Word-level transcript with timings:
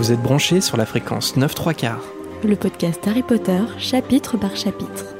Vous 0.00 0.12
êtes 0.12 0.22
branchés 0.22 0.62
sur 0.62 0.78
la 0.78 0.86
fréquence 0.86 1.36
9 1.36 1.54
3 1.54 1.74
quarts. 1.74 2.02
Le 2.42 2.56
podcast 2.56 3.06
Harry 3.06 3.22
Potter, 3.22 3.60
chapitre 3.76 4.38
par 4.38 4.56
chapitre. 4.56 5.14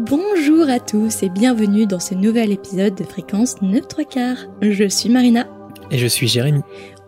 Bonjour 0.00 0.68
à 0.68 0.80
tous 0.80 1.22
et 1.22 1.28
bienvenue 1.28 1.86
dans 1.86 2.00
ce 2.00 2.14
nouvel 2.14 2.50
épisode 2.50 2.96
de 2.96 3.04
fréquence 3.04 3.62
9 3.62 3.86
3 3.86 4.04
quarts. 4.04 4.38
Je 4.60 4.88
suis 4.88 5.08
Marina. 5.08 5.46
Et 5.92 5.98
je 5.98 6.08
suis 6.08 6.26
Jérémy. 6.26 6.62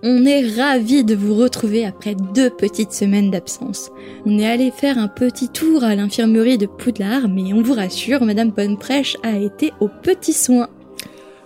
On 0.04 0.24
est 0.24 0.46
ravis 0.56 1.02
de 1.02 1.16
vous 1.16 1.34
retrouver 1.34 1.84
après 1.84 2.14
deux 2.14 2.48
petites 2.48 2.92
semaines 2.92 3.32
d'absence. 3.32 3.90
On 4.24 4.38
est 4.38 4.46
allé 4.46 4.70
faire 4.70 4.98
un 4.98 5.08
petit 5.08 5.48
tour 5.48 5.82
à 5.82 5.96
l'infirmerie 5.96 6.58
de 6.58 6.66
Poudlard, 6.66 7.28
mais 7.28 7.52
on 7.52 7.62
vous 7.62 7.74
rassure, 7.74 8.24
Madame 8.24 8.50
Bonneprêche 8.50 9.16
a 9.24 9.36
été 9.36 9.72
aux 9.80 9.88
petits 9.88 10.32
soins. 10.32 10.68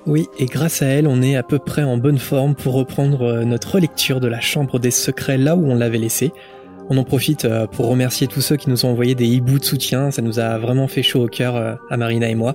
Oui, 0.06 0.28
et 0.38 0.46
grâce 0.46 0.82
à 0.82 0.86
elle, 0.86 1.08
on 1.08 1.20
est 1.20 1.34
à 1.34 1.42
peu 1.42 1.58
près 1.58 1.82
en 1.82 1.96
bonne 1.96 2.18
forme 2.18 2.54
pour 2.54 2.74
reprendre 2.74 3.22
euh, 3.22 3.44
notre 3.44 3.74
relecture 3.74 4.20
de 4.20 4.28
la 4.28 4.40
Chambre 4.40 4.78
des 4.78 4.92
Secrets 4.92 5.36
là 5.36 5.56
où 5.56 5.66
on 5.66 5.74
l'avait 5.74 5.98
laissé. 5.98 6.32
On 6.88 6.96
en 6.96 7.02
profite 7.02 7.44
euh, 7.44 7.66
pour 7.66 7.88
remercier 7.88 8.28
tous 8.28 8.40
ceux 8.40 8.54
qui 8.54 8.70
nous 8.70 8.86
ont 8.86 8.90
envoyé 8.90 9.16
des 9.16 9.26
hiboux 9.26 9.58
de 9.58 9.64
soutien, 9.64 10.12
ça 10.12 10.22
nous 10.22 10.38
a 10.38 10.58
vraiment 10.58 10.86
fait 10.86 11.02
chaud 11.02 11.24
au 11.24 11.26
cœur 11.26 11.56
euh, 11.56 11.74
à 11.90 11.96
Marina 11.96 12.28
et 12.28 12.36
moi. 12.36 12.54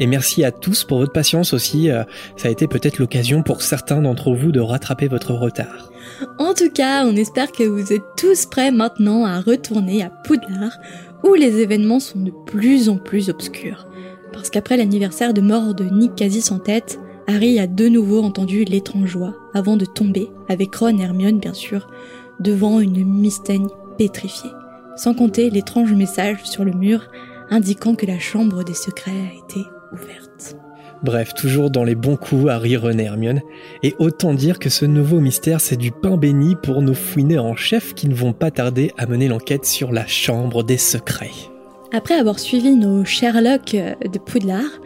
Et 0.00 0.06
merci 0.06 0.44
à 0.44 0.50
tous 0.50 0.84
pour 0.84 0.96
votre 0.96 1.12
patience 1.12 1.52
aussi, 1.52 1.90
ça 2.36 2.48
a 2.48 2.50
été 2.52 2.68
peut-être 2.68 2.98
l'occasion 2.98 3.42
pour 3.42 3.62
certains 3.62 4.00
d'entre 4.00 4.32
vous 4.32 4.52
de 4.52 4.60
rattraper 4.60 5.08
votre 5.08 5.34
retard. 5.34 5.90
En 6.38 6.54
tout 6.54 6.70
cas, 6.70 7.04
on 7.04 7.16
espère 7.16 7.50
que 7.50 7.64
vous 7.64 7.92
êtes 7.92 8.04
tous 8.16 8.46
prêts 8.46 8.70
maintenant 8.70 9.24
à 9.24 9.40
retourner 9.40 10.04
à 10.04 10.10
Poudlard, 10.24 10.78
où 11.24 11.34
les 11.34 11.58
événements 11.58 11.98
sont 11.98 12.20
de 12.20 12.32
plus 12.46 12.88
en 12.88 12.96
plus 12.96 13.28
obscurs. 13.28 13.88
Parce 14.38 14.50
qu'après 14.50 14.76
l'anniversaire 14.76 15.34
de 15.34 15.40
mort 15.40 15.74
de 15.74 15.82
Nick 15.82 16.14
Casis 16.14 16.52
en 16.52 16.60
tête, 16.60 17.00
Harry 17.26 17.58
a 17.58 17.66
de 17.66 17.88
nouveau 17.88 18.22
entendu 18.22 18.62
l'étrange 18.62 19.08
joie, 19.08 19.34
avant 19.52 19.76
de 19.76 19.84
tomber, 19.84 20.30
avec 20.48 20.76
Ron 20.76 20.96
et 20.96 21.02
Hermione 21.02 21.40
bien 21.40 21.54
sûr, 21.54 21.90
devant 22.38 22.78
une 22.78 23.04
mystaigne 23.04 23.66
pétrifiée. 23.98 24.52
Sans 24.94 25.12
compter 25.12 25.50
l'étrange 25.50 25.92
message 25.92 26.44
sur 26.44 26.64
le 26.64 26.70
mur 26.70 27.08
indiquant 27.50 27.96
que 27.96 28.06
la 28.06 28.20
chambre 28.20 28.62
des 28.62 28.74
secrets 28.74 29.10
a 29.10 29.44
été 29.44 29.66
ouverte. 29.92 30.56
Bref, 31.02 31.34
toujours 31.34 31.70
dans 31.70 31.82
les 31.82 31.96
bons 31.96 32.16
coups, 32.16 32.48
Harry, 32.48 32.76
Ron 32.76 33.00
et 33.00 33.04
Hermione. 33.04 33.40
Et 33.82 33.96
autant 33.98 34.34
dire 34.34 34.60
que 34.60 34.70
ce 34.70 34.84
nouveau 34.84 35.18
mystère, 35.18 35.60
c'est 35.60 35.76
du 35.76 35.90
pain 35.90 36.16
béni 36.16 36.54
pour 36.54 36.80
nos 36.80 36.94
fouineurs 36.94 37.44
en 37.44 37.56
chef 37.56 37.92
qui 37.92 38.08
ne 38.08 38.14
vont 38.14 38.32
pas 38.32 38.52
tarder 38.52 38.92
à 38.98 39.06
mener 39.06 39.26
l'enquête 39.26 39.64
sur 39.64 39.90
la 39.90 40.06
chambre 40.06 40.62
des 40.62 40.78
secrets. 40.78 41.57
Après 41.90 42.14
avoir 42.14 42.38
suivi 42.38 42.72
nos 42.72 43.04
Sherlock 43.04 43.74
euh, 43.74 43.94
de 43.94 44.18
Poudlard, 44.18 44.80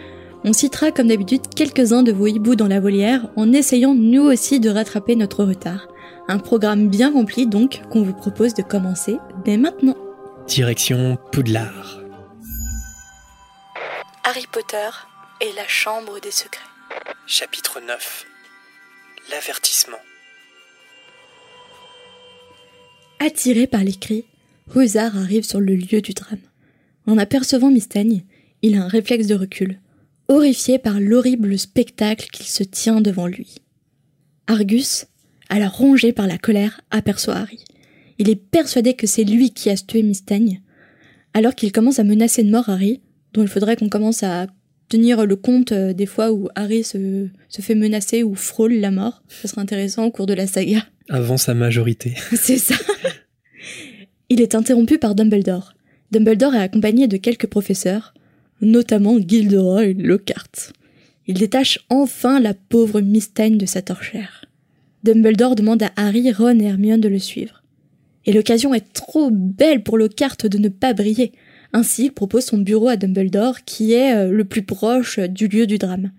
on 0.45 0.53
citera 0.53 0.93
comme 0.93 1.09
d'habitude 1.09 1.53
quelques-uns 1.55 2.05
de 2.05 2.13
vos 2.13 2.29
hiboux 2.29 2.55
dans 2.55 2.69
la 2.69 2.79
volière 2.79 3.29
en 3.37 3.53
essayant 3.53 3.95
nous 3.95 4.23
aussi 4.23 4.61
de 4.61 4.71
rattraper 4.71 5.17
notre 5.17 5.45
retard. 5.45 5.89
Un 6.29 6.39
programme 6.39 6.89
bien 6.89 7.13
rempli 7.13 7.47
donc 7.49 7.83
qu'on 7.91 8.03
vous 8.03 8.15
propose 8.15 8.55
de 8.55 8.63
commencer 8.63 9.19
dès 9.45 9.57
maintenant. 9.57 9.97
Direction 10.47 11.19
Poudlard. 11.33 12.01
Harry 14.23 14.47
Potter 14.51 14.91
et 15.41 15.53
la 15.57 15.67
Chambre 15.67 16.21
des 16.21 16.31
Secrets. 16.31 16.61
Chapitre 17.27 17.81
9 17.85 18.27
L'avertissement. 19.31 19.99
Attiré 23.19 23.67
par 23.67 23.83
les 23.83 23.95
cris, 23.95 24.25
Ruzard 24.69 25.17
arrive 25.17 25.45
sur 25.45 25.61
le 25.61 25.75
lieu 25.75 26.01
du 26.01 26.13
drame. 26.13 26.39
En 27.07 27.19
apercevant 27.19 27.71
Mistaigne, 27.71 28.23
il 28.63 28.77
a 28.77 28.85
un 28.85 28.89
réflexe 28.89 29.27
de 29.27 29.35
recul, 29.35 29.81
horrifié 30.29 30.79
par 30.79 31.01
l'horrible 31.01 31.59
spectacle 31.59 32.29
qu'il 32.33 32.47
se 32.47 32.63
tient 32.63 33.01
devant 33.01 33.27
lui. 33.27 33.57
Argus, 34.47 35.07
alors 35.49 35.77
rongé 35.77 36.13
par 36.13 36.27
la 36.27 36.39
colère, 36.39 36.81
aperçoit 36.91 37.37
Harry. 37.37 37.65
Il 38.19 38.31
est 38.31 38.37
persuadé 38.37 38.95
que 38.95 39.07
c'est 39.07 39.25
lui 39.25 39.51
qui 39.51 39.71
a 39.71 39.77
tué 39.77 40.03
Mistaigne, 40.03 40.63
alors 41.35 41.55
qu'il 41.55 41.73
commence 41.73 41.99
à 41.99 42.05
menacer 42.05 42.45
de 42.45 42.51
mort 42.51 42.69
Harry, 42.69 43.01
dont 43.33 43.43
il 43.43 43.49
faudrait 43.49 43.77
qu'on 43.77 43.89
commence 43.89 44.23
à 44.23 44.47
tenir 44.89 45.25
le 45.25 45.37
compte 45.37 45.73
euh, 45.73 45.95
des 45.95 46.07
fois 46.07 46.33
où 46.33 46.49
Harry 46.55 46.85
se, 46.85 47.29
se 47.49 47.63
fait 47.63 47.75
menacer 47.75 48.23
ou 48.23 48.35
frôle 48.35 48.75
la 48.75 48.91
mort. 48.91 49.23
Ce 49.29 49.49
serait 49.49 49.63
intéressant 49.63 50.05
au 50.05 50.11
cours 50.11 50.27
de 50.27 50.35
la 50.35 50.47
saga. 50.47 50.87
Avant 51.09 51.39
sa 51.39 51.55
majorité. 51.55 52.15
C'est 52.35 52.59
ça. 52.59 52.75
Il 54.29 54.41
est 54.41 54.55
interrompu 54.55 54.99
par 54.99 55.15
Dumbledore. 55.15 55.75
Dumbledore 56.13 56.55
est 56.55 56.59
accompagné 56.59 57.09
de 57.09 57.17
quelques 57.17 57.47
professeurs, 57.47 58.13
notamment 58.61 59.19
Gilderoy 59.19 59.95
Lockhart. 59.95 60.75
Il 61.27 61.39
détache 61.39 61.79
enfin 61.89 62.39
la 62.39 62.53
pauvre 62.53 63.01
Mistaigne 63.01 63.57
de 63.57 63.65
sa 63.65 63.81
torchère. 63.81 64.45
Dumbledore 65.05 65.57
demande 65.57 65.83
à 65.83 65.91
Harry, 65.97 66.31
Ron 66.31 66.61
et 66.61 66.65
Hermione 66.65 67.01
de 67.01 67.09
le 67.09 67.19
suivre. 67.19 67.63
Et 68.27 68.35
l'occasion 68.35 68.75
est 68.75 68.93
trop 68.93 69.31
belle 69.31 69.83
pour 69.83 69.97
Lockhart 69.97 70.37
de 70.45 70.59
ne 70.59 70.69
pas 70.69 70.93
briller. 70.93 71.33
Ainsi, 71.73 72.05
il 72.05 72.13
propose 72.13 72.45
son 72.45 72.59
bureau 72.59 72.89
à 72.89 72.97
Dumbledore, 72.97 73.65
qui 73.65 73.95
est 73.95 74.15
euh, 74.15 74.31
le 74.31 74.45
plus 74.45 74.63
proche 74.63 75.19
du 75.19 75.49
lieu 75.49 75.67
du 75.67 75.79
drame. 75.79 76.13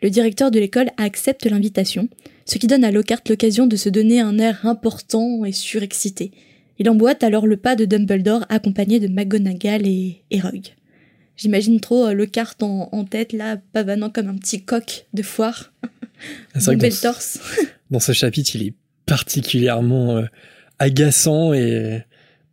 Le 0.00 0.10
directeur 0.10 0.52
de 0.52 0.60
l'école 0.60 0.90
accepte 0.96 1.44
l'invitation, 1.44 2.08
ce 2.44 2.58
qui 2.58 2.68
donne 2.68 2.84
à 2.84 2.92
Lockhart 2.92 3.22
l'occasion 3.28 3.66
de 3.66 3.74
se 3.74 3.88
donner 3.88 4.20
un 4.20 4.38
air 4.38 4.64
important 4.64 5.44
et 5.44 5.50
surexcité. 5.50 6.30
Il 6.78 6.88
emboîte 6.88 7.22
alors 7.24 7.46
le 7.46 7.56
pas 7.56 7.76
de 7.76 7.84
Dumbledore 7.84 8.44
accompagné 8.48 9.00
de 9.00 9.08
McGonagall 9.08 9.86
et, 9.86 10.22
et 10.30 10.40
Rogue. 10.40 10.68
J'imagine 11.36 11.80
trop 11.80 12.06
euh, 12.06 12.12
Lockhart 12.14 12.54
en, 12.62 12.88
en 12.92 13.04
tête, 13.04 13.32
là, 13.32 13.56
pavanant 13.72 14.10
comme 14.10 14.28
un 14.28 14.36
petit 14.36 14.62
coq 14.64 15.06
de 15.14 15.22
foire. 15.22 15.72
C'est 16.54 16.64
vrai 16.64 16.76
que 16.76 16.82
dans, 16.82 16.90
ce- 16.90 17.02
torse. 17.02 17.38
dans 17.90 18.00
ce 18.00 18.12
chapitre, 18.12 18.50
il 18.56 18.66
est 18.68 18.74
particulièrement 19.06 20.16
euh, 20.18 20.24
agaçant 20.78 21.52
et, 21.54 22.02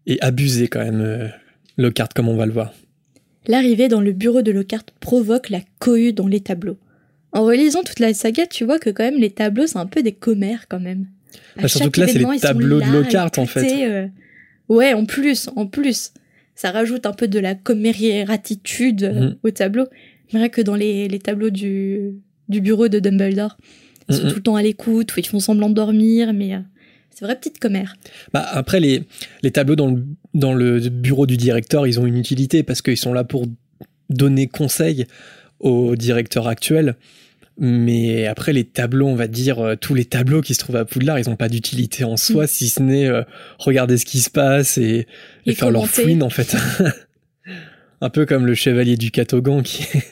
et 0.08 0.22
abusé 0.22 0.68
quand 0.68 0.84
même, 0.84 1.02
euh, 1.02 1.28
Lockhart, 1.78 2.10
comme 2.16 2.30
on 2.30 2.36
va 2.36 2.46
le 2.46 2.52
voir. 2.52 2.74
L'arrivée 3.48 3.88
dans 3.88 4.02
le 4.02 4.12
bureau 4.12 4.42
de 4.42 4.52
Lockhart 4.52 4.86
provoque 5.00 5.50
la 5.50 5.62
cohue 5.80 6.14
dans 6.14 6.28
les 6.28 6.40
tableaux. 6.42 6.78
En 7.32 7.44
relisant 7.44 7.84
toute 7.84 8.00
la 8.00 8.14
saga, 8.14 8.48
tu 8.48 8.66
vois 8.66 8.80
que 8.80 8.90
quand 8.90 9.04
même 9.04 9.20
les 9.20 9.30
tableaux, 9.30 9.68
c'est 9.68 9.78
un 9.78 9.86
peu 9.86 10.02
des 10.02 10.14
commères 10.14 10.68
quand 10.68 10.80
même. 10.80 11.08
Bah, 11.62 11.68
surtout 11.68 11.92
que 11.92 12.00
là, 12.02 12.08
c'est 12.08 12.20
les 12.20 12.40
tableaux 12.40 12.78
de 12.78 12.82
là, 12.86 12.92
Lockhart, 12.92 13.32
en 13.38 13.46
fait. 13.46 13.86
euh, 13.88 14.08
Ouais, 14.70 14.94
en 14.94 15.06
plus, 15.06 15.50
en 15.56 15.68
plus. 15.68 16.12
Ça 16.56 16.72
rajoute 16.72 17.06
un 17.06 17.12
peu 17.14 17.28
de 17.28 17.38
la 17.40 17.54
commératitude 17.56 19.04
euh, 19.04 19.14
Mhm. 19.30 19.36
au 19.44 19.52
tableau. 19.52 19.86
C'est 20.32 20.38
vrai 20.38 20.50
que 20.50 20.62
dans 20.62 20.76
les, 20.76 21.08
les 21.08 21.20
tableaux 21.20 21.50
du, 21.50 22.16
du 22.50 22.62
bureau 22.62 22.88
de 22.88 23.00
Dumbledore, 23.00 23.58
ils 24.10 24.16
sont 24.16 24.24
Mhm. 24.24 24.30
tout 24.30 24.36
le 24.38 24.42
temps 24.42 24.56
à 24.56 24.64
l'écoute, 24.64 25.16
ou 25.16 25.20
ils 25.20 25.26
font 25.28 25.40
semblant 25.40 25.70
de 25.70 25.76
dormir, 25.76 26.34
mais 26.34 26.56
euh, 26.56 26.60
c'est 27.12 27.26
vrai 27.26 27.36
petite 27.36 27.60
commère. 27.60 27.96
Bah, 28.34 28.46
après, 28.52 28.80
les, 28.80 29.04
les 29.44 29.52
tableaux 29.52 29.76
dans 29.76 29.92
le, 29.92 30.04
dans 30.34 30.54
le 30.54 30.80
bureau 30.90 31.26
du 31.26 31.38
directeur, 31.38 31.86
ils 31.88 32.00
ont 32.00 32.06
une 32.06 32.18
utilité 32.18 32.64
parce 32.64 32.82
qu'ils 32.82 32.98
sont 32.98 33.14
là 33.14 33.24
pour 33.24 33.46
donner 34.10 34.48
conseil 34.48 35.06
au 35.60 35.96
directeur 35.96 36.48
actuel. 36.48 36.96
Mais 37.58 38.28
après, 38.28 38.52
les 38.52 38.66
tableaux, 38.66 39.08
on 39.08 39.16
va 39.16 39.28
dire, 39.28 39.60
euh, 39.60 39.76
tous 39.76 39.94
les 39.94 40.04
tableaux 40.06 40.42
qui 40.42 40.54
se 40.54 40.60
trouvent 40.60 40.76
à 40.76 40.84
Poudlard, 40.86 41.20
ils 41.20 41.30
n'ont 41.30 41.38
pas 41.38 41.48
d'utilité 41.48 42.04
en 42.04 42.18
soi, 42.18 42.44
Mm. 42.44 42.48
si 42.48 42.68
ce 42.70 42.82
n'est 42.82 43.06
euh, 43.08 43.24
regarder 43.60 43.98
ce 43.98 44.06
qui 44.06 44.20
se 44.20 44.30
passe 44.30 44.78
et, 44.78 45.08
et 45.46 45.52
Et 45.52 45.56
faire 45.56 45.72
leur 45.72 45.88
fouine, 45.88 46.22
en 46.24 46.30
fait. 46.30 46.56
Un 48.02 48.10
peu 48.10 48.26
comme 48.26 48.46
le 48.46 48.56
chevalier 48.56 48.98
du 48.98 49.10
Catogan, 49.12 49.62
qui, 49.64 49.84
est- 49.84 50.04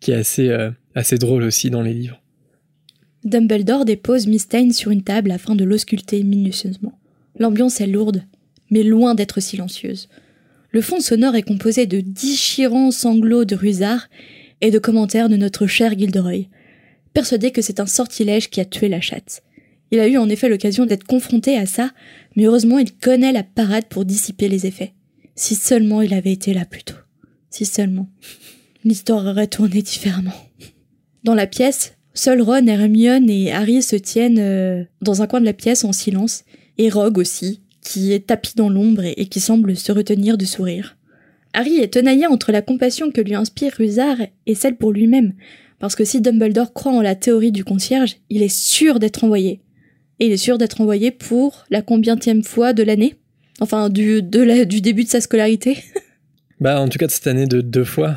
qui 0.00 0.10
est 0.10 0.14
assez, 0.16 0.48
euh, 0.50 0.70
assez 0.94 1.16
drôle 1.16 1.42
aussi 1.42 1.70
dans 1.70 1.82
les 1.82 1.94
livres. 1.94 2.20
Dumbledore 3.24 3.84
dépose 3.84 4.26
Mystane 4.26 4.72
sur 4.72 4.90
une 4.90 5.02
table 5.02 5.30
afin 5.30 5.54
de 5.54 5.64
l'ausculter 5.64 6.22
minutieusement. 6.22 6.98
L'ambiance 7.38 7.80
est 7.80 7.86
lourde, 7.86 8.22
mais 8.70 8.82
loin 8.82 9.14
d'être 9.14 9.40
silencieuse. 9.40 10.08
Le 10.70 10.80
fond 10.82 11.00
sonore 11.00 11.34
est 11.34 11.42
composé 11.42 11.86
de 11.86 12.00
déchirants 12.00 12.90
sanglots 12.90 13.44
de 13.44 13.56
Rusard 13.56 14.08
et 14.60 14.70
de 14.70 14.78
commentaires 14.78 15.28
de 15.28 15.36
notre 15.36 15.66
cher 15.66 15.98
Gilderoy, 15.98 16.44
persuadé 17.12 17.50
que 17.50 17.62
c'est 17.62 17.80
un 17.80 17.86
sortilège 17.86 18.50
qui 18.50 18.60
a 18.60 18.64
tué 18.64 18.88
la 18.88 19.00
chatte. 19.00 19.42
Il 19.90 20.00
a 20.00 20.08
eu 20.08 20.18
en 20.18 20.28
effet 20.28 20.48
l'occasion 20.48 20.86
d'être 20.86 21.04
confronté 21.04 21.56
à 21.56 21.66
ça, 21.66 21.90
mais 22.36 22.44
heureusement 22.44 22.78
il 22.78 22.92
connaît 22.92 23.32
la 23.32 23.42
parade 23.42 23.86
pour 23.88 24.04
dissiper 24.04 24.48
les 24.48 24.66
effets. 24.66 24.94
Si 25.34 25.54
seulement 25.54 26.02
il 26.02 26.14
avait 26.14 26.32
été 26.32 26.54
là 26.54 26.64
plus 26.64 26.84
tôt. 26.84 26.96
Si 27.50 27.64
seulement. 27.64 28.08
L'histoire 28.84 29.26
aurait 29.26 29.48
tourné 29.48 29.82
différemment. 29.82 30.34
Dans 31.24 31.34
la 31.34 31.46
pièce, 31.46 31.96
seuls 32.14 32.40
Ron, 32.40 32.66
Hermione 32.66 33.28
et 33.28 33.52
Harry 33.52 33.82
se 33.82 33.96
tiennent 33.96 34.38
euh, 34.38 34.84
dans 35.02 35.22
un 35.22 35.26
coin 35.26 35.40
de 35.40 35.44
la 35.44 35.52
pièce 35.52 35.84
en 35.84 35.92
silence, 35.92 36.44
et 36.78 36.88
Rogue 36.88 37.18
aussi, 37.18 37.60
qui 37.82 38.12
est 38.12 38.28
tapis 38.28 38.54
dans 38.54 38.70
l'ombre 38.70 39.04
et, 39.04 39.14
et 39.16 39.26
qui 39.26 39.40
semble 39.40 39.76
se 39.76 39.92
retenir 39.92 40.38
de 40.38 40.44
sourire. 40.44 40.96
Harry 41.52 41.78
est 41.78 41.94
tenaillé 41.94 42.26
entre 42.26 42.52
la 42.52 42.62
compassion 42.62 43.10
que 43.10 43.20
lui 43.20 43.34
inspire 43.34 43.72
Rusard 43.76 44.18
et 44.46 44.54
celle 44.54 44.76
pour 44.76 44.92
lui-même, 44.92 45.34
parce 45.80 45.96
que 45.96 46.04
si 46.04 46.20
Dumbledore 46.20 46.72
croit 46.72 46.92
en 46.92 47.00
la 47.02 47.14
théorie 47.16 47.50
du 47.52 47.64
concierge, 47.64 48.16
il 48.30 48.42
est 48.42 48.54
sûr 48.54 48.98
d'être 49.00 49.24
envoyé. 49.24 49.60
Et 50.20 50.26
il 50.26 50.32
est 50.32 50.36
sûr 50.36 50.58
d'être 50.58 50.80
envoyé 50.80 51.10
pour 51.10 51.64
la 51.70 51.82
combientième 51.82 52.44
fois 52.44 52.72
de 52.72 52.82
l'année 52.84 53.16
Enfin, 53.62 53.90
du, 53.90 54.22
de 54.22 54.40
la- 54.40 54.64
du 54.64 54.80
début 54.80 55.04
de 55.04 55.08
sa 55.08 55.20
scolarité 55.20 55.78
Bah, 56.60 56.80
en 56.80 56.88
tout 56.88 56.98
cas, 56.98 57.06
de 57.06 57.10
cette 57.10 57.26
année, 57.26 57.46
de 57.46 57.60
deux 57.62 57.84
fois. 57.84 58.16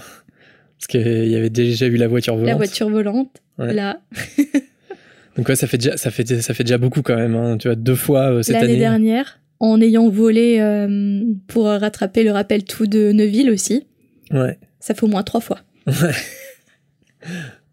Parce 0.77 0.87
qu'il 0.87 1.27
y 1.29 1.35
avait 1.35 1.49
déjà 1.49 1.85
eu 1.87 1.95
la 1.95 2.07
voiture 2.09 2.35
volante. 2.35 2.49
La 2.49 2.55
voiture 2.55 2.89
volante, 2.89 3.41
Ouais. 3.57 3.73
là. 3.73 4.01
Donc 5.37 5.47
ouais, 5.49 5.55
ça 5.55 5.65
fait 5.67 5.77
déjà, 5.77 5.97
ça 5.97 6.11
fait, 6.11 6.41
ça 6.41 6.53
fait 6.53 6.63
déjà 6.63 6.77
beaucoup 6.77 7.01
quand 7.01 7.15
même. 7.15 7.35
Hein. 7.35 7.57
Tu 7.57 7.67
vois, 7.67 7.75
deux 7.75 7.95
fois 7.95 8.31
euh, 8.31 8.41
cette 8.43 8.55
année. 8.57 8.67
L'année 8.67 8.79
dernière, 8.79 9.39
en 9.59 9.81
ayant 9.81 10.09
volé 10.09 10.57
euh, 10.59 11.23
pour 11.47 11.65
rattraper 11.65 12.23
le 12.23 12.31
rappel 12.31 12.63
tout 12.65 12.85
de 12.85 13.11
Neuville 13.13 13.49
aussi. 13.49 13.87
Ouais. 14.31 14.59
Ça 14.79 14.93
fait 14.93 15.03
au 15.03 15.07
moins 15.07 15.23
trois 15.23 15.41
fois. 15.41 15.59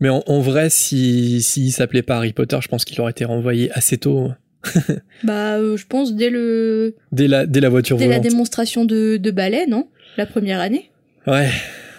Mais 0.01 0.09
en, 0.09 0.23
en 0.27 0.41
vrai, 0.41 0.71
si 0.71 1.43
s'il 1.43 1.73
s'appelait 1.73 2.03
pas 2.03 2.17
Harry 2.17 2.33
Potter, 2.33 2.59
je 2.61 2.69
pense 2.69 2.85
qu'il 2.85 3.01
aurait 3.01 3.11
été 3.11 3.25
renvoyé 3.25 3.71
assez 3.73 3.99
tôt. 3.99 4.31
bah, 5.25 5.57
euh, 5.57 5.77
je 5.77 5.87
pense 5.87 6.15
dès 6.15 6.31
le 6.31 6.97
Dès 7.13 7.29
la, 7.29 7.47
dès 7.47 7.61
la 7.61 7.69
voiture 7.69 7.97
dès 7.97 8.09
la 8.09 8.19
démonstration 8.19 8.85
de, 8.85 9.17
de 9.17 9.31
ballet, 9.31 9.67
non? 9.67 9.89
La 10.17 10.27
première 10.27 10.61
année. 10.61 10.91
Ouais, 11.27 11.49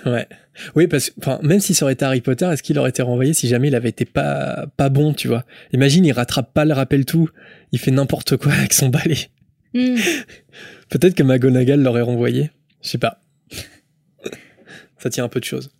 ouais. 0.05 0.27
Oui, 0.75 0.87
parce 0.87 1.09
que 1.09 1.15
enfin, 1.19 1.39
même 1.43 1.59
si 1.59 1.73
ça 1.73 1.85
aurait 1.85 1.93
été 1.93 2.05
Harry 2.05 2.21
Potter, 2.21 2.45
est-ce 2.45 2.61
qu'il 2.61 2.77
aurait 2.77 2.89
été 2.89 3.01
renvoyé 3.01 3.33
si 3.33 3.47
jamais 3.47 3.69
il 3.69 3.75
avait 3.75 3.89
été 3.89 4.05
pas, 4.05 4.67
pas 4.77 4.89
bon, 4.89 5.13
tu 5.13 5.27
vois? 5.27 5.45
Imagine, 5.71 6.05
il 6.05 6.11
rattrape 6.11 6.53
pas 6.53 6.65
le 6.65 6.73
rappel 6.73 7.05
tout, 7.05 7.29
il 7.71 7.79
fait 7.79 7.91
n'importe 7.91 8.37
quoi 8.37 8.51
avec 8.51 8.73
son 8.73 8.89
balai. 8.89 9.29
Hmm. 9.73 9.95
Peut-être 10.89 11.15
que 11.15 11.23
McGonagall 11.23 11.81
l'aurait 11.81 12.01
renvoyé. 12.01 12.51
Je 12.81 12.89
sais 12.89 12.97
pas. 12.97 13.21
ça 14.97 15.09
tient 15.09 15.23
un 15.23 15.29
peu 15.29 15.39
de 15.39 15.45
choses. 15.45 15.71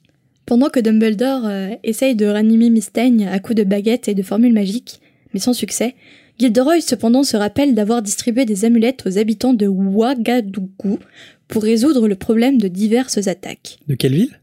Pendant 0.51 0.67
que 0.67 0.81
Dumbledore 0.81 1.45
euh, 1.45 1.69
essaye 1.81 2.13
de 2.13 2.25
ranimer 2.25 2.69
Mystaigne 2.69 3.25
à 3.25 3.39
coups 3.39 3.55
de 3.55 3.63
baguettes 3.63 4.09
et 4.09 4.13
de 4.13 4.21
formules 4.21 4.51
magiques, 4.51 4.99
mais 5.33 5.39
sans 5.39 5.53
succès, 5.53 5.95
Gilderoy 6.37 6.81
cependant 6.81 7.23
se 7.23 7.37
rappelle 7.37 7.73
d'avoir 7.73 8.01
distribué 8.01 8.43
des 8.43 8.65
amulettes 8.65 9.03
aux 9.05 9.17
habitants 9.17 9.53
de 9.53 9.65
Ouagadougou 9.65 10.99
pour 11.47 11.63
résoudre 11.63 12.09
le 12.09 12.15
problème 12.15 12.57
de 12.57 12.67
diverses 12.67 13.29
attaques. 13.29 13.79
De 13.87 13.95
quelle 13.95 14.13
ville? 14.13 14.41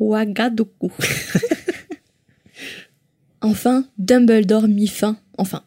Ouagadougou. 0.00 0.90
enfin, 3.42 3.86
Dumbledore 3.96 4.66
mit 4.66 4.88
fin, 4.88 5.18
enfin, 5.38 5.62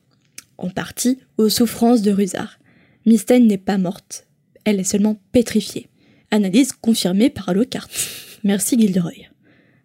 en 0.58 0.70
partie, 0.70 1.20
aux 1.38 1.48
souffrances 1.48 2.02
de 2.02 2.12
Rusard. 2.12 2.60
Mystaigne 3.06 3.48
n'est 3.48 3.58
pas 3.58 3.78
morte, 3.78 4.28
elle 4.66 4.82
est 4.82 4.84
seulement 4.84 5.18
pétrifiée. 5.32 5.88
Analyse 6.30 6.74
confirmée 6.74 7.30
par 7.30 7.54
Lockhart. 7.54 7.88
Merci 8.44 8.78
Gilderoy. 8.78 9.28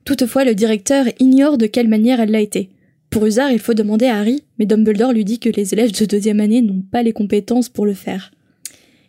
Toutefois, 0.05 0.45
le 0.45 0.55
directeur 0.55 1.07
ignore 1.21 1.59
de 1.59 1.67
quelle 1.67 1.89
manière 1.89 2.21
elle 2.21 2.31
l'a 2.31 2.41
été. 2.41 2.71
Pour 3.11 3.25
Usard, 3.27 3.53
il 3.53 3.59
faut 3.59 3.75
demander 3.75 4.07
à 4.07 4.17
Harry, 4.17 4.43
mais 4.59 4.67
Dumbledore 4.67 5.13
lui 5.13 5.25
dit 5.25 5.39
que 5.39 5.49
les 5.49 5.73
élèves 5.73 5.93
de 5.93 6.05
deuxième 6.05 6.41
année 6.41 6.63
n'ont 6.63 6.83
pas 6.83 7.03
les 7.03 7.13
compétences 7.13 7.69
pour 7.69 7.87
le 7.87 7.95
faire. 7.95 8.33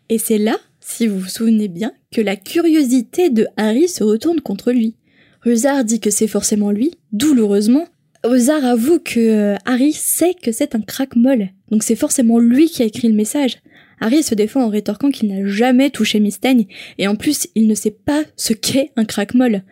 Et 0.09 0.17
c'est 0.17 0.37
là, 0.37 0.57
si 0.79 1.07
vous 1.07 1.19
vous 1.19 1.27
souvenez 1.27 1.67
bien, 1.67 1.93
que 2.11 2.21
la 2.21 2.35
curiosité 2.35 3.29
de 3.29 3.47
Harry 3.57 3.87
se 3.87 4.03
retourne 4.03 4.41
contre 4.41 4.71
lui. 4.71 4.95
Rusard 5.41 5.83
dit 5.83 5.99
que 5.99 6.11
c'est 6.11 6.27
forcément 6.27 6.71
lui, 6.71 6.91
douloureusement. 7.11 7.87
Usard 8.25 8.65
avoue 8.65 8.99
que 8.99 9.19
euh, 9.19 9.55
Harry 9.65 9.93
sait 9.93 10.33
que 10.33 10.51
c'est 10.51 10.75
un 10.75 10.81
crack-molle, 10.81 11.49
donc 11.71 11.83
c'est 11.83 11.95
forcément 11.95 12.39
lui 12.39 12.67
qui 12.67 12.81
a 12.81 12.85
écrit 12.85 13.07
le 13.07 13.13
message. 13.13 13.57
Harry 13.99 14.23
se 14.23 14.35
défend 14.35 14.63
en 14.63 14.69
rétorquant 14.69 15.11
qu'il 15.11 15.29
n'a 15.29 15.45
jamais 15.45 15.89
touché 15.89 16.19
Mystaigne, 16.19 16.67
et 16.97 17.07
en 17.07 17.15
plus, 17.15 17.47
il 17.55 17.67
ne 17.67 17.75
sait 17.75 17.91
pas 17.91 18.23
ce 18.35 18.53
qu'est 18.53 18.91
un 18.95 19.05
crack-molle. 19.05 19.63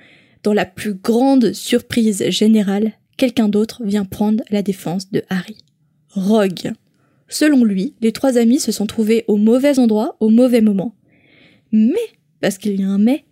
Dans 0.44 0.54
la 0.54 0.66
plus 0.66 0.94
grande 0.94 1.54
surprise 1.54 2.30
générale, 2.30 2.94
quelqu'un 3.18 3.50
d'autre 3.50 3.82
vient 3.84 4.06
prendre 4.06 4.44
la 4.50 4.62
défense 4.62 5.12
de 5.12 5.24
Harry. 5.30 5.58
Rogue. 6.10 6.72
Selon 7.28 7.64
lui, 7.64 7.96
les 8.02 8.12
trois 8.12 8.38
amis 8.38 8.60
se 8.60 8.72
sont 8.72 8.86
trouvés 8.86 9.26
au 9.28 9.38
mauvais 9.38 9.80
endroit 9.80 10.16
au 10.20 10.30
mauvais 10.30 10.62
moment. 10.62 10.96
Mais, 11.72 11.96
parce 12.40 12.58
qu'il 12.58 12.80
y 12.80 12.84
a 12.84 12.88
un 12.88 12.98
mais, 12.98 13.26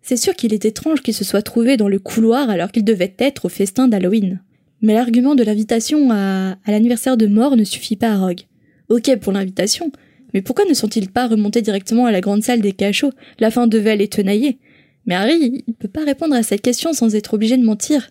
c'est 0.00 0.16
sûr 0.16 0.34
qu'il 0.34 0.54
est 0.54 0.64
étrange 0.64 1.02
qu'ils 1.02 1.14
se 1.14 1.24
soient 1.24 1.42
trouvés 1.42 1.76
dans 1.76 1.88
le 1.88 1.98
couloir 1.98 2.48
alors 2.48 2.70
qu'ils 2.70 2.84
devaient 2.84 3.14
être 3.18 3.46
au 3.46 3.48
festin 3.48 3.88
d'Halloween. 3.88 4.40
Mais 4.80 4.94
l'argument 4.94 5.34
de 5.34 5.42
l'invitation 5.42 6.10
à 6.10 6.56
l'anniversaire 6.68 7.16
de 7.16 7.26
mort 7.26 7.56
ne 7.56 7.64
suffit 7.64 7.96
pas 7.96 8.12
à 8.12 8.18
Rogue. 8.18 8.42
Ok 8.88 9.14
pour 9.16 9.32
l'invitation, 9.32 9.90
mais 10.34 10.42
pourquoi 10.42 10.64
ne 10.68 10.74
sont-ils 10.74 11.10
pas 11.10 11.26
remontés 11.28 11.62
directement 11.62 12.06
à 12.06 12.12
la 12.12 12.20
grande 12.20 12.42
salle 12.42 12.60
des 12.60 12.72
cachots 12.72 13.12
La 13.38 13.50
fin 13.50 13.66
devait 13.66 13.96
les 13.96 14.08
tenailler. 14.08 14.58
Mais 15.06 15.14
Harry, 15.14 15.64
il 15.66 15.74
peut 15.74 15.88
pas 15.88 16.04
répondre 16.04 16.34
à 16.34 16.42
cette 16.42 16.62
question 16.62 16.92
sans 16.92 17.14
être 17.14 17.34
obligé 17.34 17.56
de 17.56 17.64
mentir. 17.64 18.10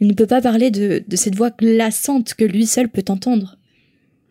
Il 0.00 0.06
ne 0.08 0.12
peut 0.12 0.26
pas 0.26 0.42
parler 0.42 0.70
de, 0.70 1.02
de 1.06 1.16
cette 1.16 1.34
voix 1.34 1.50
glaçante 1.50 2.34
que 2.34 2.44
lui 2.44 2.66
seul 2.66 2.88
peut 2.88 3.04
entendre. 3.08 3.56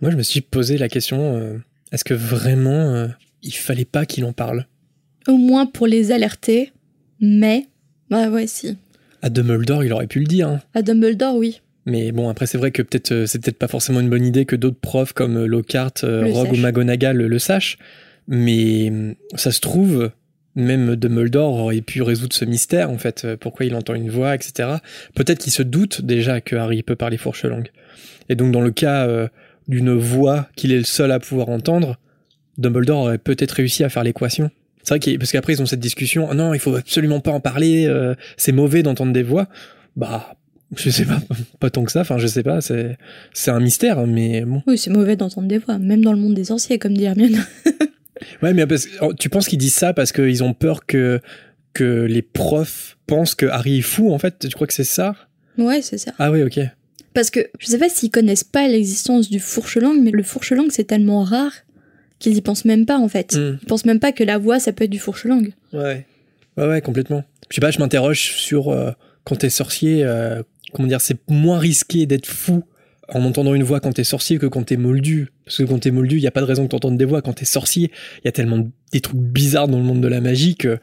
Moi, 0.01 0.11
je 0.11 0.17
me 0.17 0.21
suis 0.23 0.41
posé 0.41 0.77
la 0.77 0.87
question 0.89 1.35
euh, 1.35 1.57
est-ce 1.91 2.03
que 2.03 2.13
vraiment 2.13 2.69
euh, 2.93 3.07
il 3.41 3.53
fallait 3.53 3.85
pas 3.85 4.05
qu'il 4.05 4.23
en 4.25 4.33
parle? 4.33 4.67
Au 5.27 5.37
moins 5.37 5.65
pour 5.65 5.87
les 5.87 6.11
alerter, 6.11 6.71
mais... 7.19 7.65
Bah 8.11 8.29
ouais, 8.29 8.45
si. 8.45 8.77
À 9.23 9.31
Dumbledore, 9.31 9.83
il 9.83 9.91
aurait 9.91 10.05
pu 10.05 10.19
le 10.19 10.27
dire. 10.27 10.47
hein. 10.49 10.61
À 10.75 10.83
Dumbledore, 10.83 11.35
oui. 11.35 11.61
Mais 11.85 12.11
bon, 12.11 12.29
après, 12.29 12.47
c'est 12.47 12.57
vrai 12.57 12.71
que 12.71 12.81
peut-être 12.81 13.11
euh, 13.11 13.25
c'est 13.27 13.39
peut-être 13.43 13.59
pas 13.59 13.67
forcément 13.67 13.99
une 13.99 14.09
bonne 14.09 14.25
idée 14.25 14.45
que 14.45 14.55
d'autres 14.55 14.79
profs 14.79 15.13
comme 15.13 15.37
euh, 15.37 15.45
Lockhart, 15.45 15.91
euh, 16.03 16.25
Rogue 16.31 16.53
ou. 16.53 16.57
McGonagall 16.57 17.15
le, 17.17 17.27
le 17.27 17.39
sachent. 17.39 17.77
Mais 18.27 18.91
ça 19.35 19.51
se 19.51 19.59
trouve, 19.59 20.09
même 20.55 20.95
Dumbledore 20.95 21.53
aurait 21.53 21.81
pu 21.81 22.01
résoudre 22.01 22.33
ce 22.33 22.43
mystère, 22.45 22.89
en 22.89 22.97
fait. 22.97 23.27
Pourquoi 23.39 23.67
il 23.67 23.75
entend 23.75 23.93
une 23.93 24.09
voix, 24.09 24.33
etc. 24.33 24.69
Peut-être 25.13 25.39
qu'il 25.39 25.53
se 25.53 25.61
doute 25.61 26.01
déjà 26.01 26.41
que 26.41 26.55
Harry 26.55 26.81
peut 26.81 26.95
parler 26.95 27.17
fourche 27.17 27.45
langue. 27.45 27.69
Et 28.29 28.35
donc, 28.35 28.51
dans 28.51 28.61
le 28.61 28.71
cas 28.71 29.05
euh, 29.07 29.27
d'une 29.67 29.93
voix 29.93 30.47
qu'il 30.55 30.71
est 30.71 30.77
le 30.79 30.83
seul 30.85 31.11
à 31.11 31.19
pouvoir 31.19 31.49
entendre, 31.49 31.99
Dumbledore 32.57 33.01
aurait 33.01 33.17
peut-être 33.19 33.51
réussi 33.51 33.83
à 33.83 33.89
faire 33.89 34.03
l'équation. 34.03 34.49
C'est 34.81 34.89
vrai 34.89 34.99
qu'il- 34.99 35.19
parce 35.19 35.31
qu'après 35.31 35.53
ils 35.53 35.61
ont 35.61 35.65
cette 35.67 35.79
discussion, 35.79 36.27
Ah 36.31 36.33
non, 36.33 36.53
il 36.55 36.59
faut 36.59 36.75
absolument 36.75 37.19
pas 37.19 37.31
en 37.31 37.39
parler, 37.39 37.85
euh, 37.85 38.15
c'est 38.37 38.51
mauvais 38.51 38.81
d'entendre 38.81 39.13
des 39.13 39.23
voix. 39.23 39.47
Bah, 39.95 40.35
je 40.75 40.89
sais 40.89 41.05
pas, 41.05 41.21
pas 41.59 41.69
tant 41.69 41.83
que 41.83 41.91
ça. 41.91 42.01
Enfin, 42.01 42.17
je 42.17 42.27
sais 42.27 42.43
pas, 42.43 42.61
c'est 42.61 42.97
c'est 43.33 43.51
un 43.51 43.59
mystère, 43.59 44.05
mais 44.07 44.45
bon. 44.45 44.61
Oui, 44.67 44.77
c'est 44.77 44.89
mauvais 44.89 45.15
d'entendre 45.15 45.47
des 45.47 45.57
voix, 45.57 45.77
même 45.77 46.03
dans 46.03 46.13
le 46.13 46.19
monde 46.19 46.33
des 46.33 46.45
sorciers, 46.45 46.79
comme 46.79 46.93
dit 46.93 47.03
Hermione. 47.03 47.43
Ouais, 48.41 48.53
mais 48.53 48.65
parce, 48.65 48.87
oh, 49.01 49.13
tu 49.13 49.29
penses 49.29 49.47
qu'ils 49.47 49.59
disent 49.59 49.73
ça 49.73 49.93
parce 49.93 50.11
qu'ils 50.11 50.43
ont 50.43 50.53
peur 50.53 50.85
que 50.85 51.19
que 51.73 52.05
les 52.05 52.21
profs 52.21 52.97
pensent 53.05 53.35
que 53.35 53.45
Harry 53.45 53.79
est 53.79 53.81
fou 53.81 54.13
en 54.13 54.17
fait? 54.17 54.47
Tu 54.47 54.55
crois 54.55 54.67
que 54.67 54.73
c'est 54.73 54.85
ça? 54.85 55.15
Ouais, 55.57 55.81
c'est 55.81 55.97
ça. 55.97 56.13
Ah 56.17 56.31
oui, 56.31 56.41
ok. 56.41 56.59
Parce 57.13 57.29
que 57.29 57.41
je 57.59 57.67
sais 57.67 57.77
pas 57.77 57.89
s'ils 57.89 58.11
connaissent 58.11 58.45
pas 58.45 58.67
l'existence 58.67 59.29
du 59.29 59.39
fourche-langue, 59.39 60.01
mais 60.01 60.11
le 60.11 60.23
fourche-langue 60.23 60.71
c'est 60.71 60.85
tellement 60.85 61.23
rare 61.23 61.51
qu'ils 62.19 62.35
y 62.37 62.41
pensent 62.41 62.65
même 62.65 62.85
pas 62.85 62.97
en 62.97 63.09
fait. 63.09 63.35
Hmm. 63.35 63.57
Ils 63.61 63.65
pensent 63.65 63.85
même 63.85 63.99
pas 63.99 64.13
que 64.13 64.23
la 64.23 64.37
voix 64.37 64.59
ça 64.59 64.71
peut 64.71 64.85
être 64.85 64.89
du 64.89 64.99
fourche-langue. 64.99 65.51
Ouais. 65.73 66.05
Ouais, 66.57 66.67
ouais, 66.67 66.81
complètement. 66.81 67.25
Je 67.49 67.55
sais 67.55 67.61
pas, 67.61 67.71
je 67.71 67.79
m'interroge 67.79 68.31
sur 68.31 68.69
euh, 68.69 68.91
quand 69.25 69.35
t'es 69.35 69.49
sorcier, 69.49 70.03
euh, 70.03 70.41
comment 70.75 70.87
dire, 70.87 71.01
c'est 71.01 71.17
moins 71.29 71.57
risqué 71.59 72.05
d'être 72.05 72.27
fou 72.27 72.63
en 73.09 73.23
entendant 73.23 73.53
une 73.53 73.63
voix 73.63 73.79
quand 73.79 73.93
t'es 73.93 74.03
sorcier 74.03 74.37
que 74.39 74.45
quand 74.47 74.63
t'es 74.63 74.77
moldu. 74.77 75.29
Parce 75.45 75.57
que 75.57 75.63
quand 75.63 75.79
t'es 75.79 75.91
moldu, 75.91 76.17
il 76.17 76.21
y 76.23 76.27
a 76.27 76.31
pas 76.31 76.41
de 76.41 76.45
raison 76.45 76.63
que 76.65 76.69
t'entendes 76.71 76.97
des 76.97 77.05
voix. 77.05 77.21
Quand 77.21 77.33
t'es 77.33 77.45
sorcier, 77.45 77.91
il 78.19 78.25
y 78.25 78.27
a 78.27 78.31
tellement 78.31 78.57
de- 78.59 78.69
des 78.91 79.01
trucs 79.01 79.17
bizarres 79.19 79.67
dans 79.67 79.77
le 79.77 79.83
monde 79.83 80.01
de 80.01 80.07
la 80.07 80.21
magie 80.21 80.55
que 80.55 80.77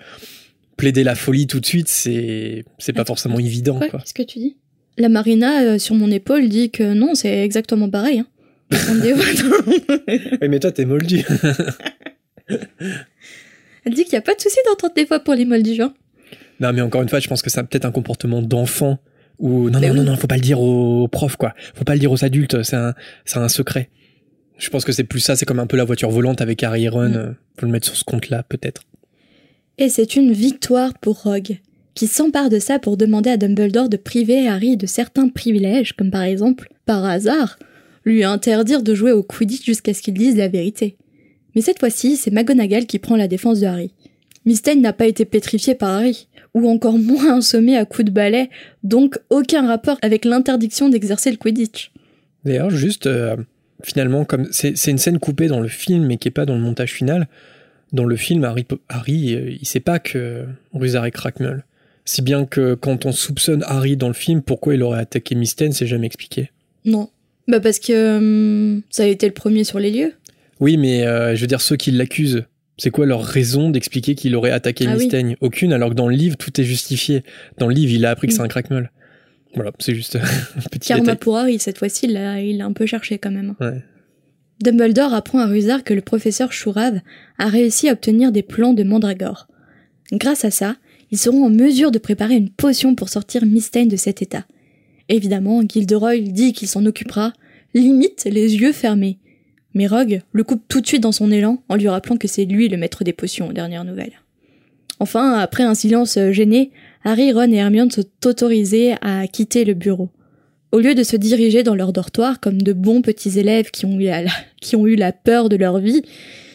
plaider 0.77 1.05
la 1.05 1.15
folie 1.15 1.47
tout 1.47 1.61
de 1.61 1.67
suite, 1.67 1.89
c'est 1.89 2.65
c'est 2.79 2.93
pas 2.93 3.05
forcément 3.05 3.39
évident, 3.39 3.79
Quoi 3.79 3.89
quoi. 3.89 4.01
Qu'est-ce 4.01 4.15
que 4.15 4.23
tu 4.23 4.39
dis? 4.39 4.57
La 4.99 5.09
Marina 5.09 5.63
euh, 5.63 5.79
sur 5.79 5.95
mon 5.95 6.11
épaule 6.11 6.49
dit 6.49 6.71
que 6.71 6.93
non, 6.95 7.15
c'est 7.15 7.43
exactement 7.45 7.89
pareil. 7.91 8.21
Hein. 8.21 8.27
Entendre 8.73 9.03
des 9.03 9.13
voix 9.13 9.25
dans- 9.25 10.01
Oui, 10.43 10.49
mais 10.49 10.59
toi, 10.61 10.71
t'es 10.73 10.85
moldu. 10.85 11.25
Elle 13.85 13.95
dit 13.95 14.05
qu'il 14.05 14.13
y 14.13 14.17
a 14.17 14.23
pas 14.23 14.35
de 14.35 14.41
souci 14.41 14.57
d'entendre 14.67 14.95
des 14.95 15.05
voix 15.05 15.21
pour 15.21 15.35
les 15.35 15.45
moldus. 15.45 15.81
Hein. 15.83 15.93
non, 16.61 16.73
mais 16.73 16.81
encore 16.83 17.03
une 17.03 17.09
fois, 17.09 17.19
je 17.21 17.29
pense 17.29 17.43
que 17.43 17.51
c'est 17.51 17.63
peut-être 17.65 17.85
un 17.85 17.91
comportement 17.93 18.41
d'enfant 18.43 18.99
ou 19.43 19.69
non, 19.69 19.81
Mais 19.81 19.89
non, 19.89 19.95
non, 19.95 20.01
oui. 20.03 20.07
non, 20.07 20.17
faut 20.17 20.29
pas 20.29 20.37
le 20.37 20.41
dire 20.41 20.61
aux 20.61 21.09
profs, 21.09 21.37
quoi. 21.37 21.53
Faut 21.75 21.85
pas 21.85 21.95
le 21.95 22.01
dire 22.01 22.13
aux 22.13 22.25
adultes, 22.25 22.63
c'est 22.63 22.77
un, 22.77 22.95
c'est 23.25 23.39
un 23.39 23.49
secret. 23.49 23.91
Je 24.57 24.71
pense 24.71 24.85
que 24.85 24.93
c'est 24.93 25.05
plus 25.05 25.19
ça, 25.21 25.35
c'est 25.35 25.45
comme 25.45 25.59
un 25.59 25.67
peu 25.67 25.77
la 25.77 25.85
voiture 25.85 26.09
volante 26.11 26.41
avec 26.41 26.63
Harry 26.63 26.85
et 26.85 26.89
Ron. 26.89 27.09
Mm. 27.09 27.17
euh, 27.17 27.33
Faut 27.59 27.67
le 27.67 27.73
mettre 27.73 27.87
sur 27.87 27.97
ce 27.97 28.05
compte-là, 28.05 28.45
peut-être. 28.45 28.85
Et 29.79 29.89
c'est 29.89 30.15
une 30.15 30.33
victoire 30.33 30.95
pour 30.99 31.23
Rogue, 31.23 31.59
qui 31.95 32.07
s'empare 32.07 32.51
de 32.51 32.61
ça 32.61 32.79
pour 32.79 32.97
demander 32.97 33.31
à 33.31 33.37
Dumbledore 33.37 33.89
de 33.89 33.97
priver 33.97 34.47
Harry 34.47 34.77
de 34.77 34.87
certains 34.87 35.29
privilèges, 35.29 35.95
comme 35.95 36.11
par 36.11 36.23
exemple, 36.23 36.69
par 36.87 37.05
hasard, 37.05 37.59
lui 38.05 38.23
interdire 38.23 38.83
de 38.83 38.95
jouer 38.95 39.11
au 39.13 39.25
Quidditch 39.25 39.65
jusqu'à 39.65 39.93
ce 39.93 40.03
qu'il 40.03 40.15
dise 40.15 40.37
la 40.37 40.49
vérité. 40.49 40.97
Mais 41.57 41.63
cette 41.63 41.81
fois-ci, 41.81 42.17
c'est 42.17 42.31
McGonagall 42.31 42.87
qui 42.87 43.01
prend 43.01 43.17
la 43.17 43.29
défense 43.29 43.61
de 43.61 43.67
Harry. 43.67 43.93
Mystaigne 44.45 44.81
n'a 44.81 44.93
pas 44.93 45.07
été 45.07 45.25
pétrifié 45.25 45.75
par 45.75 45.91
Harry, 45.91 46.29
ou 46.55 46.69
encore 46.69 46.99
moins 46.99 47.39
assommé 47.39 47.77
à 47.77 47.85
coups 47.85 48.07
de 48.07 48.11
balai, 48.11 48.51
donc 48.83 49.19
aucun 49.31 49.67
rapport 49.67 49.99
avec 50.03 50.25
l'interdiction 50.25 50.89
d'exercer 50.89 51.31
le 51.31 51.37
Quidditch. 51.37 51.93
D'ailleurs, 52.45 52.71
juste, 52.71 53.07
euh, 53.07 53.37
finalement, 53.83 54.25
comme 54.25 54.49
c'est 54.51 54.87
une 54.89 54.99
scène 54.99 55.19
coupée 55.19 55.49
dans 55.49 55.61
le 55.61 55.69
film 55.69 56.07
mais 56.07 56.17
qui 56.17 56.29
est 56.29 56.33
pas 56.33 56.47
dans 56.47 56.55
le 56.55 56.61
montage 56.61 56.93
final. 56.93 57.29
Dans 57.93 58.05
le 58.05 58.17
film, 58.17 58.45
Harry, 58.45 58.67
Harry 58.89 59.35
euh, 59.35 59.51
il 59.61 59.67
sait 59.67 59.81
pas 59.81 59.99
que 59.99 60.45
Rusard 60.73 61.07
est 61.07 61.11
Crackmull. 61.11 61.65
Si 62.05 62.23
bien 62.23 62.47
que 62.47 62.75
quand 62.75 63.07
on 63.07 63.13
soupçonne 63.13 63.63
Harry 63.67 63.97
dans 63.97 64.09
le 64.09 64.15
film, 64.15 64.43
pourquoi 64.43 64.75
il 64.75 64.83
aurait 64.83 65.01
attaqué 65.01 65.35
Mystène, 65.35 65.73
c'est 65.73 65.87
jamais 65.87 66.07
expliqué. 66.07 66.51
Non. 66.85 67.11
Bah 67.49 67.61
parce 67.61 67.79
que 67.79 68.17
hum, 68.17 68.83
ça 68.91 69.05
a 69.05 69.07
été 69.07 69.27
le 69.27 69.33
premier 69.33 69.65
sur 69.65 69.79
les 69.79 69.91
lieux. 69.91 70.13
Oui, 70.61 70.77
mais 70.77 71.07
euh, 71.07 71.35
je 71.35 71.41
veux 71.41 71.47
dire, 71.47 71.61
ceux 71.61 71.77
qui 71.77 71.91
l'accusent, 71.91 72.45
c'est 72.79 72.91
quoi 72.91 73.07
leur 73.07 73.23
raison 73.23 73.71
d'expliquer 73.71 74.15
qu'il 74.15 74.35
aurait 74.35 74.51
attaqué 74.51 74.87
Ah 74.89 74.93
oui. 74.97 75.05
Mystaigne? 75.05 75.37
Aucune, 75.41 75.73
alors 75.73 75.91
que 75.91 75.95
dans 75.95 76.09
le 76.09 76.17
livre, 76.17 76.37
tout 76.37 76.61
est 76.61 76.65
justifié. 76.65 77.23
Dans 77.59 77.69
le 77.69 77.75
livre, 77.75 77.93
il 77.93 78.05
a 78.07 78.11
appris 78.11 78.29
que 78.29 78.33
Mm. 78.33 78.37
c'est 78.37 78.43
un 78.43 78.49
crackmull. 78.49 78.91
Voilà, 79.55 79.73
c'est 79.79 79.95
juste 79.95 80.17
un 80.57 80.61
petit 80.71 80.89
Karma 80.89 81.15
pour 81.17 81.39
cette 81.59 81.79
fois-ci, 81.79 82.07
il 82.07 82.13
l'a 82.59 82.65
un 82.65 82.73
peu 82.73 82.87
cherché 82.87 83.19
quand 83.19 83.31
même. 83.31 83.55
Ouais. 83.61 83.83
Dumbledore 84.63 85.13
apprend 85.13 85.41
à 85.41 85.47
Rusard 85.47 85.83
que 85.85 85.93
le 85.93 86.01
professeur 86.03 86.53
Chourave 86.53 87.01
a 87.39 87.49
réussi 87.49 87.89
à 87.89 87.93
obtenir 87.93 88.33
des 88.33 88.43
plans 88.43 88.75
de 88.75 88.85
Mandragore. 88.85 89.49
Grâce 90.13 90.45
à 90.45 90.51
ça, 90.51 90.77
ils 91.11 91.19
seront 91.19 91.45
en 91.45 91.51
mesure 91.51 91.91
de 91.91 91.99
préparer 91.99 92.37
une 92.37 92.49
potion 92.51 92.95
pour 92.95 93.09
sortir 93.09 93.45
Mystane 93.45 93.89
de 93.89 93.97
cet 93.97 94.23
état. 94.23 94.47
Évidemment, 95.09 95.63
Gilderoy 95.69 96.21
dit 96.21 96.53
qu'il 96.53 96.69
s'en 96.69 96.87
occupera, 96.87 97.33
limite 97.75 98.25
les 98.25 98.57
yeux 98.57 98.73
fermés. 98.73 99.19
Mais 99.75 99.87
Rogue 99.87 100.21
le 100.33 100.45
coupe 100.45 100.63
tout 100.69 100.81
de 100.81 100.87
suite 100.87 101.03
dans 101.03 101.13
son 101.13 101.31
élan 101.31 101.63
en 101.69 101.77
lui 101.77 101.89
rappelant 101.89 102.17
que 102.17 102.29
c'est 102.29 102.45
lui 102.45 102.69
le 102.69 102.77
maître 102.77 103.05
des 103.05 103.13
potions 103.13 103.49
aux 103.49 103.53
dernières 103.53 103.85
nouvelles. 103.85 104.21
Enfin, 105.01 105.39
après 105.39 105.65
un 105.65 105.75
silence 105.75 106.19
gêné, 106.31 106.71
Harry, 107.05 107.33
Ron 107.33 107.51
et 107.51 107.57
Hermione 107.57 107.91
sont 107.91 108.05
autorisés 108.25 108.95
à 109.01 109.27
quitter 109.27 109.65
le 109.65 109.75
bureau. 109.75 110.11
Au 110.71 110.79
lieu 110.79 110.95
de 110.95 111.03
se 111.03 111.17
diriger 111.17 111.63
dans 111.63 111.75
leur 111.75 111.93
dortoir 111.93 112.41
comme 112.41 112.63
de 112.63 112.73
bons 112.73 113.03
petits 113.03 113.39
élèves 113.39 113.71
qui 113.73 113.87
ont 113.87 114.87
eu 114.87 114.97
la, 114.97 115.13
peur 115.13 115.49
de 115.49 115.57
leur 115.57 115.79
vie, 115.79 116.03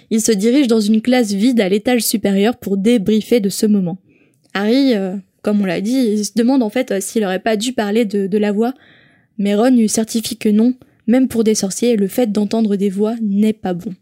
ils 0.09 0.21
se 0.21 0.31
dirigent 0.31 0.67
dans 0.67 0.79
une 0.79 1.01
classe 1.01 1.33
vide 1.33 1.59
à 1.59 1.69
l'étage 1.69 2.01
supérieur 2.01 2.55
pour 2.55 2.77
débriefer 2.77 3.39
de 3.39 3.50
ce 3.50 3.65
moment. 3.65 3.97
Harry, 4.53 4.95
euh, 4.95 5.15
comme 5.41 5.62
on 5.62 5.65
l'a 5.65 5.81
dit, 5.81 6.24
se 6.24 6.31
demande 6.36 6.63
en 6.63 6.69
fait 6.69 6.91
euh, 6.91 7.01
s'il 7.01 7.25
aurait 7.25 7.39
pas 7.39 7.57
dû 7.57 7.74
parler 7.74 8.05
de 8.05 8.38
la 8.38 8.51
voix, 8.51 8.74
mais 9.38 9.55
Ron 9.55 9.71
lui 9.71 9.89
certifie 9.89 10.38
que 10.38 10.50
non, 10.50 10.74
même 11.07 11.27
pour 11.27 11.43
des 11.43 11.55
sorciers, 11.55 11.95
le 11.95 12.07
fait 12.07 12.31
d'entendre 12.31 12.75
des 12.75 12.89
voix 12.89 13.15
n'est 13.21 13.53
pas 13.53 13.73
bon. 13.73 13.93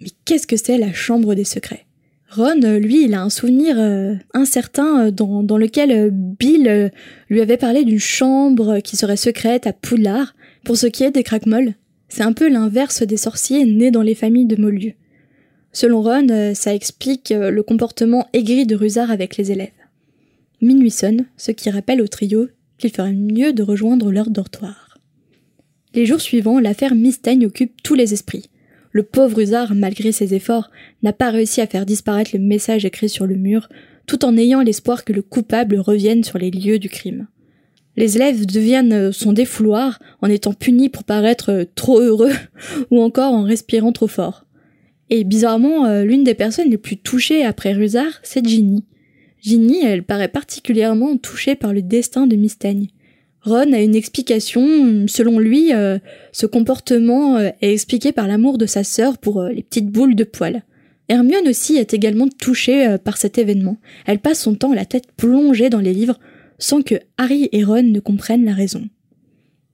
Mais 0.00 0.08
qu'est-ce 0.24 0.46
que 0.46 0.56
c'est 0.56 0.78
la 0.78 0.92
chambre 0.92 1.34
des 1.34 1.44
secrets? 1.44 1.86
Ron, 2.30 2.62
euh, 2.62 2.78
lui, 2.78 3.04
il 3.04 3.14
a 3.14 3.22
un 3.22 3.30
souvenir 3.30 3.76
euh, 3.78 4.14
incertain 4.34 5.06
euh, 5.06 5.10
dans, 5.10 5.58
lequel 5.58 6.10
Bill 6.12 6.92
lui 7.28 7.40
avait 7.40 7.56
parlé 7.56 7.84
d'une 7.84 7.98
chambre 7.98 8.78
qui 8.80 8.96
serait 8.96 9.16
secrète 9.16 9.66
à 9.66 9.72
Poudlard. 9.72 10.34
Pour 10.64 10.76
ce 10.76 10.86
qui 10.86 11.02
est 11.02 11.10
des 11.10 11.24
craquemolles, 11.24 11.74
c'est 12.08 12.22
un 12.22 12.32
peu 12.32 12.48
l'inverse 12.48 13.02
des 13.02 13.16
sorciers 13.16 13.64
nés 13.64 13.90
dans 13.90 14.02
les 14.02 14.14
familles 14.14 14.46
de 14.46 14.60
Moldu. 14.60 14.96
Selon 15.72 16.02
Ron, 16.02 16.52
ça 16.54 16.74
explique 16.74 17.32
le 17.36 17.62
comportement 17.62 18.26
aigri 18.32 18.66
de 18.66 18.74
Rusard 18.74 19.10
avec 19.10 19.36
les 19.36 19.52
élèves. 19.52 19.68
Minuit 20.60 20.90
sonne, 20.90 21.26
ce 21.36 21.52
qui 21.52 21.70
rappelle 21.70 22.02
au 22.02 22.08
trio 22.08 22.48
qu'il 22.78 22.90
ferait 22.90 23.12
mieux 23.12 23.52
de 23.52 23.62
rejoindre 23.62 24.10
leur 24.10 24.28
dortoir. 24.30 24.89
Les 25.92 26.06
jours 26.06 26.20
suivants, 26.20 26.60
l'affaire 26.60 26.94
Mistaigne 26.94 27.46
occupe 27.46 27.82
tous 27.82 27.94
les 27.94 28.12
esprits. 28.12 28.48
Le 28.92 29.02
pauvre 29.02 29.40
Usard, 29.40 29.74
malgré 29.74 30.12
ses 30.12 30.34
efforts, 30.34 30.70
n'a 31.02 31.12
pas 31.12 31.30
réussi 31.30 31.60
à 31.60 31.66
faire 31.66 31.86
disparaître 31.86 32.30
le 32.32 32.40
message 32.40 32.84
écrit 32.84 33.08
sur 33.08 33.26
le 33.26 33.36
mur, 33.36 33.68
tout 34.06 34.24
en 34.24 34.36
ayant 34.36 34.62
l'espoir 34.62 35.04
que 35.04 35.12
le 35.12 35.22
coupable 35.22 35.78
revienne 35.78 36.22
sur 36.22 36.38
les 36.38 36.50
lieux 36.50 36.78
du 36.78 36.88
crime. 36.88 37.26
Les 37.96 38.16
élèves 38.16 38.46
deviennent 38.46 38.92
euh, 38.92 39.12
son 39.12 39.32
défouloir 39.32 39.98
en 40.22 40.28
étant 40.28 40.52
punis 40.52 40.88
pour 40.88 41.04
paraître 41.04 41.50
euh, 41.50 41.64
trop 41.74 42.00
heureux 42.00 42.32
ou 42.90 43.00
encore 43.00 43.34
en 43.34 43.42
respirant 43.42 43.92
trop 43.92 44.06
fort. 44.06 44.46
Et 45.10 45.24
bizarrement, 45.24 45.86
euh, 45.86 46.04
l'une 46.04 46.22
des 46.22 46.34
personnes 46.34 46.70
les 46.70 46.78
plus 46.78 46.96
touchées 46.96 47.44
après 47.44 47.72
Rusard, 47.72 48.20
c'est 48.22 48.46
Ginny. 48.46 48.84
Ginny, 49.42 49.84
elle 49.84 50.04
paraît 50.04 50.28
particulièrement 50.28 51.16
touchée 51.16 51.56
par 51.56 51.72
le 51.72 51.82
destin 51.82 52.26
de 52.26 52.36
Mistaigne. 52.36 52.88
Ron 53.42 53.72
a 53.72 53.80
une 53.80 53.94
explication. 53.94 55.06
Selon 55.06 55.38
lui, 55.38 55.72
euh, 55.72 55.98
ce 56.32 56.46
comportement 56.46 57.38
euh, 57.38 57.50
est 57.62 57.72
expliqué 57.72 58.12
par 58.12 58.28
l'amour 58.28 58.58
de 58.58 58.66
sa 58.66 58.84
sœur 58.84 59.18
pour 59.18 59.40
euh, 59.40 59.50
les 59.50 59.62
petites 59.62 59.90
boules 59.90 60.14
de 60.14 60.24
poils. 60.24 60.62
Hermione 61.08 61.48
aussi 61.48 61.76
est 61.76 61.92
également 61.92 62.28
touchée 62.28 62.96
par 63.02 63.16
cet 63.16 63.36
événement. 63.36 63.78
Elle 64.06 64.20
passe 64.20 64.40
son 64.40 64.54
temps 64.54 64.72
la 64.72 64.84
tête 64.84 65.08
plongée 65.16 65.68
dans 65.68 65.80
les 65.80 65.92
livres 65.92 66.20
sans 66.58 66.82
que 66.82 66.94
Harry 67.18 67.48
et 67.50 67.64
Ron 67.64 67.82
ne 67.82 67.98
comprennent 67.98 68.44
la 68.44 68.54
raison. 68.54 68.88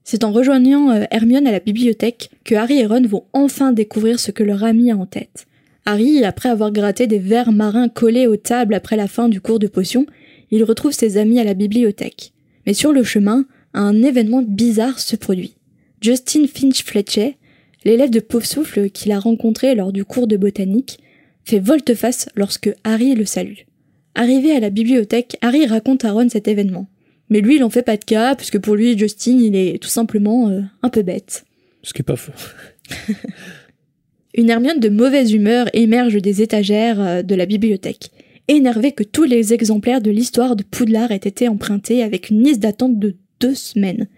C'est 0.02 0.24
en 0.24 0.32
rejoignant 0.32 0.94
Hermione 1.10 1.46
à 1.46 1.52
la 1.52 1.60
bibliothèque 1.60 2.30
que 2.42 2.54
Harry 2.54 2.78
et 2.78 2.86
Ron 2.86 3.02
vont 3.02 3.24
enfin 3.34 3.72
découvrir 3.72 4.18
ce 4.18 4.30
que 4.30 4.44
leur 4.44 4.64
ami 4.64 4.90
a 4.90 4.96
en 4.96 5.04
tête. 5.04 5.46
Harry, 5.84 6.24
après 6.24 6.48
avoir 6.48 6.72
gratté 6.72 7.06
des 7.06 7.18
vers 7.18 7.52
marins 7.52 7.90
collés 7.90 8.26
aux 8.26 8.38
tables 8.38 8.72
après 8.72 8.96
la 8.96 9.06
fin 9.06 9.28
du 9.28 9.42
cours 9.42 9.58
de 9.58 9.66
potions, 9.66 10.06
il 10.50 10.64
retrouve 10.64 10.92
ses 10.92 11.18
amis 11.18 11.38
à 11.38 11.44
la 11.44 11.52
bibliothèque. 11.52 12.32
Mais 12.66 12.72
sur 12.72 12.92
le 12.92 13.04
chemin, 13.04 13.44
un 13.76 14.02
événement 14.02 14.42
bizarre 14.42 14.98
se 14.98 15.16
produit. 15.16 15.54
Justin 16.00 16.46
Finch 16.46 16.82
Fletcher, 16.82 17.36
l'élève 17.84 18.10
de 18.10 18.20
Pauvre 18.20 18.46
Souffle 18.46 18.90
qu'il 18.90 19.12
a 19.12 19.18
rencontré 19.18 19.74
lors 19.74 19.92
du 19.92 20.04
cours 20.04 20.26
de 20.26 20.36
botanique, 20.36 20.98
fait 21.44 21.60
volte-face 21.60 22.28
lorsque 22.34 22.70
Harry 22.84 23.14
le 23.14 23.24
salue. 23.24 23.60
Arrivé 24.14 24.52
à 24.52 24.60
la 24.60 24.70
bibliothèque, 24.70 25.36
Harry 25.42 25.66
raconte 25.66 26.04
à 26.04 26.12
Ron 26.12 26.28
cet 26.28 26.48
événement. 26.48 26.88
Mais 27.28 27.40
lui, 27.40 27.56
il 27.56 27.64
en 27.64 27.70
fait 27.70 27.82
pas 27.82 27.96
de 27.96 28.04
cas, 28.04 28.34
puisque 28.34 28.58
pour 28.58 28.76
lui, 28.76 28.96
Justin, 28.96 29.38
il 29.38 29.54
est 29.54 29.80
tout 29.80 29.88
simplement 29.88 30.48
euh, 30.48 30.62
un 30.82 30.88
peu 30.88 31.02
bête. 31.02 31.44
Ce 31.82 31.92
qui 31.92 32.00
est 32.00 32.04
pas 32.04 32.16
faux. 32.16 32.32
Une 34.34 34.48
Hermione 34.48 34.80
de 34.80 34.88
mauvaise 34.88 35.32
humeur 35.32 35.68
émerge 35.72 36.16
des 36.16 36.40
étagères 36.40 37.00
euh, 37.00 37.22
de 37.22 37.34
la 37.34 37.46
bibliothèque, 37.46 38.10
énervée 38.48 38.92
que 38.92 39.02
tous 39.02 39.24
les 39.24 39.52
exemplaires 39.52 40.00
de 40.00 40.10
l'histoire 40.10 40.56
de 40.56 40.62
Poudlard 40.62 41.10
aient 41.10 41.16
été 41.16 41.48
empruntés 41.48 42.02
avec 42.02 42.30
une 42.30 42.42
liste 42.42 42.60
d'attente 42.60 42.98
de 42.98 43.16
deux 43.40 43.54
semaines. 43.54 44.08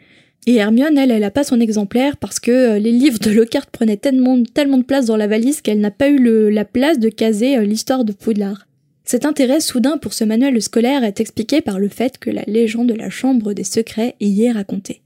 Et 0.46 0.56
Hermione, 0.56 0.96
elle, 0.96 1.10
elle 1.10 1.24
a 1.24 1.30
pas 1.30 1.44
son 1.44 1.60
exemplaire 1.60 2.16
parce 2.16 2.40
que 2.40 2.50
euh, 2.50 2.78
les 2.78 2.92
livres 2.92 3.18
de 3.18 3.30
Lockhart 3.30 3.66
prenaient 3.70 3.96
tellement, 3.96 4.38
de 4.38 4.82
place 4.82 5.06
dans 5.06 5.16
la 5.16 5.26
valise 5.26 5.60
qu'elle 5.60 5.80
n'a 5.80 5.90
pas 5.90 6.08
eu 6.08 6.50
la 6.50 6.64
place 6.64 6.98
de 6.98 7.08
caser 7.10 7.58
euh, 7.58 7.64
l'histoire 7.64 8.04
de 8.04 8.12
Poudlard. 8.12 8.66
Cet 9.04 9.24
intérêt 9.24 9.60
soudain 9.60 9.98
pour 9.98 10.14
ce 10.14 10.24
manuel 10.24 10.60
scolaire 10.62 11.04
est 11.04 11.20
expliqué 11.20 11.60
par 11.60 11.78
le 11.78 11.88
fait 11.88 12.18
que 12.18 12.30
la 12.30 12.44
légende 12.46 12.88
de 12.88 12.94
la 12.94 13.10
Chambre 13.10 13.52
des 13.52 13.64
Secrets 13.64 14.16
y 14.20 14.44
est 14.44 14.52
racontée. 14.52 15.02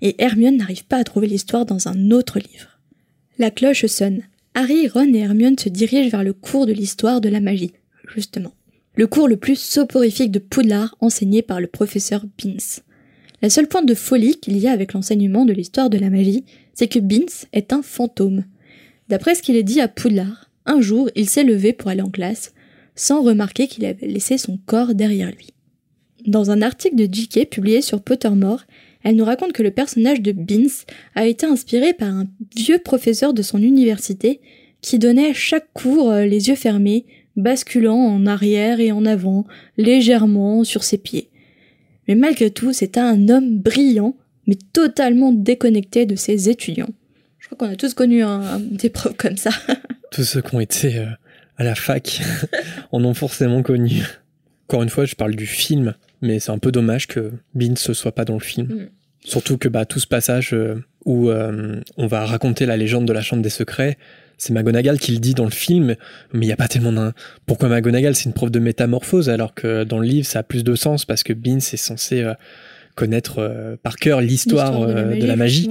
Et 0.00 0.14
Hermione 0.22 0.58
n'arrive 0.58 0.84
pas 0.84 0.98
à 0.98 1.04
trouver 1.04 1.26
l'histoire 1.26 1.66
dans 1.66 1.88
un 1.88 2.10
autre 2.10 2.38
livre. 2.38 2.80
La 3.38 3.50
cloche 3.50 3.86
sonne. 3.86 4.22
Harry, 4.54 4.86
Ron 4.86 5.12
et 5.12 5.18
Hermione 5.18 5.58
se 5.58 5.68
dirigent 5.68 6.10
vers 6.10 6.22
le 6.22 6.32
cours 6.32 6.66
de 6.66 6.72
l'histoire 6.72 7.20
de 7.20 7.28
la 7.28 7.40
magie, 7.40 7.72
justement. 8.14 8.52
Le 8.94 9.08
cours 9.08 9.26
le 9.26 9.36
plus 9.36 9.58
soporifique 9.58 10.30
de 10.30 10.38
Poudlard 10.38 10.96
enseigné 11.00 11.42
par 11.42 11.60
le 11.60 11.66
professeur 11.66 12.24
Binns. 12.38 12.83
La 13.44 13.50
seule 13.50 13.68
pointe 13.68 13.84
de 13.84 13.92
folie 13.92 14.36
qu'il 14.40 14.56
y 14.56 14.68
a 14.68 14.72
avec 14.72 14.94
l'enseignement 14.94 15.44
de 15.44 15.52
l'histoire 15.52 15.90
de 15.90 15.98
la 15.98 16.08
magie, 16.08 16.46
c'est 16.72 16.88
que 16.88 16.98
Binns 16.98 17.44
est 17.52 17.74
un 17.74 17.82
fantôme. 17.82 18.44
D'après 19.10 19.34
ce 19.34 19.42
qu'il 19.42 19.54
est 19.54 19.62
dit 19.62 19.82
à 19.82 19.88
Poudlard, 19.88 20.50
un 20.64 20.80
jour 20.80 21.10
il 21.14 21.28
s'est 21.28 21.44
levé 21.44 21.74
pour 21.74 21.90
aller 21.90 22.00
en 22.00 22.08
classe, 22.08 22.54
sans 22.94 23.20
remarquer 23.20 23.68
qu'il 23.68 23.84
avait 23.84 24.06
laissé 24.06 24.38
son 24.38 24.58
corps 24.64 24.94
derrière 24.94 25.30
lui. 25.30 25.50
Dans 26.26 26.50
un 26.50 26.62
article 26.62 26.96
de 26.96 27.06
J.K. 27.12 27.50
publié 27.50 27.82
sur 27.82 28.00
Pottermore, 28.00 28.64
elle 29.02 29.16
nous 29.16 29.26
raconte 29.26 29.52
que 29.52 29.62
le 29.62 29.72
personnage 29.72 30.22
de 30.22 30.32
Binns 30.32 30.86
a 31.14 31.26
été 31.26 31.44
inspiré 31.44 31.92
par 31.92 32.08
un 32.08 32.26
vieux 32.56 32.78
professeur 32.78 33.34
de 33.34 33.42
son 33.42 33.58
université 33.58 34.40
qui 34.80 34.98
donnait 34.98 35.34
chaque 35.34 35.70
cours 35.74 36.10
euh, 36.10 36.24
les 36.24 36.48
yeux 36.48 36.56
fermés, 36.56 37.04
basculant 37.36 37.98
en 37.98 38.24
arrière 38.24 38.80
et 38.80 38.90
en 38.90 39.04
avant, 39.04 39.44
légèrement 39.76 40.64
sur 40.64 40.82
ses 40.82 40.96
pieds. 40.96 41.28
Mais 42.08 42.14
malgré 42.14 42.50
tout, 42.50 42.72
c'est 42.72 42.98
un 42.98 43.28
homme 43.28 43.58
brillant, 43.58 44.16
mais 44.46 44.56
totalement 44.72 45.32
déconnecté 45.32 46.06
de 46.06 46.16
ses 46.16 46.48
étudiants. 46.48 46.90
Je 47.38 47.46
crois 47.46 47.58
qu'on 47.58 47.72
a 47.72 47.76
tous 47.76 47.94
connu 47.94 48.22
un, 48.22 48.40
un- 48.40 48.60
des 48.60 48.90
profs 48.90 49.16
comme 49.16 49.36
ça. 49.36 49.50
Tous 50.10 50.24
ceux 50.24 50.42
qui 50.42 50.54
ont 50.54 50.60
été 50.60 50.98
euh, 50.98 51.06
à 51.56 51.64
la 51.64 51.74
fac 51.74 52.20
en 52.92 53.04
ont 53.04 53.14
forcément 53.14 53.62
connu. 53.62 54.02
Encore 54.68 54.82
une 54.82 54.88
fois, 54.88 55.04
je 55.06 55.14
parle 55.14 55.34
du 55.34 55.46
film, 55.46 55.94
mais 56.22 56.38
c'est 56.38 56.52
un 56.52 56.58
peu 56.58 56.70
dommage 56.72 57.06
que 57.08 57.32
Bean 57.54 57.70
ne 57.70 57.94
soit 57.94 58.12
pas 58.14 58.24
dans 58.24 58.34
le 58.34 58.40
film. 58.40 58.66
Mm. 58.68 58.88
Surtout 59.24 59.58
que 59.58 59.68
bah, 59.68 59.84
tout 59.86 59.98
ce 59.98 60.06
passage 60.06 60.52
euh, 60.54 60.84
où 61.04 61.30
euh, 61.30 61.80
on 61.96 62.06
va 62.06 62.24
raconter 62.26 62.64
la 62.66 62.76
légende 62.76 63.06
de 63.06 63.12
la 63.12 63.22
Chambre 63.22 63.42
des 63.42 63.50
Secrets, 63.50 63.98
c'est 64.38 64.52
McGonagall 64.52 64.98
qui 64.98 65.12
le 65.12 65.18
dit 65.18 65.34
dans 65.34 65.44
le 65.44 65.50
film, 65.50 65.96
mais 66.32 66.46
il 66.46 66.48
n'y 66.48 66.52
a 66.52 66.56
pas 66.56 66.68
tellement 66.68 66.92
d'un... 66.92 67.12
Pourquoi 67.46 67.68
McGonagall, 67.68 68.14
c'est 68.14 68.24
une 68.24 68.32
prof 68.32 68.50
de 68.50 68.58
métamorphose, 68.58 69.28
alors 69.28 69.54
que 69.54 69.84
dans 69.84 69.98
le 69.98 70.06
livre, 70.06 70.26
ça 70.26 70.40
a 70.40 70.42
plus 70.42 70.64
de 70.64 70.74
sens, 70.74 71.04
parce 71.04 71.22
que 71.22 71.32
Bean, 71.32 71.60
c'est 71.60 71.76
censé 71.76 72.22
euh, 72.22 72.34
connaître 72.94 73.38
euh, 73.38 73.76
par 73.82 73.96
cœur 73.96 74.20
l'histoire 74.20 74.82
euh, 74.82 75.16
de 75.16 75.26
la 75.26 75.36
magie. 75.36 75.70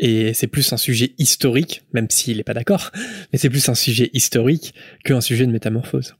Et 0.00 0.32
c'est 0.32 0.46
plus 0.46 0.72
un 0.72 0.76
sujet 0.76 1.12
historique, 1.18 1.82
même 1.92 2.06
s'il 2.08 2.36
n'est 2.36 2.44
pas 2.44 2.54
d'accord, 2.54 2.92
mais 3.32 3.38
c'est 3.38 3.50
plus 3.50 3.68
un 3.68 3.74
sujet 3.74 4.10
historique 4.12 4.74
qu'un 5.04 5.20
sujet 5.20 5.46
de 5.46 5.52
métamorphose. 5.52 6.14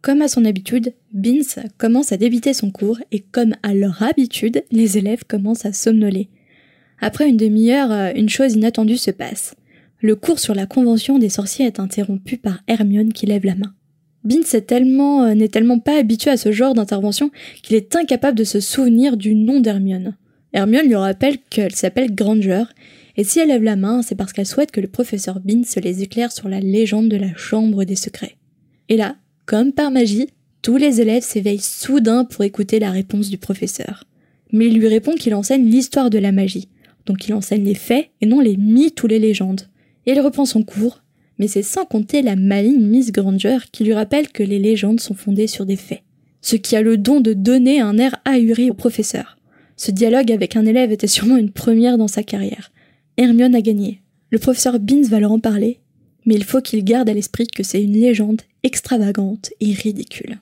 Comme 0.00 0.22
à 0.22 0.28
son 0.28 0.44
habitude, 0.44 0.94
Binns 1.12 1.62
commence 1.78 2.10
à 2.10 2.16
débiter 2.16 2.54
son 2.54 2.70
cours 2.70 2.98
et 3.12 3.20
comme 3.20 3.54
à 3.62 3.72
leur 3.74 4.02
habitude, 4.02 4.64
les 4.72 4.98
élèves 4.98 5.24
commencent 5.28 5.64
à 5.64 5.72
somnoler. 5.72 6.28
Après 7.00 7.28
une 7.28 7.36
demi-heure, 7.36 8.12
une 8.16 8.28
chose 8.28 8.54
inattendue 8.54 8.96
se 8.96 9.12
passe. 9.12 9.54
Le 10.04 10.16
cours 10.16 10.40
sur 10.40 10.56
la 10.56 10.66
convention 10.66 11.20
des 11.20 11.28
sorciers 11.28 11.64
est 11.64 11.78
interrompu 11.78 12.36
par 12.36 12.58
Hermione 12.66 13.12
qui 13.12 13.24
lève 13.26 13.46
la 13.46 13.54
main. 13.54 13.72
Binns 14.24 14.52
est 14.52 14.66
tellement, 14.66 15.22
euh, 15.22 15.34
n'est 15.34 15.46
tellement 15.46 15.78
pas 15.78 15.96
habitué 15.96 16.28
à 16.28 16.36
ce 16.36 16.50
genre 16.50 16.74
d'intervention 16.74 17.30
qu'il 17.62 17.76
est 17.76 17.94
incapable 17.94 18.36
de 18.36 18.42
se 18.42 18.58
souvenir 18.58 19.16
du 19.16 19.36
nom 19.36 19.60
d'Hermione. 19.60 20.16
Hermione 20.52 20.88
lui 20.88 20.96
rappelle 20.96 21.38
qu'elle 21.50 21.76
s'appelle 21.76 22.16
Granger, 22.16 22.64
et 23.16 23.22
si 23.22 23.38
elle 23.38 23.48
lève 23.48 23.62
la 23.62 23.76
main, 23.76 24.02
c'est 24.02 24.16
parce 24.16 24.32
qu'elle 24.32 24.46
souhaite 24.46 24.72
que 24.72 24.80
le 24.80 24.88
professeur 24.88 25.38
Binns 25.38 25.64
les 25.80 26.02
éclaire 26.02 26.32
sur 26.32 26.48
la 26.48 26.58
légende 26.58 27.08
de 27.08 27.16
la 27.16 27.32
Chambre 27.36 27.84
des 27.84 27.94
Secrets. 27.94 28.34
Et 28.88 28.96
là, 28.96 29.14
comme 29.46 29.72
par 29.72 29.92
magie, 29.92 30.30
tous 30.62 30.78
les 30.78 31.00
élèves 31.00 31.22
s'éveillent 31.22 31.60
soudain 31.60 32.24
pour 32.24 32.42
écouter 32.42 32.80
la 32.80 32.90
réponse 32.90 33.30
du 33.30 33.38
professeur. 33.38 34.04
Mais 34.50 34.66
il 34.66 34.78
lui 34.78 34.88
répond 34.88 35.14
qu'il 35.14 35.34
enseigne 35.36 35.64
l'histoire 35.64 36.10
de 36.10 36.18
la 36.18 36.32
magie. 36.32 36.68
Donc 37.06 37.28
il 37.28 37.34
enseigne 37.34 37.64
les 37.64 37.74
faits 37.76 38.08
et 38.20 38.26
non 38.26 38.40
les 38.40 38.56
mythes 38.56 39.00
ou 39.04 39.06
les 39.06 39.20
légendes. 39.20 39.68
Et 40.06 40.12
il 40.12 40.20
reprend 40.20 40.44
son 40.44 40.62
cours, 40.62 41.02
mais 41.38 41.48
c'est 41.48 41.62
sans 41.62 41.84
compter 41.84 42.22
la 42.22 42.36
maligne 42.36 42.86
Miss 42.86 43.12
Granger 43.12 43.58
qui 43.70 43.84
lui 43.84 43.94
rappelle 43.94 44.28
que 44.28 44.42
les 44.42 44.58
légendes 44.58 45.00
sont 45.00 45.14
fondées 45.14 45.46
sur 45.46 45.66
des 45.66 45.76
faits. 45.76 46.02
Ce 46.40 46.56
qui 46.56 46.76
a 46.76 46.82
le 46.82 46.96
don 46.96 47.20
de 47.20 47.32
donner 47.32 47.80
un 47.80 47.98
air 47.98 48.16
ahuri 48.24 48.70
au 48.70 48.74
professeur. 48.74 49.38
Ce 49.76 49.90
dialogue 49.90 50.32
avec 50.32 50.56
un 50.56 50.66
élève 50.66 50.92
était 50.92 51.06
sûrement 51.06 51.36
une 51.36 51.50
première 51.50 51.98
dans 51.98 52.08
sa 52.08 52.22
carrière. 52.22 52.72
Hermione 53.16 53.54
a 53.54 53.60
gagné. 53.60 54.02
Le 54.30 54.38
professeur 54.38 54.78
Beans 54.78 55.02
va 55.02 55.20
leur 55.20 55.32
en 55.32 55.40
parler, 55.40 55.80
mais 56.24 56.34
il 56.34 56.44
faut 56.44 56.60
qu'il 56.60 56.84
garde 56.84 57.08
à 57.08 57.14
l'esprit 57.14 57.46
que 57.46 57.62
c'est 57.62 57.82
une 57.82 57.92
légende 57.92 58.42
extravagante 58.62 59.50
et 59.60 59.72
ridicule. 59.72 60.38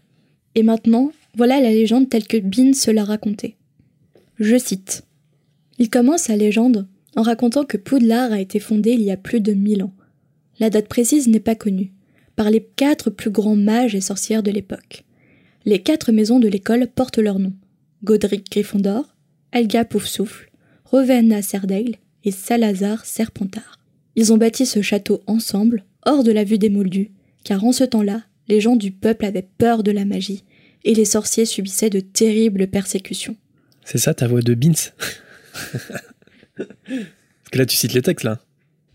Et 0.55 0.63
maintenant, 0.63 1.13
voilà 1.37 1.61
la 1.61 1.71
légende 1.71 2.09
telle 2.09 2.27
que 2.27 2.37
Beans 2.39 2.75
se 2.75 2.91
l'a 2.91 3.05
racontée. 3.05 3.57
Je 4.39 4.59
cite. 4.59 5.05
Il 5.79 5.91
commence 5.91 6.23
sa 6.23 6.37
légende 6.37 6.87
en 7.17 7.23
racontant 7.23 7.65
que 7.65 7.77
Poudlard 7.77 8.33
a 8.33 8.41
été 8.41 8.61
fondé 8.61 8.93
il 8.93 9.03
y 9.03 9.11
a 9.11 9.17
plus 9.17 9.41
de 9.41 9.53
mille 9.53 9.83
ans. 9.83 9.95
La 10.59 10.71
date 10.71 10.89
précise 10.89 11.29
n'est 11.29 11.41
pas 11.41 11.55
connue, 11.55 11.93
par 12.37 12.51
les 12.51 12.63
quatre 12.77 13.11
plus 13.11 13.31
grands 13.31 13.57
mages 13.57 13.95
et 13.95 14.01
sorcières 14.01 14.43
de 14.43 14.51
l'époque. 14.51 15.05
Les 15.65 15.83
quatre 15.83 16.13
maisons 16.13 16.39
de 16.39 16.49
l'école 16.49 16.87
portent 16.87 17.19
leur 17.19 17.39
nom. 17.39 17.53
Godric 18.05 18.51
Gryffondor, 18.51 19.15
Helga 19.53 19.85
Poufsouffle, 19.85 20.51
Rowena 20.85 21.43
Serdaigle 21.43 21.97
et 22.25 22.31
Salazar 22.31 23.05
Serpentard. 23.05 23.79
Ils 24.17 24.33
ont 24.33 24.39
bâti 24.39 24.67
ce 24.67 24.83
château 24.83 25.23
ensemble, 25.27 25.85
hors 26.05 26.25
de 26.25 26.33
la 26.33 26.45
vue 26.45 26.59
des 26.59 26.71
Moldus, 26.71 27.11
car 27.45 27.65
en 27.65 27.73
ce 27.73 27.85
temps-là, 27.85 28.23
les 28.49 28.61
gens 28.61 28.77
du 28.77 28.91
peuple 28.91 29.25
avaient 29.25 29.49
peur 29.59 29.83
de 29.83 29.91
la 29.91 30.05
magie, 30.05 30.45
et 30.85 30.95
les 30.95 31.05
sorciers 31.05 31.45
subissaient 31.45 31.91
de 31.91 32.01
terribles 32.01 32.67
persécutions. 32.67 33.37
C'est 33.85 33.99
ça 33.99 34.15
ta 34.15 34.27
voix 34.27 34.41
de 34.41 34.55
Beans 34.55 34.73
Parce 36.67 37.51
que 37.53 37.59
là 37.59 37.67
tu 37.67 37.77
cites 37.77 37.95
les 37.95 38.03
textes 38.03 38.25
là. 38.25 38.41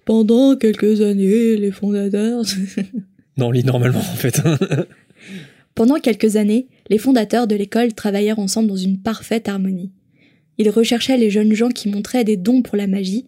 Pendant 0.06 0.56
quelques 0.56 1.02
années, 1.02 1.58
les 1.58 1.72
fondateurs... 1.72 2.44
non, 3.38 3.48
on 3.48 3.52
lit 3.52 3.64
normalement 3.64 4.00
en 4.00 4.16
fait. 4.16 4.40
Pendant 5.76 6.00
quelques 6.00 6.38
années, 6.38 6.68
les 6.90 6.98
fondateurs 6.98 7.48
de 7.48 7.56
l'école 7.56 7.94
travaillèrent 7.94 8.40
ensemble 8.40 8.70
dans 8.70 8.76
une 8.78 9.02
parfaite 9.02 9.50
harmonie. 9.50 9.92
Ils 10.58 10.70
recherchaient 10.70 11.18
les 11.18 11.30
jeunes 11.30 11.54
gens 11.54 11.70
qui 11.70 11.90
montraient 11.90 12.24
des 12.24 12.38
dons 12.38 12.62
pour 12.62 12.78
la 12.78 12.88
magie, 12.88 13.26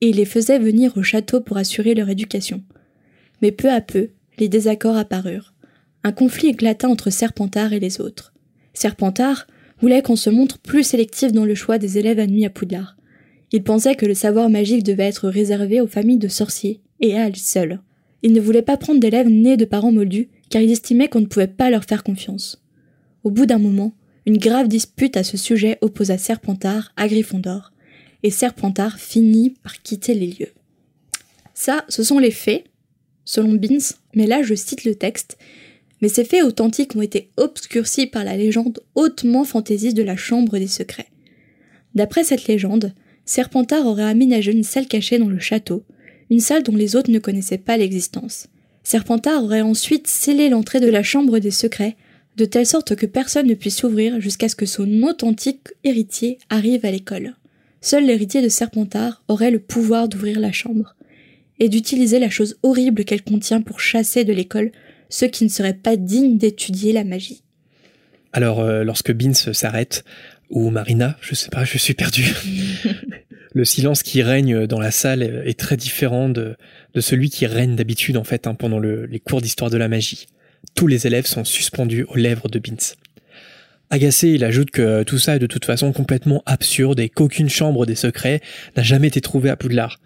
et 0.00 0.08
ils 0.08 0.16
les 0.16 0.24
faisaient 0.24 0.58
venir 0.58 0.96
au 0.96 1.02
château 1.02 1.40
pour 1.40 1.58
assurer 1.58 1.94
leur 1.94 2.08
éducation. 2.08 2.62
Mais 3.42 3.52
peu 3.52 3.70
à 3.70 3.80
peu, 3.80 4.08
les 4.38 4.48
désaccords 4.48 4.96
apparurent. 4.96 5.52
Un 6.02 6.12
conflit 6.12 6.48
éclata 6.48 6.88
entre 6.88 7.10
Serpentard 7.10 7.72
et 7.72 7.80
les 7.80 8.00
autres. 8.00 8.32
Serpentard 8.72 9.46
voulait 9.80 10.02
qu'on 10.02 10.16
se 10.16 10.30
montre 10.30 10.58
plus 10.58 10.84
sélectif 10.84 11.32
dans 11.32 11.44
le 11.44 11.54
choix 11.54 11.78
des 11.78 11.98
élèves 11.98 12.18
admis 12.18 12.46
à 12.46 12.50
Poudlard. 12.50 12.96
Il 13.52 13.62
pensait 13.62 13.94
que 13.94 14.06
le 14.06 14.14
savoir 14.14 14.48
magique 14.48 14.82
devait 14.82 15.04
être 15.04 15.28
réservé 15.28 15.80
aux 15.80 15.86
familles 15.86 16.18
de 16.18 16.28
sorciers, 16.28 16.80
et 17.00 17.16
à 17.16 17.26
elles 17.26 17.36
seules. 17.36 17.80
Il 18.22 18.32
ne 18.32 18.40
voulait 18.40 18.62
pas 18.62 18.76
prendre 18.76 19.00
d'élèves 19.00 19.28
nés 19.28 19.56
de 19.56 19.64
parents 19.64 19.92
moldus, 19.92 20.28
car 20.48 20.62
il 20.62 20.70
estimait 20.70 21.08
qu'on 21.08 21.20
ne 21.20 21.26
pouvait 21.26 21.48
pas 21.48 21.70
leur 21.70 21.84
faire 21.84 22.02
confiance. 22.02 22.62
Au 23.24 23.30
bout 23.30 23.46
d'un 23.46 23.58
moment, 23.58 23.94
une 24.26 24.38
grave 24.38 24.68
dispute 24.68 25.16
à 25.16 25.24
ce 25.24 25.36
sujet 25.36 25.78
opposa 25.80 26.16
Serpentard 26.16 26.92
à 26.96 27.08
Gryffondor, 27.08 27.72
et 28.22 28.30
Serpentard 28.30 28.98
finit 28.98 29.50
par 29.50 29.82
quitter 29.82 30.14
les 30.14 30.28
lieux. 30.28 30.52
Ça, 31.54 31.84
ce 31.88 32.02
sont 32.02 32.18
les 32.18 32.30
faits, 32.30 32.64
selon 33.24 33.54
Beans, 33.54 33.94
mais 34.14 34.26
là 34.26 34.42
je 34.42 34.54
cite 34.54 34.84
le 34.84 34.94
texte, 34.94 35.36
mais 36.00 36.08
ces 36.08 36.24
faits 36.24 36.44
authentiques 36.44 36.96
ont 36.96 37.02
été 37.02 37.30
obscurcis 37.36 38.06
par 38.06 38.24
la 38.24 38.36
légende 38.36 38.80
hautement 38.94 39.44
fantaisiste 39.44 39.96
de 39.96 40.02
la 40.02 40.16
Chambre 40.16 40.58
des 40.58 40.66
Secrets. 40.66 41.08
D'après 41.94 42.24
cette 42.24 42.46
légende, 42.46 42.92
Serpentard 43.24 43.86
aurait 43.86 44.02
aménagé 44.02 44.52
une 44.52 44.64
salle 44.64 44.86
cachée 44.86 45.18
dans 45.18 45.28
le 45.28 45.38
château, 45.38 45.84
une 46.30 46.40
salle 46.40 46.62
dont 46.62 46.76
les 46.76 46.96
autres 46.96 47.10
ne 47.10 47.18
connaissaient 47.18 47.58
pas 47.58 47.76
l'existence. 47.76 48.48
Serpentard 48.84 49.44
aurait 49.44 49.60
ensuite 49.60 50.06
scellé 50.06 50.48
l'entrée 50.48 50.80
de 50.80 50.88
la 50.88 51.02
Chambre 51.02 51.38
des 51.38 51.50
Secrets, 51.50 51.96
de 52.36 52.44
telle 52.44 52.66
sorte 52.66 52.96
que 52.96 53.06
personne 53.06 53.46
ne 53.46 53.54
puisse 53.54 53.76
s'ouvrir 53.76 54.20
jusqu'à 54.20 54.48
ce 54.48 54.56
que 54.56 54.66
son 54.66 55.02
authentique 55.02 55.68
héritier 55.84 56.38
arrive 56.50 56.84
à 56.84 56.90
l'école. 56.90 57.34
Seul 57.80 58.06
l'héritier 58.06 58.42
de 58.42 58.48
Serpentard 58.48 59.22
aurait 59.28 59.50
le 59.50 59.58
pouvoir 59.58 60.08
d'ouvrir 60.08 60.40
la 60.40 60.52
chambre, 60.52 60.96
et 61.58 61.68
d'utiliser 61.68 62.18
la 62.18 62.30
chose 62.30 62.56
horrible 62.62 63.04
qu'elle 63.04 63.22
contient 63.22 63.60
pour 63.60 63.80
chasser 63.80 64.24
de 64.24 64.32
l'école 64.32 64.72
ceux 65.10 65.28
qui 65.28 65.44
ne 65.44 65.50
seraient 65.50 65.74
pas 65.74 65.96
dignes 65.96 66.38
d'étudier 66.38 66.92
la 66.92 67.04
magie. 67.04 67.42
Alors, 68.32 68.60
euh, 68.60 68.82
lorsque 68.82 69.12
Beans 69.12 69.34
s'arrête, 69.34 70.04
ou 70.52 70.70
Marina, 70.70 71.16
je 71.22 71.34
sais 71.34 71.48
pas, 71.48 71.64
je 71.64 71.78
suis 71.78 71.94
perdu. 71.94 72.32
le 73.54 73.64
silence 73.64 74.02
qui 74.02 74.22
règne 74.22 74.66
dans 74.66 74.78
la 74.78 74.90
salle 74.90 75.22
est 75.22 75.58
très 75.58 75.76
différent 75.76 76.28
de, 76.28 76.56
celui 76.98 77.30
qui 77.30 77.46
règne 77.46 77.74
d'habitude 77.74 78.16
en 78.16 78.24
fait 78.24 78.46
hein, 78.46 78.54
pendant 78.54 78.78
les 78.78 79.20
cours 79.20 79.40
d'histoire 79.40 79.70
de 79.70 79.78
la 79.78 79.88
magie. 79.88 80.26
Tous 80.74 80.86
les 80.86 81.06
élèves 81.06 81.26
sont 81.26 81.44
suspendus 81.44 82.04
aux 82.04 82.16
lèvres 82.16 82.48
de 82.48 82.58
Beans. 82.58 82.94
Agacé, 83.90 84.28
il 84.28 84.44
ajoute 84.44 84.70
que 84.70 85.02
tout 85.02 85.18
ça 85.18 85.36
est 85.36 85.38
de 85.38 85.46
toute 85.46 85.64
façon 85.64 85.92
complètement 85.92 86.42
absurde 86.46 87.00
et 87.00 87.08
qu'aucune 87.08 87.50
chambre 87.50 87.84
des 87.84 87.94
secrets 87.94 88.40
n'a 88.76 88.82
jamais 88.82 89.08
été 89.08 89.20
trouvée 89.20 89.50
à 89.50 89.56
Poudlard. 89.56 90.00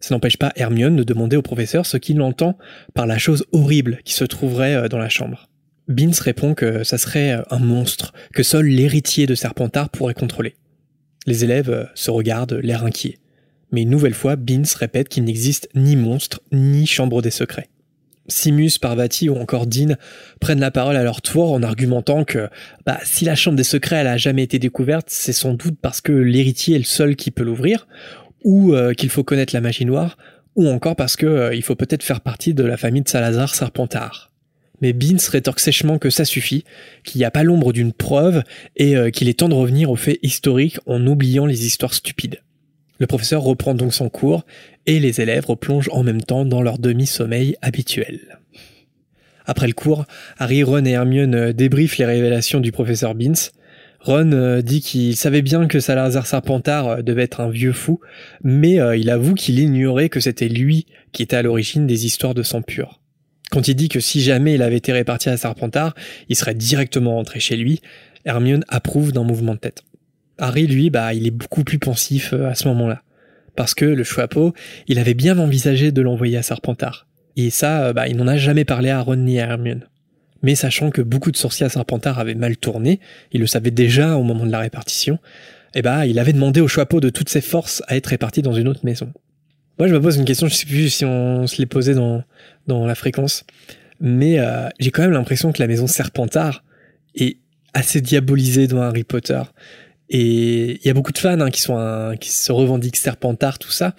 Ça 0.00 0.14
n'empêche 0.14 0.36
pas 0.36 0.52
Hermione 0.56 0.96
de 0.96 1.04
demander 1.04 1.36
au 1.36 1.42
professeur 1.42 1.86
ce 1.86 1.96
qu'il 1.96 2.20
entend 2.20 2.58
par 2.92 3.06
la 3.06 3.18
chose 3.18 3.44
horrible 3.52 3.98
qui 4.04 4.14
se 4.14 4.24
trouverait 4.24 4.74
euh, 4.74 4.88
dans 4.88 4.98
la 4.98 5.08
chambre. 5.08 5.48
Beans 5.92 6.20
répond 6.20 6.54
que 6.54 6.84
ça 6.84 6.98
serait 6.98 7.32
euh, 7.32 7.42
un 7.50 7.58
monstre 7.58 8.12
que 8.32 8.42
seul 8.42 8.66
l'héritier 8.66 9.26
de 9.26 9.34
Serpentard 9.34 9.90
pourrait 9.90 10.14
contrôler. 10.14 10.54
Les 11.26 11.44
élèves 11.44 11.70
euh, 11.70 11.84
se 11.94 12.10
regardent, 12.10 12.58
l'air 12.62 12.84
inquiets. 12.84 13.18
Mais 13.70 13.82
une 13.82 13.90
nouvelle 13.90 14.14
fois, 14.14 14.36
Beans 14.36 14.62
répète 14.76 15.08
qu'il 15.08 15.24
n'existe 15.24 15.68
ni 15.74 15.96
monstre, 15.96 16.40
ni 16.52 16.86
chambre 16.86 17.22
des 17.22 17.30
secrets. 17.30 17.68
Simus, 18.28 18.78
Parvati 18.80 19.28
ou 19.28 19.36
encore 19.36 19.66
Dean 19.66 19.96
prennent 20.40 20.60
la 20.60 20.70
parole 20.70 20.96
à 20.96 21.02
leur 21.02 21.22
tour 21.22 21.52
en 21.52 21.62
argumentant 21.62 22.24
que 22.24 22.48
bah, 22.86 22.98
si 23.02 23.24
la 23.24 23.34
chambre 23.34 23.56
des 23.56 23.64
secrets 23.64 23.96
elle 23.96 24.06
a 24.06 24.16
jamais 24.16 24.42
été 24.42 24.58
découverte, 24.58 25.06
c'est 25.10 25.32
sans 25.32 25.54
doute 25.54 25.76
parce 25.80 26.00
que 26.00 26.12
l'héritier 26.12 26.76
est 26.76 26.78
le 26.78 26.84
seul 26.84 27.16
qui 27.16 27.30
peut 27.30 27.42
l'ouvrir, 27.42 27.86
ou 28.44 28.74
euh, 28.74 28.94
qu'il 28.94 29.10
faut 29.10 29.24
connaître 29.24 29.54
la 29.54 29.60
magie 29.60 29.84
noire, 29.84 30.16
ou 30.54 30.68
encore 30.68 30.96
parce 30.96 31.16
que 31.16 31.26
euh, 31.26 31.54
il 31.54 31.62
faut 31.62 31.74
peut-être 31.74 32.02
faire 32.02 32.20
partie 32.20 32.54
de 32.54 32.64
la 32.64 32.76
famille 32.76 33.02
de 33.02 33.08
Salazar 33.08 33.54
Serpentard. 33.54 34.31
Mais 34.82 34.92
Beans 34.92 35.16
rétorque 35.30 35.60
sèchement 35.60 35.98
que 35.98 36.10
ça 36.10 36.26
suffit, 36.26 36.64
qu'il 37.04 37.20
n'y 37.20 37.24
a 37.24 37.30
pas 37.30 37.44
l'ombre 37.44 37.72
d'une 37.72 37.92
preuve 37.92 38.42
et 38.76 38.96
euh, 38.96 39.10
qu'il 39.10 39.28
est 39.28 39.38
temps 39.38 39.48
de 39.48 39.54
revenir 39.54 39.90
aux 39.90 39.96
faits 39.96 40.18
historiques 40.22 40.78
en 40.86 41.06
oubliant 41.06 41.46
les 41.46 41.64
histoires 41.64 41.94
stupides. 41.94 42.40
Le 42.98 43.06
professeur 43.06 43.42
reprend 43.42 43.74
donc 43.74 43.94
son 43.94 44.08
cours 44.08 44.44
et 44.86 45.00
les 45.00 45.20
élèves 45.20 45.46
replongent 45.46 45.88
en 45.92 46.02
même 46.02 46.22
temps 46.22 46.44
dans 46.44 46.62
leur 46.62 46.78
demi-sommeil 46.78 47.56
habituel. 47.62 48.38
Après 49.46 49.66
le 49.66 49.72
cours, 49.72 50.04
Harry, 50.38 50.62
Ron 50.62 50.84
et 50.84 50.90
Hermione 50.90 51.52
débriefent 51.52 51.98
les 51.98 52.04
révélations 52.04 52.60
du 52.60 52.72
professeur 52.72 53.14
Beans. 53.14 53.50
Ron 54.00 54.32
euh, 54.32 54.62
dit 54.62 54.80
qu'il 54.80 55.16
savait 55.16 55.42
bien 55.42 55.66
que 55.68 55.78
Salazar 55.80 56.26
Serpentard 56.26 56.88
euh, 56.88 57.02
devait 57.02 57.22
être 57.22 57.40
un 57.40 57.50
vieux 57.50 57.72
fou, 57.72 58.00
mais 58.42 58.80
euh, 58.80 58.96
il 58.96 59.10
avoue 59.10 59.34
qu'il 59.34 59.58
ignorait 59.58 60.08
que 60.08 60.20
c'était 60.20 60.48
lui 60.48 60.86
qui 61.12 61.22
était 61.22 61.36
à 61.36 61.42
l'origine 61.42 61.86
des 61.86 62.04
histoires 62.06 62.34
de 62.34 62.42
sang 62.42 62.62
pur. 62.62 63.01
Quand 63.52 63.68
il 63.68 63.74
dit 63.74 63.88
que 63.88 64.00
si 64.00 64.22
jamais 64.22 64.54
il 64.54 64.62
avait 64.62 64.78
été 64.78 64.92
réparti 64.92 65.28
à 65.28 65.36
Serpentard, 65.36 65.94
il 66.28 66.36
serait 66.36 66.54
directement 66.54 67.16
rentré 67.16 67.38
chez 67.38 67.56
lui, 67.56 67.82
Hermione 68.24 68.64
approuve 68.68 69.12
d'un 69.12 69.24
mouvement 69.24 69.54
de 69.54 69.58
tête. 69.58 69.82
Harry, 70.38 70.66
lui, 70.66 70.88
bah, 70.88 71.12
il 71.12 71.26
est 71.26 71.30
beaucoup 71.30 71.62
plus 71.62 71.78
pensif 71.78 72.32
à 72.32 72.54
ce 72.54 72.66
moment-là. 72.68 73.02
Parce 73.54 73.74
que 73.74 73.84
le 73.84 74.04
Choixpeau, 74.04 74.54
il 74.88 74.98
avait 74.98 75.14
bien 75.14 75.38
envisagé 75.38 75.92
de 75.92 76.00
l'envoyer 76.00 76.38
à 76.38 76.42
Serpentard. 76.42 77.06
Et 77.36 77.50
ça, 77.50 77.92
bah, 77.92 78.08
il 78.08 78.16
n'en 78.16 78.26
a 78.26 78.38
jamais 78.38 78.64
parlé 78.64 78.88
à 78.88 79.00
Ron 79.00 79.16
ni 79.16 79.38
à 79.38 79.44
Hermione 79.48 79.86
mais 80.42 80.54
sachant 80.54 80.90
que 80.90 81.00
beaucoup 81.00 81.30
de 81.30 81.36
sorciers 81.36 81.66
à 81.66 81.68
Serpentard 81.68 82.18
avaient 82.18 82.34
mal 82.34 82.56
tourné, 82.56 83.00
il 83.32 83.40
le 83.40 83.46
savait 83.46 83.70
déjà 83.70 84.16
au 84.16 84.22
moment 84.22 84.44
de 84.44 84.50
la 84.50 84.58
répartition, 84.58 85.18
eh 85.74 85.82
ben, 85.82 86.04
il 86.04 86.18
avait 86.18 86.32
demandé 86.32 86.60
au 86.60 86.68
Choixpeau 86.68 87.00
de 87.00 87.08
toutes 87.08 87.28
ses 87.28 87.40
forces 87.40 87.82
à 87.86 87.96
être 87.96 88.08
réparti 88.08 88.42
dans 88.42 88.52
une 88.52 88.68
autre 88.68 88.84
maison. 88.84 89.10
Moi, 89.78 89.88
je 89.88 89.94
me 89.94 90.00
pose 90.00 90.16
une 90.16 90.24
question, 90.24 90.48
je 90.48 90.54
sais 90.54 90.66
plus 90.66 90.90
si 90.90 91.04
on 91.04 91.46
se 91.46 91.58
l'est 91.58 91.66
posé 91.66 91.94
dans, 91.94 92.22
dans 92.66 92.86
la 92.86 92.94
fréquence, 92.94 93.44
mais 94.00 94.38
euh, 94.38 94.68
j'ai 94.78 94.90
quand 94.90 95.02
même 95.02 95.12
l'impression 95.12 95.52
que 95.52 95.60
la 95.60 95.68
maison 95.68 95.86
Serpentard 95.86 96.64
est 97.14 97.38
assez 97.74 98.00
diabolisée 98.00 98.66
dans 98.66 98.80
Harry 98.80 99.04
Potter. 99.04 99.42
Et 100.08 100.72
il 100.82 100.86
y 100.86 100.90
a 100.90 100.94
beaucoup 100.94 101.12
de 101.12 101.18
fans 101.18 101.40
hein, 101.40 101.50
qui, 101.50 101.60
sont 101.60 102.14
qui 102.20 102.30
se 102.30 102.52
revendiquent 102.52 102.96
Serpentard, 102.96 103.58
tout 103.58 103.70
ça, 103.70 103.94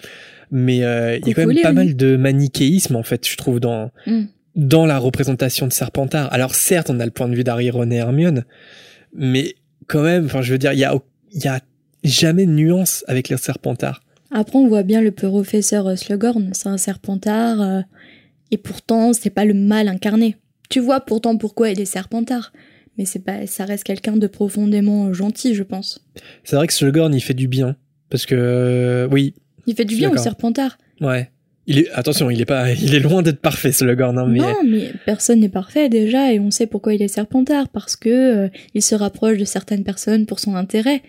mais 0.50 0.84
euh, 0.84 1.18
il 1.18 1.28
y 1.28 1.30
a 1.32 1.34
quand 1.34 1.46
même 1.46 1.60
pas 1.60 1.72
mal 1.72 1.96
de 1.96 2.16
manichéisme 2.16 2.96
en 2.96 3.02
fait, 3.02 3.28
je 3.28 3.36
trouve, 3.36 3.60
dans, 3.60 3.90
mm 4.06 4.24
dans 4.54 4.86
la 4.86 4.98
représentation 4.98 5.66
de 5.66 5.72
Serpentard. 5.72 6.32
Alors 6.32 6.54
certes, 6.54 6.90
on 6.90 7.00
a 7.00 7.04
le 7.04 7.10
point 7.10 7.28
de 7.28 7.34
vue 7.34 7.44
d'Harry, 7.44 7.70
Ron 7.70 7.90
et 7.90 7.96
Hermione, 7.96 8.44
mais 9.14 9.54
quand 9.86 10.02
même, 10.02 10.26
enfin, 10.26 10.42
je 10.42 10.52
veux 10.52 10.58
dire, 10.58 10.72
il 10.72 10.78
y 10.78 10.84
a, 10.84 10.94
y 11.32 11.48
a 11.48 11.60
jamais 12.02 12.46
de 12.46 12.52
nuance 12.52 13.04
avec 13.08 13.28
les 13.28 13.36
Serpentards. 13.36 14.00
Après, 14.30 14.58
on 14.58 14.68
voit 14.68 14.82
bien 14.82 15.00
le 15.00 15.10
professeur 15.10 15.96
Slughorn, 15.96 16.50
c'est 16.54 16.68
un 16.68 16.78
Serpentard, 16.78 17.60
euh, 17.60 17.80
et 18.54 18.58
pourtant, 18.58 19.12
c'est 19.12 19.30
pas 19.30 19.44
le 19.44 19.54
mal 19.54 19.88
incarné. 19.88 20.36
Tu 20.70 20.80
vois 20.80 21.00
pourtant 21.00 21.36
pourquoi 21.36 21.70
il 21.70 21.80
est 21.80 21.84
Serpentard? 21.84 22.52
mais 22.96 23.04
c'est 23.04 23.18
pas, 23.18 23.46
ça 23.46 23.64
reste 23.64 23.84
quelqu'un 23.84 24.16
de 24.16 24.26
profondément 24.26 25.12
gentil, 25.12 25.54
je 25.54 25.62
pense. 25.62 26.06
C'est 26.44 26.56
vrai 26.56 26.66
que 26.66 26.72
Slughorn, 26.72 27.12
il 27.12 27.20
fait 27.20 27.34
du 27.34 27.48
bien. 27.48 27.76
Parce 28.10 28.26
que, 28.26 28.34
euh, 28.36 29.08
oui. 29.10 29.34
Il 29.66 29.74
fait 29.74 29.84
du 29.84 29.96
bien 29.96 30.10
au. 30.10 30.16
Serpentard. 30.16 30.78
Ouais. 31.00 31.30
Il 31.66 31.78
est, 31.78 31.90
attention, 31.92 32.30
il 32.30 32.40
est 32.40 32.44
pas, 32.44 32.70
il 32.82 32.94
est 32.94 33.00
loin 33.00 33.22
d'être 33.22 33.40
parfait, 33.40 33.72
Slughorn, 33.72 34.18
hein, 34.18 34.26
mais. 34.28 34.38
Non, 34.38 34.54
mais 34.64 34.92
personne 35.06 35.40
n'est 35.40 35.48
parfait 35.48 35.88
déjà, 35.88 36.32
et 36.32 36.38
on 36.38 36.50
sait 36.50 36.66
pourquoi 36.66 36.94
il 36.94 37.02
est 37.02 37.08
Serpentard, 37.08 37.68
parce 37.68 37.96
que 37.96 38.08
euh, 38.44 38.48
il 38.74 38.82
se 38.82 38.94
rapproche 38.94 39.38
de 39.38 39.44
certaines 39.44 39.82
personnes 39.82 40.26
pour 40.26 40.38
son 40.38 40.54
intérêt. 40.54 41.02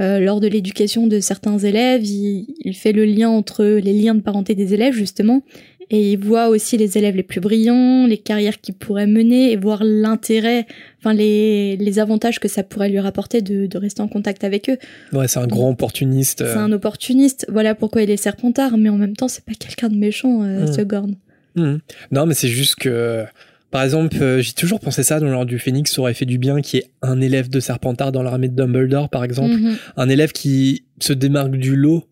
Euh, 0.00 0.18
lors 0.18 0.40
de 0.40 0.46
l'éducation 0.46 1.06
de 1.06 1.20
certains 1.20 1.58
élèves, 1.58 2.04
il, 2.04 2.54
il 2.60 2.74
fait 2.74 2.92
le 2.92 3.04
lien 3.04 3.28
entre 3.28 3.64
les 3.64 3.92
liens 3.92 4.14
de 4.14 4.22
parenté 4.22 4.54
des 4.54 4.72
élèves, 4.72 4.94
justement, 4.94 5.42
et 5.90 6.12
il 6.12 6.18
voit 6.18 6.48
aussi 6.48 6.76
les 6.76 6.96
élèves 6.98 7.16
les 7.16 7.22
plus 7.22 7.40
brillants, 7.40 8.06
les 8.06 8.18
carrières 8.18 8.60
qu'ils 8.60 8.74
pourraient 8.74 9.06
mener, 9.08 9.50
et 9.52 9.56
voir 9.56 9.82
l'intérêt, 9.82 10.66
enfin 11.00 11.12
les, 11.14 11.76
les 11.76 11.98
avantages 11.98 12.38
que 12.38 12.48
ça 12.48 12.62
pourrait 12.62 12.88
lui 12.88 13.00
rapporter 13.00 13.42
de, 13.42 13.66
de 13.66 13.78
rester 13.78 14.00
en 14.00 14.08
contact 14.08 14.44
avec 14.44 14.70
eux. 14.70 14.78
Ouais, 15.12 15.26
c'est 15.28 15.40
un 15.40 15.46
grand 15.46 15.70
opportuniste. 15.70 16.42
euh. 16.42 16.52
C'est 16.52 16.58
un 16.60 16.72
opportuniste, 16.72 17.46
voilà 17.48 17.74
pourquoi 17.74 18.02
il 18.02 18.10
est 18.10 18.16
Serpentard, 18.16 18.78
mais 18.78 18.88
en 18.88 18.96
même 18.98 19.16
temps, 19.16 19.28
c'est 19.28 19.44
pas 19.44 19.54
quelqu'un 19.58 19.88
de 19.88 19.96
méchant, 19.96 20.42
euh, 20.42 20.66
Mm. 20.66 20.72
ce 20.72 20.80
Gorn. 20.82 21.14
Mhm. 21.56 21.80
Non, 22.12 22.26
mais 22.26 22.34
c'est 22.34 22.46
juste 22.48 22.76
que, 22.76 23.24
par 23.72 23.82
exemple, 23.82 24.16
euh, 24.22 24.40
j'ai 24.40 24.52
toujours 24.52 24.78
pensé 24.78 25.02
ça 25.02 25.18
dans 25.18 25.26
l'ordre 25.28 25.46
du 25.50 25.58
Phénix, 25.58 25.92
ça 25.92 26.00
aurait 26.00 26.14
fait 26.14 26.24
du 26.26 26.38
bien 26.38 26.60
qu'il 26.60 26.78
y 26.80 26.82
ait 26.84 26.90
un 27.02 27.20
élève 27.20 27.48
de 27.50 27.58
Serpentard 27.58 28.12
dans 28.12 28.22
l'armée 28.22 28.48
de 28.48 28.54
Dumbledore, 28.54 29.08
par 29.08 29.24
exemple. 29.24 29.54
Mhm. 29.56 29.76
Un 29.96 30.08
élève 30.08 30.30
qui 30.30 30.84
se 31.00 31.12
démarque 31.12 31.52
du 31.56 31.74
lot. 31.74 32.04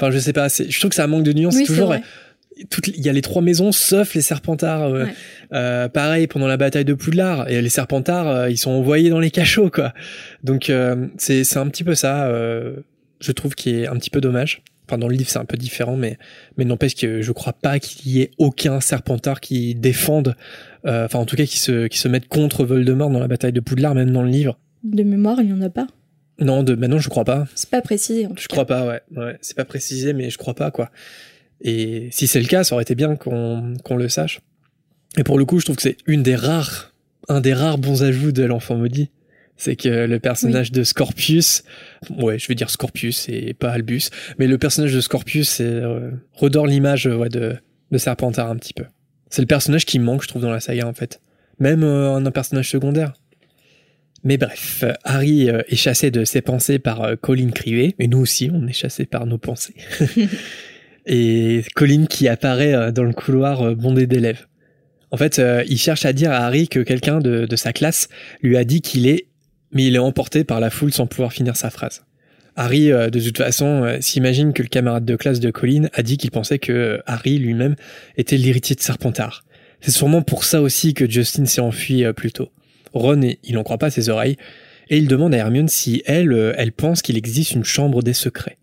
Enfin, 0.00 0.10
je 0.12 0.18
sais 0.18 0.32
pas, 0.32 0.48
c'est- 0.48 0.70
je 0.70 0.78
trouve 0.78 0.90
que 0.90 0.96
ça 0.96 1.06
manque 1.06 1.22
de 1.24 1.32
nuance. 1.32 1.54
Oui, 1.56 1.64
toujours, 1.64 1.94
il 2.56 3.00
y 3.04 3.08
a 3.08 3.12
les 3.12 3.22
trois 3.22 3.42
maisons 3.42 3.72
sauf 3.72 4.14
les 4.14 4.20
Serpentards. 4.22 4.82
euh, 4.84 5.04
Ouais. 5.04 5.14
euh, 5.52 5.88
pareil 5.88 6.26
pendant 6.26 6.46
la 6.46 6.56
bataille 6.56 6.84
de 6.84 6.94
Poudlard 6.94 7.48
et 7.48 7.60
les 7.60 7.68
Serpentards 7.68 8.28
euh, 8.28 8.50
ils 8.50 8.56
sont 8.58 8.70
envoyés 8.70 9.10
dans 9.10 9.20
les 9.20 9.30
cachots 9.30 9.70
quoi. 9.70 9.92
Donc 10.42 10.70
c'est 11.18 11.44
c'est 11.44 11.58
un 11.58 11.68
petit 11.68 11.84
peu 11.84 11.94
ça. 11.94 12.30
je 13.20 13.32
trouve 13.32 13.54
qui 13.54 13.70
est 13.70 13.86
un 13.86 13.96
petit 13.96 14.10
peu 14.10 14.20
dommage. 14.20 14.62
Enfin 14.86 14.98
dans 14.98 15.08
le 15.08 15.16
livre 15.16 15.30
c'est 15.30 15.38
un 15.38 15.44
peu 15.46 15.56
différent 15.56 15.96
mais 15.96 16.18
mais 16.56 16.64
n'empêche 16.64 16.94
que 16.94 17.22
je 17.22 17.32
crois 17.32 17.54
pas 17.54 17.78
qu'il 17.78 18.12
y 18.12 18.20
ait 18.20 18.30
aucun 18.38 18.80
Serpentard 18.80 19.40
qui 19.40 19.74
défende. 19.74 20.36
Enfin 20.86 21.18
en 21.18 21.24
tout 21.24 21.36
cas 21.36 21.46
qui 21.46 21.58
se 21.58 21.86
qui 21.88 21.98
se 21.98 22.08
mette 22.08 22.28
contre 22.28 22.64
Voldemort 22.64 23.10
dans 23.10 23.20
la 23.20 23.28
bataille 23.28 23.52
de 23.52 23.60
Poudlard 23.60 23.94
même 23.94 24.10
dans 24.10 24.22
le 24.22 24.28
livre. 24.30 24.58
De 24.82 25.02
mémoire, 25.02 25.38
il 25.40 25.46
n'y 25.46 25.52
en 25.54 25.62
a 25.62 25.70
pas. 25.70 25.86
Non 26.38 26.62
de 26.62 26.74
maintenant 26.74 26.98
je 26.98 27.08
crois 27.08 27.24
pas. 27.24 27.46
C'est 27.54 27.70
pas 27.70 27.80
précisé 27.80 28.26
en 28.26 28.30
tout 28.30 28.42
Je 28.42 28.48
cas. 28.48 28.54
crois 28.54 28.66
pas, 28.66 28.86
ouais. 28.86 29.00
ouais. 29.16 29.38
C'est 29.40 29.56
pas 29.56 29.64
précisé, 29.64 30.12
mais 30.12 30.28
je 30.30 30.36
crois 30.36 30.54
pas, 30.54 30.70
quoi. 30.70 30.90
Et 31.60 32.08
si 32.10 32.26
c'est 32.26 32.40
le 32.40 32.46
cas, 32.46 32.64
ça 32.64 32.74
aurait 32.74 32.82
été 32.82 32.94
bien 32.94 33.16
qu'on 33.16 33.96
le 33.96 34.08
sache. 34.08 34.40
Et 35.16 35.24
pour 35.24 35.38
le 35.38 35.44
coup, 35.44 35.60
je 35.60 35.64
trouve 35.64 35.76
que 35.76 35.82
c'est 35.82 35.96
une 36.06 36.22
des 36.22 36.36
rares, 36.36 36.92
un 37.28 37.40
des 37.40 37.54
rares 37.54 37.78
bons 37.78 38.02
ajouts 38.02 38.32
de 38.32 38.42
l'enfant 38.42 38.76
maudit. 38.76 39.10
C'est 39.56 39.76
que 39.76 40.06
le 40.06 40.18
personnage 40.18 40.72
de 40.72 40.82
Scorpius, 40.82 41.62
ouais, 42.18 42.40
je 42.40 42.48
vais 42.48 42.56
dire 42.56 42.70
Scorpius 42.70 43.28
et 43.28 43.54
pas 43.54 43.70
Albus, 43.70 44.10
mais 44.38 44.48
le 44.48 44.58
personnage 44.58 44.92
de 44.92 45.00
Scorpius 45.00 45.58
euh, 45.60 46.10
redore 46.32 46.66
l'image 46.66 47.06
ouais, 47.06 47.28
de, 47.28 47.54
de 47.92 47.98
Serpentard 47.98 48.50
un 48.50 48.56
petit 48.56 48.74
peu. 48.74 48.84
C'est 49.30 49.42
le 49.42 49.46
personnage 49.46 49.84
qui 49.84 49.98
manque, 49.98 50.22
je 50.22 50.28
trouve, 50.28 50.42
dans 50.42 50.50
la 50.50 50.60
saga, 50.60 50.86
en 50.86 50.92
fait. 50.92 51.20
Même 51.60 51.84
euh, 51.84 52.14
un 52.14 52.30
personnage 52.30 52.68
secondaire. 52.68 53.12
Mais 54.24 54.38
bref, 54.38 54.84
Harry 55.04 55.50
euh, 55.50 55.62
est 55.68 55.76
chassé 55.76 56.10
de 56.10 56.24
ses 56.24 56.40
pensées 56.40 56.78
par 56.78 57.02
euh, 57.02 57.16
Colin 57.16 57.50
Crivet, 57.50 57.94
et 57.98 58.08
nous 58.08 58.18
aussi, 58.18 58.50
on 58.52 58.66
est 58.66 58.72
chassé 58.72 59.04
par 59.04 59.26
nos 59.26 59.38
pensées. 59.38 59.74
et 61.06 61.64
Colin 61.74 62.06
qui 62.06 62.28
apparaît 62.28 62.74
euh, 62.74 62.92
dans 62.92 63.04
le 63.04 63.12
couloir 63.12 63.62
euh, 63.62 63.74
bondé 63.74 64.06
d'élèves. 64.06 64.46
En 65.10 65.16
fait, 65.16 65.38
euh, 65.38 65.62
il 65.68 65.78
cherche 65.78 66.04
à 66.04 66.12
dire 66.12 66.32
à 66.32 66.38
Harry 66.38 66.68
que 66.68 66.80
quelqu'un 66.80 67.20
de, 67.20 67.56
sa 67.56 67.72
classe 67.72 68.08
lui 68.42 68.56
a 68.56 68.64
dit 68.64 68.80
qu'il 68.80 69.06
est, 69.06 69.26
mais 69.72 69.86
il 69.86 69.94
est 69.94 70.00
emporté 70.00 70.44
par 70.44 70.60
la 70.60 70.70
foule 70.70 70.92
sans 70.92 71.06
pouvoir 71.06 71.32
finir 71.32 71.56
sa 71.56 71.70
phrase. 71.70 72.04
Harry, 72.56 72.86
de 72.86 73.20
toute 73.20 73.36
façon, 73.36 73.96
s'imagine 74.00 74.52
que 74.52 74.62
le 74.62 74.68
camarade 74.68 75.04
de 75.04 75.16
classe 75.16 75.40
de 75.40 75.50
Colin 75.50 75.88
a 75.92 76.04
dit 76.04 76.18
qu'il 76.18 76.30
pensait 76.30 76.60
que 76.60 77.00
Harry 77.04 77.38
lui-même 77.38 77.74
était 78.16 78.36
l'héritier 78.36 78.76
de 78.76 78.80
Serpentard. 78.80 79.44
C'est 79.80 79.90
sûrement 79.90 80.22
pour 80.22 80.44
ça 80.44 80.62
aussi 80.62 80.94
que 80.94 81.10
Justin 81.10 81.46
s'est 81.46 81.60
enfui 81.60 82.04
plus 82.12 82.30
tôt. 82.30 82.52
Ron, 82.92 83.22
il 83.42 83.54
n'en 83.54 83.64
croit 83.64 83.78
pas 83.78 83.90
ses 83.90 84.08
oreilles, 84.08 84.36
et 84.88 84.98
il 84.98 85.08
demande 85.08 85.34
à 85.34 85.38
Hermione 85.38 85.66
si 85.66 86.04
elle, 86.06 86.54
elle 86.56 86.70
pense 86.70 87.02
qu'il 87.02 87.16
existe 87.16 87.52
une 87.52 87.64
chambre 87.64 88.04
des 88.04 88.12
secrets. 88.12 88.56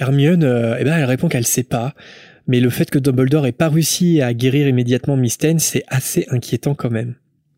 Hermione, 0.00 0.44
euh, 0.44 0.76
eh 0.80 0.84
ben, 0.84 0.96
elle 0.96 1.04
répond 1.04 1.28
qu'elle 1.28 1.46
sait 1.46 1.62
pas, 1.62 1.94
mais 2.46 2.58
le 2.58 2.70
fait 2.70 2.90
que 2.90 2.98
Dumbledore 2.98 3.46
ait 3.46 3.52
pas 3.52 3.68
réussi 3.68 4.22
à 4.22 4.32
guérir 4.34 4.66
immédiatement 4.66 5.16
Mystène, 5.16 5.58
c'est 5.58 5.84
assez 5.88 6.26
inquiétant 6.30 6.74
quand 6.74 6.90
même. 6.90 7.14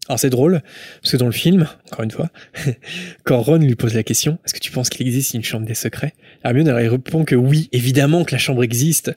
Alors 0.09 0.19
c'est 0.19 0.31
drôle, 0.31 0.63
parce 1.01 1.13
que 1.13 1.17
dans 1.17 1.27
le 1.27 1.33
film, 1.33 1.69
encore 1.91 2.03
une 2.03 2.11
fois, 2.11 2.31
quand 3.25 3.41
Ron 3.41 3.59
lui 3.59 3.77
pose 3.77 3.95
la 3.95 4.03
question, 4.03 4.39
est-ce 4.45 4.53
que 4.53 4.59
tu 4.59 4.73
penses 4.73 4.91
qu'il 4.91 5.07
existe 5.07 5.35
une 5.35 5.45
chambre 5.45 5.65
des 5.65 5.75
secrets? 5.77 6.13
Hermione, 6.45 6.67
elle 6.67 6.89
répond 6.89 7.25
que 7.25 7.37
oui, 7.37 7.69
évidemment 7.71 8.25
que 8.25 8.33
la 8.33 8.39
chambre 8.39 8.65
existe. 8.65 9.13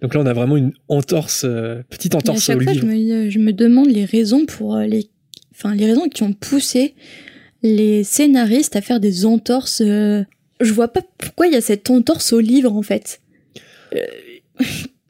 Donc 0.00 0.14
là, 0.14 0.20
on 0.20 0.26
a 0.26 0.32
vraiment 0.32 0.56
une 0.56 0.72
entorse, 0.86 1.44
euh, 1.44 1.82
petite 1.90 2.14
à 2.14 2.18
entorse 2.18 2.38
au 2.38 2.52
chaque 2.52 2.62
fois, 2.62 2.72
je 2.72 2.82
me, 2.82 3.28
je 3.28 3.38
me 3.40 3.52
demande 3.52 3.88
les 3.90 4.04
raisons 4.04 4.46
pour 4.46 4.76
euh, 4.76 4.86
les, 4.86 5.10
enfin 5.52 5.74
les 5.74 5.86
raisons 5.86 6.08
qui 6.08 6.22
ont 6.22 6.32
poussé 6.32 6.94
les 7.64 8.04
scénaristes 8.04 8.76
à 8.76 8.80
faire 8.80 9.00
des 9.00 9.26
entorses. 9.26 9.82
euh, 9.84 10.22
Je 10.60 10.72
vois 10.72 10.88
pas 10.88 11.02
pourquoi 11.18 11.46
il 11.46 11.52
y 11.52 11.56
a 11.56 11.60
cette 11.60 11.88
entorse 11.90 12.32
au 12.32 12.40
livre 12.40 12.72
en 12.72 12.82
fait. 12.82 13.20
Euh, 13.94 14.04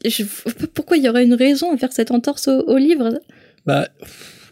je 0.05 0.23
vois 0.23 0.53
pas 0.53 0.67
pourquoi 0.73 0.97
il 0.97 1.05
y 1.05 1.09
aurait 1.09 1.25
une 1.25 1.35
raison 1.35 1.73
à 1.73 1.77
faire 1.77 1.93
cette 1.93 2.11
entorse 2.11 2.49
au, 2.49 2.77
livre. 2.77 3.21
Bah, 3.67 3.89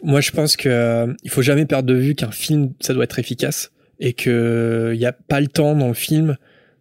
moi, 0.03 0.21
je 0.21 0.31
pense 0.31 0.55
que 0.55 0.69
euh, 0.69 1.13
il 1.23 1.29
faut 1.29 1.41
jamais 1.41 1.65
perdre 1.65 1.87
de 1.87 1.95
vue 1.95 2.15
qu'un 2.15 2.31
film, 2.31 2.73
ça 2.79 2.93
doit 2.93 3.03
être 3.03 3.19
efficace 3.19 3.71
et 3.99 4.13
que 4.13 4.91
il 4.93 4.99
y 4.99 5.05
a 5.05 5.11
pas 5.11 5.41
le 5.41 5.47
temps 5.47 5.75
dans 5.75 5.87
le 5.87 5.93
film 5.93 6.37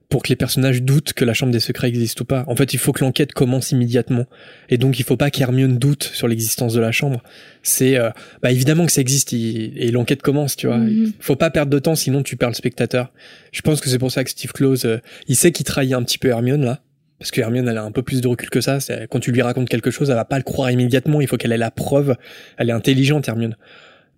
pour 0.09 0.23
que 0.23 0.29
les 0.29 0.37
personnages 0.37 0.83
doutent 0.83 1.13
que 1.13 1.25
la 1.25 1.35
chambre 1.35 1.53
des 1.53 1.61
secrets 1.61 1.89
existe 1.89 2.21
ou 2.21 2.25
pas. 2.25 2.45
En 2.47 2.55
fait, 2.55 2.73
il 2.75 2.79
faut 2.79 2.93
que 2.93 3.05
l'enquête 3.05 3.33
commence 3.33 3.73
immédiatement. 3.73 4.27
Et 4.69 4.79
donc, 4.79 5.01
il 5.01 5.05
faut 5.05 5.17
pas 5.17 5.31
qu'Hermione 5.31 5.79
doute 5.79 6.05
sur 6.05 6.29
l'existence 6.29 6.75
de 6.75 6.81
la 6.81 6.93
chambre. 6.93 7.23
C'est, 7.63 7.97
euh, 7.99 8.11
bah, 8.43 8.53
évidemment 8.53 8.87
que 8.87 8.93
ça 8.93 9.01
existe 9.01 9.33
et 9.33 9.91
l'enquête 9.91 10.23
commence, 10.23 10.57
tu 10.57 10.69
vois. 10.69 10.79
Mhm. 10.79 11.13
Il 11.19 11.25
faut 11.25 11.37
pas 11.37 11.51
perdre 11.51 11.73
de 11.73 11.79
temps, 11.79 11.97
sinon 11.97 12.23
tu 12.23 12.37
perds 12.37 12.51
le 12.51 12.55
spectateur. 12.55 13.13
Je 13.53 13.63
pense 13.63 13.81
que 13.81 13.89
c'est 13.89 13.99
pour 13.99 14.13
ça 14.13 14.23
que 14.23 14.31
Steve 14.31 14.53
Close, 14.53 14.85
euh, 14.85 14.99
il 15.27 15.35
sait 15.37 15.51
qu'il 15.51 15.67
trahit 15.67 15.93
un 15.93 16.03
petit 16.03 16.19
peu 16.19 16.29
Hermione, 16.29 16.65
là. 16.65 16.83
Parce 17.19 17.31
que 17.31 17.41
Hermione, 17.41 17.67
elle 17.69 17.79
a 17.79 17.83
un 17.83 17.93
peu 17.93 18.03
plus 18.03 18.21
de 18.21 18.29
recul 18.29 18.51
que 18.51 18.61
ça. 18.61 18.79
Quand 19.11 19.21
tu 19.21 19.33
lui 19.33 19.41
racontes 19.43 19.69
quelque 19.69 19.91
chose, 19.91 20.11
elle 20.11 20.17
va 20.17 20.27
pas 20.27 20.37
le 20.37 20.43
croire 20.43 20.71
immédiatement. 20.71 21.21
Il 21.21 21.27
faut 21.27 21.39
qu'elle 21.39 21.53
ait 21.53 21.59
la 21.59 21.71
preuve. 21.71 22.17
Elle 22.59 22.69
est 22.69 22.75
intelligente, 22.75 23.27
Hermione. 23.27 23.57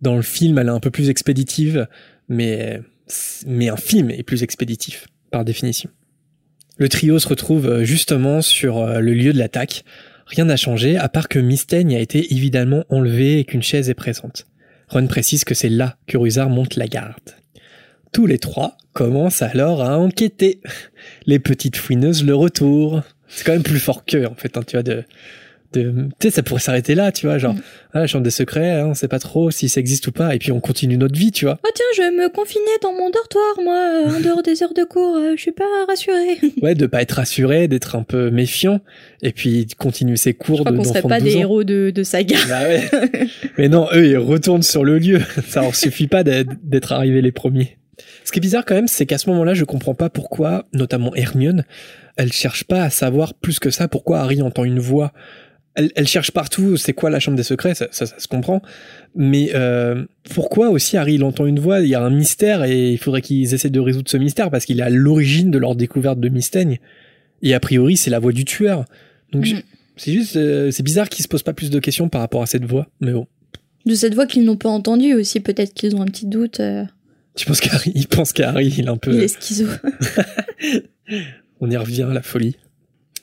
Dans 0.03 0.17
le 0.17 0.23
film, 0.23 0.59
elle 0.59 0.67
est 0.67 0.71
un 0.71 0.81
peu 0.81 0.91
plus 0.91 1.09
expéditive, 1.09 1.87
mais, 2.29 2.81
mais 3.47 3.69
un 3.69 3.77
film 3.77 4.11
est 4.11 4.23
plus 4.23 4.43
expéditif, 4.43 5.07
par 5.31 5.45
définition. 5.45 5.91
Le 6.77 6.89
trio 6.89 7.19
se 7.19 7.29
retrouve 7.29 7.67
euh, 7.67 7.85
justement 7.85 8.41
sur 8.41 8.79
euh, 8.79 9.01
le 9.01 9.13
lieu 9.13 9.33
de 9.33 9.39
l'attaque. 9.39 9.85
Rien 10.27 10.45
n'a 10.45 10.57
changé, 10.57 10.97
à 10.97 11.09
part 11.09 11.29
que 11.29 11.39
Mystaigne 11.39 11.97
a 11.97 12.01
été 12.01 12.33
évidemment 12.33 12.85
enlevé 12.89 13.41
et 13.41 13.45
qu'une 13.45 13.63
chaise 13.63 13.91
est 13.91 13.95
présente. 13.95 14.47
Ron 14.89 15.07
précise 15.07 15.45
que 15.45 15.55
c'est 15.55 15.69
là 15.69 15.97
que 16.07 16.17
Rusard 16.17 16.51
monte 16.51 16.77
la 16.77 16.87
garde. 16.87 17.35
Tous 18.13 18.27
les 18.27 18.39
trois 18.39 18.77
commencent 18.93 19.43
alors 19.43 19.83
à 19.83 19.99
enquêter. 19.99 20.61
Les 21.27 21.39
petites 21.39 21.77
fouineuses 21.77 22.25
le 22.25 22.35
retour. 22.35 23.03
C'est 23.29 23.45
quand 23.45 23.53
même 23.53 23.63
plus 23.63 23.81
fort 23.81 24.05
qu'eux, 24.05 24.27
en 24.27 24.35
fait, 24.35 24.57
hein, 24.57 24.63
tu 24.67 24.77
vois, 24.77 24.83
de, 24.83 25.05
de, 25.75 26.09
tu 26.19 26.29
sais, 26.29 26.31
ça 26.31 26.43
pourrait 26.43 26.61
s'arrêter 26.61 26.95
là, 26.95 27.13
tu 27.13 27.27
vois, 27.27 27.37
genre, 27.39 27.55
Mm. 27.55 27.61
ah, 27.93 28.01
la 28.01 28.07
chambre 28.07 28.25
des 28.25 28.31
secrets, 28.31 28.71
hein, 28.81 28.87
on 28.87 28.95
sait 28.95 29.09
pas 29.09 29.19
trop 29.19 29.51
si 29.51 29.69
ça 29.69 29.81
existe 29.81 30.07
ou 30.07 30.13
pas, 30.13 30.35
et 30.35 30.39
puis 30.39 30.51
on 30.53 30.61
continue 30.61 30.97
notre 30.97 31.19
vie, 31.19 31.31
tu 31.31 31.45
vois. 31.45 31.59
Oh 31.65 31.69
tiens, 31.75 31.85
je 31.97 32.03
vais 32.03 32.11
me 32.11 32.29
confiner 32.31 32.65
dans 32.83 32.93
mon 32.93 33.11
dortoir, 33.11 33.55
moi, 33.63 33.75
euh, 34.07 34.17
en 34.17 34.21
dehors 34.21 34.43
des 34.43 34.63
heures 34.63 34.73
de 34.75 34.85
cours. 34.85 35.17
euh, 35.17 35.35
je 35.37 35.43
suis 35.43 35.53
pas 35.53 35.65
rassurée. 35.87 36.39
Ouais, 36.63 36.75
de 36.75 36.87
pas 36.87 37.03
être 37.03 37.13
rassuré, 37.13 37.69
d'être 37.69 37.97
un 37.97 38.03
peu 38.03 38.31
méfiant, 38.31 38.81
et 39.23 39.33
puis 39.33 39.67
de 39.67 39.75
continuer 39.75 40.17
ses 40.17 40.33
cours 40.35 40.59
Je 40.59 40.63
crois 40.63 40.73
de 40.73 40.77
qu'on 40.79 40.85
serait 40.85 41.03
pas 41.03 41.19
de 41.21 41.25
des 41.25 41.31
12 41.33 41.37
ans. 41.37 41.41
héros 41.41 41.65
de, 41.65 41.91
de 41.91 42.03
saga. 42.03 42.37
Bah 42.49 42.63
ouais. 42.63 42.83
Mais 43.59 43.69
non, 43.69 43.89
eux, 43.95 44.07
ils 44.07 44.17
retournent 44.19 44.63
sur 44.63 44.85
le 44.85 44.99
lieu. 44.99 45.21
Ça 45.49 45.61
leur 45.63 45.75
suffit 45.75 46.07
pas 46.09 46.25
d'être 46.25 46.51
d'être 46.63 46.93
arrivés 46.93 47.21
les 47.23 47.33
premiers. 47.33 47.77
Ce 48.25 48.31
qui 48.33 48.39
est 48.39 48.41
bizarre 48.41 48.65
quand 48.65 48.75
même, 48.75 48.89
c'est 48.89 49.07
qu'à 49.07 49.19
ce 49.19 49.29
moment-là, 49.31 49.55
je 49.55 49.65
comprends 49.65 49.95
pas 49.95 50.09
pourquoi, 50.11 50.67
notamment 50.73 51.15
Hermione, 51.15 51.65
elle 52.17 52.33
cherche 52.33 52.65
pas 52.65 52.83
à 52.83 52.91
savoir 52.91 53.35
plus 53.35 53.59
que 53.59 53.71
ça 53.71 53.89
pourquoi 53.89 54.21
Harry 54.21 54.41
entend 54.43 54.65
une 54.65 54.79
voix. 54.79 55.13
Elle, 55.79 55.93
elle 55.95 56.09
cherche 56.09 56.33
partout, 56.33 56.77
c'est 56.77 56.93
quoi 56.93 57.09
la 57.09 57.21
chambre 57.21 57.37
des 57.37 57.43
secrets, 57.45 57.75
ça, 57.75 57.87
ça, 57.93 58.05
ça 58.07 58.19
se 58.19 58.27
comprend. 58.27 58.61
Mais 59.15 59.51
euh, 59.55 60.05
pourquoi 60.35 60.71
aussi 60.71 60.97
Harry 60.97 61.15
il 61.15 61.23
entend 61.25 61.47
une 61.47 61.61
voix 61.61 61.81
Il 61.81 61.89
y 61.89 61.95
a 61.95 62.03
un 62.03 62.11
mystère 62.11 62.65
et 62.65 62.91
il 62.91 62.99
faudrait 62.99 63.23
qu'ils 63.23 63.55
essaient 63.55 63.71
de 63.71 63.79
résoudre 63.81 64.11
ce 64.11 64.17
mystère 64.17 64.51
parce 64.51 64.65
qu'il 64.65 64.81
est 64.81 64.83
à 64.83 64.91
l'origine 64.91 65.51
de 65.53 65.59
leur 65.59 65.77
découverte 65.77 66.19
de 66.19 66.29
Mystaigne. 66.29 66.79
Et 67.43 67.55
a 67.55 67.61
priori, 67.61 67.97
c'est 67.97 68.11
la 68.11 68.19
voix 68.19 68.33
du 68.33 68.45
tueur. 68.45 68.85
Donc 69.33 69.47
Mhm. 69.47 69.63
c'est 69.97 70.13
juste, 70.13 70.35
euh, 70.37 70.71
c'est 70.73 70.83
bizarre 70.83 71.09
qu'ils 71.09 71.23
se 71.23 71.29
posent 71.29 71.45
pas 71.45 71.53
plus 71.55 71.71
de 71.71 71.79
questions 71.79 72.09
par 72.09 72.21
rapport 72.23 72.43
à 72.43 72.47
cette 72.47 72.65
voix. 72.65 72.89
Mais 73.01 73.13
bon, 73.13 73.27
De 73.87 73.95
cette 73.95 74.15
voix 74.15 74.27
qu'ils 74.27 74.45
n'ont 74.45 74.57
pas 74.57 74.69
entendue 74.69 75.15
aussi, 75.15 75.39
peut-être 75.41 75.73
qu'ils 75.75 75.95
ont 75.95 76.03
un 76.03 76.07
petit 76.07 76.27
doute. 76.27 76.59
euh, 76.61 76.85
tu 77.37 77.47
penses 77.47 77.61
qu'Harry, 77.61 77.93
il 77.95 78.09
pense 78.09 78.33
qu'Harry, 78.33 78.75
il 78.79 78.87
est 78.87 78.89
un 78.89 78.97
peu. 78.97 79.13
Il 79.15 79.23
est 79.23 79.41
schizo. 79.41 79.67
On 81.61 81.71
y 81.71 81.77
revient 81.77 82.03
à 82.03 82.13
la 82.15 82.23
folie. 82.23 82.57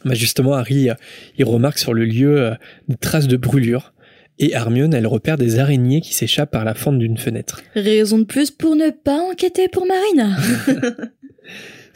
Bah 0.06 0.14
justement, 0.14 0.54
Harry, 0.54 0.90
euh, 0.90 0.94
il 1.38 1.46
remarque 1.46 1.80
sur 1.80 1.94
le 1.94 2.06
lieu 2.06 2.40
euh, 2.40 2.54
des 2.88 2.96
traces 2.96 3.28
de 3.28 3.38
brûlure 3.38 3.94
Et 4.38 4.54
Hermione, 4.54 4.94
elle 4.94 5.08
repère 5.08 5.36
des 5.36 5.58
araignées 5.58 6.00
qui 6.00 6.14
s'échappent 6.14 6.52
par 6.52 6.64
la 6.64 6.76
fente 6.76 7.00
d'une 7.00 7.18
fenêtre. 7.18 7.64
Raison 7.74 8.20
de 8.20 8.24
plus 8.24 8.52
pour 8.52 8.76
ne 8.76 8.92
pas 8.92 9.20
enquêter 9.20 9.68
pour 9.68 9.88
Marina. 9.88 10.38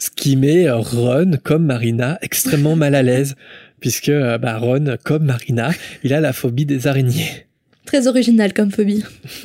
Ce 0.00 0.10
qui 0.10 0.36
met 0.36 0.68
Ron, 0.70 1.32
comme 1.44 1.66
Marina, 1.66 2.18
extrêmement 2.20 2.74
mal 2.74 2.94
à 2.94 3.02
l'aise, 3.02 3.36
puisque 3.78 4.08
euh, 4.08 4.38
bah, 4.38 4.58
Ron, 4.58 4.96
comme 5.04 5.24
Marina, 5.24 5.70
il 6.02 6.12
a 6.12 6.20
la 6.20 6.32
phobie 6.32 6.66
des 6.66 6.88
araignées. 6.88 7.46
Très 7.84 8.08
original 8.08 8.52
comme 8.52 8.72
phobie. 8.72 9.04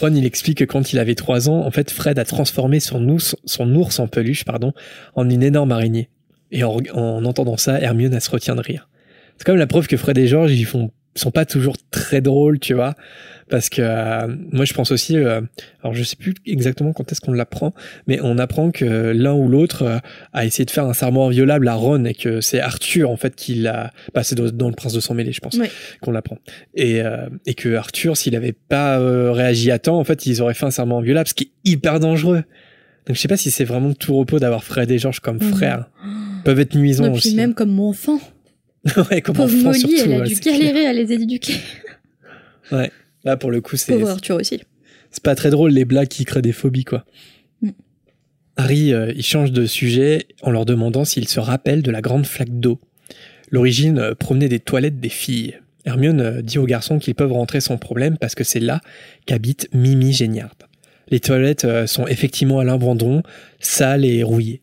Ron, 0.00 0.14
il 0.14 0.26
explique 0.26 0.58
que 0.58 0.64
quand 0.64 0.92
il 0.92 1.00
avait 1.00 1.14
trois 1.14 1.48
ans, 1.48 1.64
en 1.66 1.70
fait, 1.72 1.90
Fred 1.90 2.18
a 2.18 2.24
transformé 2.24 2.78
son 2.78 3.08
ours, 3.08 3.34
son 3.44 3.74
ours 3.74 3.98
en 3.98 4.06
peluche, 4.06 4.44
pardon, 4.44 4.72
en 5.14 5.28
une 5.28 5.42
énorme 5.42 5.72
araignée. 5.72 6.10
Et 6.52 6.64
en, 6.64 6.78
en 6.94 7.24
entendant 7.24 7.56
ça, 7.56 7.80
Hermione, 7.80 8.14
elle 8.14 8.20
se 8.20 8.30
retient 8.30 8.54
de 8.54 8.60
rire. 8.60 8.88
C'est 9.38 9.44
comme 9.44 9.56
la 9.56 9.66
preuve 9.66 9.86
que 9.86 9.96
Fred 9.96 10.16
et 10.18 10.26
George, 10.26 10.52
ils 10.52 10.64
font 10.64 10.90
sont 11.18 11.30
pas 11.30 11.44
toujours 11.44 11.76
très 11.90 12.20
drôles, 12.20 12.58
tu 12.58 12.74
vois, 12.74 12.94
parce 13.48 13.68
que 13.68 13.82
euh, 13.82 14.34
moi 14.52 14.64
je 14.64 14.74
pense 14.74 14.90
aussi, 14.90 15.16
euh, 15.16 15.40
alors 15.82 15.94
je 15.94 16.02
sais 16.02 16.16
plus 16.16 16.34
exactement 16.46 16.92
quand 16.92 17.10
est-ce 17.10 17.20
qu'on 17.20 17.32
l'apprend, 17.32 17.74
mais 18.06 18.18
on 18.22 18.38
apprend 18.38 18.70
que 18.70 19.12
l'un 19.14 19.32
ou 19.32 19.48
l'autre 19.48 19.82
euh, 19.82 19.98
a 20.32 20.44
essayé 20.44 20.64
de 20.64 20.70
faire 20.70 20.84
un 20.84 20.94
serment 20.94 21.28
inviolable 21.28 21.68
à 21.68 21.74
Ron 21.74 22.04
et 22.04 22.14
que 22.14 22.40
c'est 22.40 22.60
Arthur 22.60 23.10
en 23.10 23.16
fait 23.16 23.34
qui 23.34 23.54
l'a, 23.54 23.92
bah 24.14 24.22
c'est 24.22 24.34
dans, 24.34 24.68
le 24.68 24.74
Prince 24.74 24.92
de 24.92 25.00
sang 25.00 25.14
mêlé, 25.14 25.32
je 25.32 25.40
pense, 25.40 25.58
qu'on 26.00 26.12
l'apprend, 26.12 26.38
et 26.74 27.02
et 27.46 27.54
que 27.54 27.74
Arthur 27.74 28.16
s'il 28.16 28.36
avait 28.36 28.52
pas 28.52 28.98
réagi 29.32 29.70
à 29.70 29.78
temps, 29.78 29.98
en 29.98 30.04
fait 30.04 30.26
ils 30.26 30.42
auraient 30.42 30.54
fait 30.54 30.66
un 30.66 30.70
serment 30.70 30.98
inviolable, 30.98 31.28
ce 31.28 31.34
qui 31.34 31.44
est 31.44 31.70
hyper 31.70 32.00
dangereux. 32.00 32.44
Donc 33.06 33.14
je 33.14 33.20
sais 33.20 33.28
pas 33.28 33.36
si 33.36 33.50
c'est 33.50 33.64
vraiment 33.64 33.92
tout 33.94 34.16
repos 34.16 34.40
d'avoir 34.40 34.64
Fred 34.64 34.90
et 34.90 34.98
George 34.98 35.20
comme 35.20 35.40
frères. 35.40 35.88
Peuvent 36.46 36.60
être 36.60 36.74
nuisants 36.74 37.12
aussi. 37.12 37.34
même 37.34 37.54
comme 37.54 37.70
mon 37.70 37.90
enfant. 37.90 38.18
ouais, 39.10 39.20
comme 39.20 39.36
Pauvre 39.36 39.54
enfant 39.54 39.68
Molly, 39.70 39.80
surtout. 39.80 39.94
elle 40.04 40.12
a 40.12 40.18
ouais, 40.20 40.28
dû 40.28 40.34
galérer 40.36 40.86
à 40.86 40.92
les 40.92 41.12
éduquer. 41.12 41.54
Ouais. 42.72 42.90
Là 43.24 43.36
pour 43.36 43.50
le 43.50 43.60
coup 43.60 43.76
c'est 43.76 43.92
Pauvre 43.92 44.10
Arthur 44.10 44.36
aussi. 44.36 44.60
c'est 45.10 45.22
pas 45.22 45.34
très 45.34 45.50
drôle 45.50 45.72
les 45.72 45.84
blagues 45.84 46.08
qui 46.08 46.24
créent 46.24 46.42
des 46.42 46.52
phobies 46.52 46.84
quoi. 46.84 47.04
Mm. 47.62 47.70
Harry 48.56 48.92
euh, 48.92 49.12
il 49.14 49.24
change 49.24 49.52
de 49.52 49.66
sujet 49.66 50.26
en 50.42 50.50
leur 50.50 50.64
demandant 50.64 51.04
s'ils 51.04 51.28
se 51.28 51.40
rappellent 51.40 51.82
de 51.82 51.90
la 51.90 52.00
grande 52.00 52.26
flaque 52.26 52.58
d'eau. 52.60 52.80
L'origine 53.50 53.98
euh, 53.98 54.14
provenait 54.14 54.48
des 54.48 54.60
toilettes 54.60 55.00
des 55.00 55.08
filles. 55.08 55.58
Hermione 55.84 56.20
euh, 56.20 56.42
dit 56.42 56.58
aux 56.58 56.66
garçons 56.66 56.98
qu'ils 56.98 57.14
peuvent 57.14 57.32
rentrer 57.32 57.60
sans 57.60 57.78
problème 57.78 58.18
parce 58.18 58.34
que 58.34 58.44
c'est 58.44 58.60
là 58.60 58.80
qu'habite 59.24 59.68
Mimi 59.72 60.12
Géniard. 60.12 60.54
Les 61.08 61.20
toilettes 61.20 61.64
euh, 61.64 61.86
sont 61.86 62.06
effectivement 62.06 62.58
à 62.58 62.64
l'abandon, 62.64 63.22
sales 63.60 64.04
et 64.04 64.22
rouillées. 64.22 64.60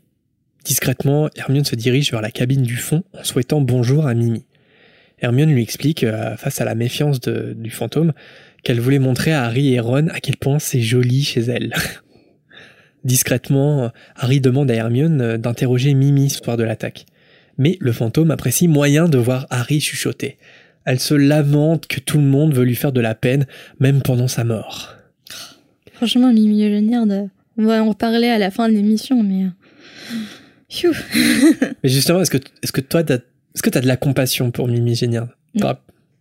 Discrètement, 0.64 1.30
Hermione 1.36 1.66
se 1.66 1.76
dirige 1.76 2.12
vers 2.12 2.22
la 2.22 2.32
cabine 2.32 2.62
du 2.62 2.78
fond 2.78 3.04
en 3.14 3.24
souhaitant 3.24 3.60
bonjour 3.60 4.08
à 4.08 4.14
Mimi. 4.14 4.46
Hermione 5.20 5.54
lui 5.54 5.62
explique, 5.62 6.04
euh, 6.04 6.38
face 6.38 6.62
à 6.62 6.66
la 6.66 6.74
méfiance 6.74 7.20
du 7.20 7.70
fantôme, 7.70 8.14
qu'elle 8.64 8.80
voulait 8.80 9.00
montrer 9.00 9.34
à 9.34 9.44
Harry 9.44 9.74
et 9.74 9.80
Ron 9.82 10.08
à 10.08 10.22
quel 10.22 10.38
point 10.38 10.60
c'est 10.60 10.80
joli 10.80 11.24
chez 11.24 11.42
elle. 11.42 11.74
Discrètement, 13.04 13.92
Harry 14.16 14.40
demande 14.40 14.72
à 14.72 14.76
Hermione 14.76 15.22
euh, 15.22 15.38
d'interroger 15.38 15.94
Mimi 15.94 16.30
ce 16.30 16.42
soir 16.42 16.56
de 16.56 16.64
l'attaque. 16.64 17.06
Mais 17.58 17.78
le 17.82 17.92
fantôme 17.92 18.32
apprécie 18.32 18.70
moyen 18.70 19.10
de 19.10 19.18
voir 19.18 19.48
Harry 19.50 19.82
chuchoter. 19.82 20.38
Elle 20.86 21.00
se 21.00 21.14
lamente 21.14 21.88
que 21.88 22.00
tout 22.00 22.18
le 22.18 22.24
monde 22.24 22.54
veut 22.54 22.64
lui 22.64 22.76
faire 22.76 22.94
de 22.94 23.02
la 23.02 23.16
peine, 23.16 23.46
même 23.80 24.02
pendant 24.02 24.30
sa 24.30 24.46
mort. 24.46 24.96
Franchement, 25.92 26.32
Mimi 26.32 26.64
euh, 26.64 27.28
on 27.58 27.66
va 27.66 27.84
en 27.84 27.90
reparler 27.90 28.30
à 28.30 28.38
la 28.38 28.50
fin 28.50 28.70
de 28.70 28.74
l'émission, 28.74 29.22
mais. 29.24 29.48
Euh. 30.86 30.92
Mais 31.84 31.90
justement, 31.90 32.22
est-ce 32.22 32.32
que, 32.32 32.38
est-ce 32.62 32.72
que 32.72 32.82
toi, 32.82 33.04
t'as, 33.04 33.16
est-ce 33.16 33.62
que 33.64 33.70
t'as 33.70 33.82
de 33.82 33.88
la 33.88 33.98
compassion 33.98 34.52
pour 34.52 34.68
Mimi 34.68 34.96
Géniard? 34.96 35.28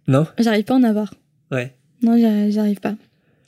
Non. 0.09 0.27
J'arrive 0.38 0.65
pas 0.65 0.75
à 0.75 0.77
en 0.79 0.83
avoir. 0.83 1.15
Ouais. 1.51 1.75
Non, 2.03 2.19
j'arrive 2.51 2.81
pas. 2.81 2.95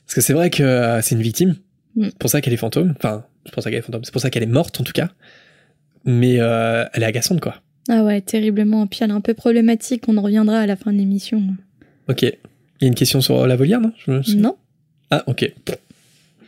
Parce 0.05 0.15
que 0.15 0.21
c'est 0.21 0.33
vrai 0.33 0.49
que 0.49 0.63
euh, 0.63 1.01
c'est 1.01 1.15
une 1.15 1.21
victime. 1.21 1.55
Mm. 1.95 2.05
C'est 2.05 2.17
pour 2.17 2.29
ça 2.29 2.41
qu'elle 2.41 2.53
est 2.53 2.57
fantôme. 2.57 2.93
Enfin, 2.97 3.25
c'est 3.45 3.53
pour 3.53 3.61
ça 3.63 3.69
qu'elle 3.69 3.79
est 3.79 3.83
fantôme. 3.83 4.03
C'est 4.03 4.11
pour 4.11 4.21
ça 4.21 4.29
qu'elle 4.29 4.43
est 4.43 4.47
morte, 4.47 4.79
en 4.79 4.83
tout 4.83 4.93
cas. 4.93 5.09
Mais 6.05 6.39
euh, 6.39 6.85
elle 6.93 7.03
est 7.03 7.07
agaçante, 7.07 7.41
quoi. 7.41 7.61
Ah 7.89 8.03
ouais, 8.03 8.21
terriblement. 8.21 8.87
Puis 8.87 8.99
elle 9.01 9.09
est 9.09 9.13
un 9.13 9.21
peu 9.21 9.33
problématique, 9.33 10.03
on 10.07 10.17
en 10.17 10.21
reviendra 10.21 10.59
à 10.59 10.65
la 10.65 10.75
fin 10.75 10.93
de 10.93 10.97
l'émission. 10.97 11.41
Ok. 12.07 12.23
Il 12.23 12.29
y 12.81 12.85
a 12.85 12.87
une 12.87 12.95
question 12.95 13.21
sur 13.21 13.47
la 13.47 13.55
volière, 13.55 13.81
non? 13.81 13.91
Je 14.05 14.35
Non, 14.35 14.57
Ah, 15.11 15.23
ok. 15.27 15.51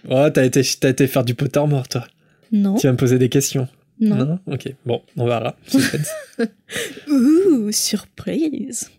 Oh, 0.09 0.27
t'as 0.33 0.45
été, 0.45 0.61
t'as 0.79 0.89
été 0.89 1.07
faire 1.07 1.23
du 1.23 1.35
potard 1.35 1.67
mort, 1.67 1.87
toi. 1.87 2.05
non, 2.51 2.75
Tu 2.75 2.87
vas 2.87 2.93
me 2.93 2.97
poser 2.97 3.17
des 3.17 3.29
questions. 3.29 3.67
Non. 3.99 4.39
Ok. 4.47 4.73
Bon, 4.85 5.01
on 5.17 5.25
verra. 5.25 5.55
Ouh, 7.09 7.71
surprise. 7.71 8.89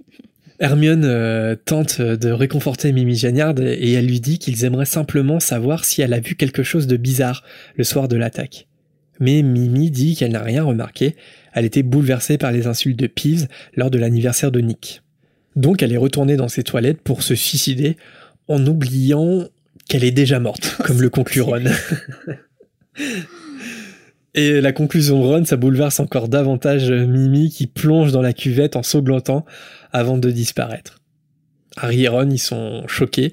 Hermione 0.60 1.04
euh, 1.04 1.54
tente 1.54 2.00
de 2.00 2.30
réconforter 2.30 2.92
Mimi 2.92 3.14
Jagnard 3.14 3.54
et 3.60 3.92
elle 3.92 4.06
lui 4.06 4.20
dit 4.20 4.38
qu'ils 4.38 4.64
aimeraient 4.64 4.84
simplement 4.84 5.38
savoir 5.38 5.84
si 5.84 6.02
elle 6.02 6.12
a 6.12 6.20
vu 6.20 6.34
quelque 6.34 6.64
chose 6.64 6.88
de 6.88 6.96
bizarre 6.96 7.44
le 7.76 7.84
soir 7.84 8.08
de 8.08 8.16
l'attaque. 8.16 8.66
Mais 9.20 9.42
Mimi 9.42 9.90
dit 9.90 10.16
qu'elle 10.16 10.32
n'a 10.32 10.42
rien 10.42 10.64
remarqué, 10.64 11.14
elle 11.52 11.64
était 11.64 11.82
bouleversée 11.82 12.38
par 12.38 12.50
les 12.50 12.66
insultes 12.66 12.98
de 12.98 13.06
Peeves 13.06 13.46
lors 13.76 13.90
de 13.90 13.98
l'anniversaire 13.98 14.50
de 14.50 14.60
Nick. 14.60 15.02
Donc 15.54 15.82
elle 15.82 15.92
est 15.92 15.98
retournée 15.98 16.36
dans 16.36 16.48
ses 16.48 16.64
toilettes 16.64 17.00
pour 17.02 17.22
se 17.22 17.34
suicider 17.34 17.96
en 18.48 18.64
oubliant 18.66 19.48
qu'elle 19.88 20.04
est 20.04 20.12
déjà 20.12 20.40
morte, 20.40 20.76
comme 20.84 21.00
le 21.00 21.10
conclut 21.10 21.42
Ron. 21.42 21.64
Et 24.38 24.60
la 24.60 24.70
conclusion 24.70 25.18
de 25.20 25.26
Ron, 25.26 25.44
ça 25.44 25.56
bouleverse 25.56 25.98
encore 25.98 26.28
davantage 26.28 26.92
Mimi 26.92 27.50
qui 27.50 27.66
plonge 27.66 28.12
dans 28.12 28.22
la 28.22 28.32
cuvette 28.32 28.76
en 28.76 28.84
sauglantant 28.84 29.44
avant 29.92 30.16
de 30.16 30.30
disparaître. 30.30 31.00
Harry 31.76 32.04
et 32.04 32.08
Ron, 32.08 32.30
ils 32.30 32.38
sont 32.38 32.86
choqués, 32.86 33.32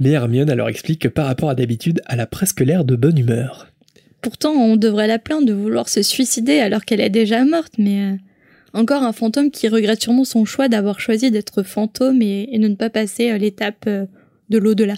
mais 0.00 0.12
Hermione, 0.12 0.54
leur 0.54 0.70
explique 0.70 1.02
que 1.02 1.08
par 1.08 1.26
rapport 1.26 1.50
à 1.50 1.54
d'habitude, 1.54 2.00
elle 2.08 2.20
a 2.20 2.26
presque 2.26 2.62
l'air 2.62 2.86
de 2.86 2.96
bonne 2.96 3.18
humeur. 3.18 3.66
Pourtant, 4.22 4.52
on 4.52 4.76
devrait 4.76 5.08
la 5.08 5.18
plaindre 5.18 5.46
de 5.46 5.52
vouloir 5.52 5.90
se 5.90 6.00
suicider 6.00 6.58
alors 6.60 6.86
qu'elle 6.86 7.02
est 7.02 7.10
déjà 7.10 7.44
morte, 7.44 7.74
mais 7.76 8.00
euh, 8.00 8.16
encore 8.72 9.02
un 9.02 9.12
fantôme 9.12 9.50
qui 9.50 9.68
regrette 9.68 10.00
sûrement 10.00 10.24
son 10.24 10.46
choix 10.46 10.70
d'avoir 10.70 11.00
choisi 11.00 11.30
d'être 11.30 11.64
fantôme 11.64 12.22
et, 12.22 12.48
et 12.50 12.58
de 12.58 12.66
ne 12.66 12.76
pas 12.76 12.88
passer 12.88 13.30
euh, 13.30 13.36
l'étape 13.36 13.84
euh, 13.88 14.06
de 14.48 14.56
l'au-delà. 14.56 14.94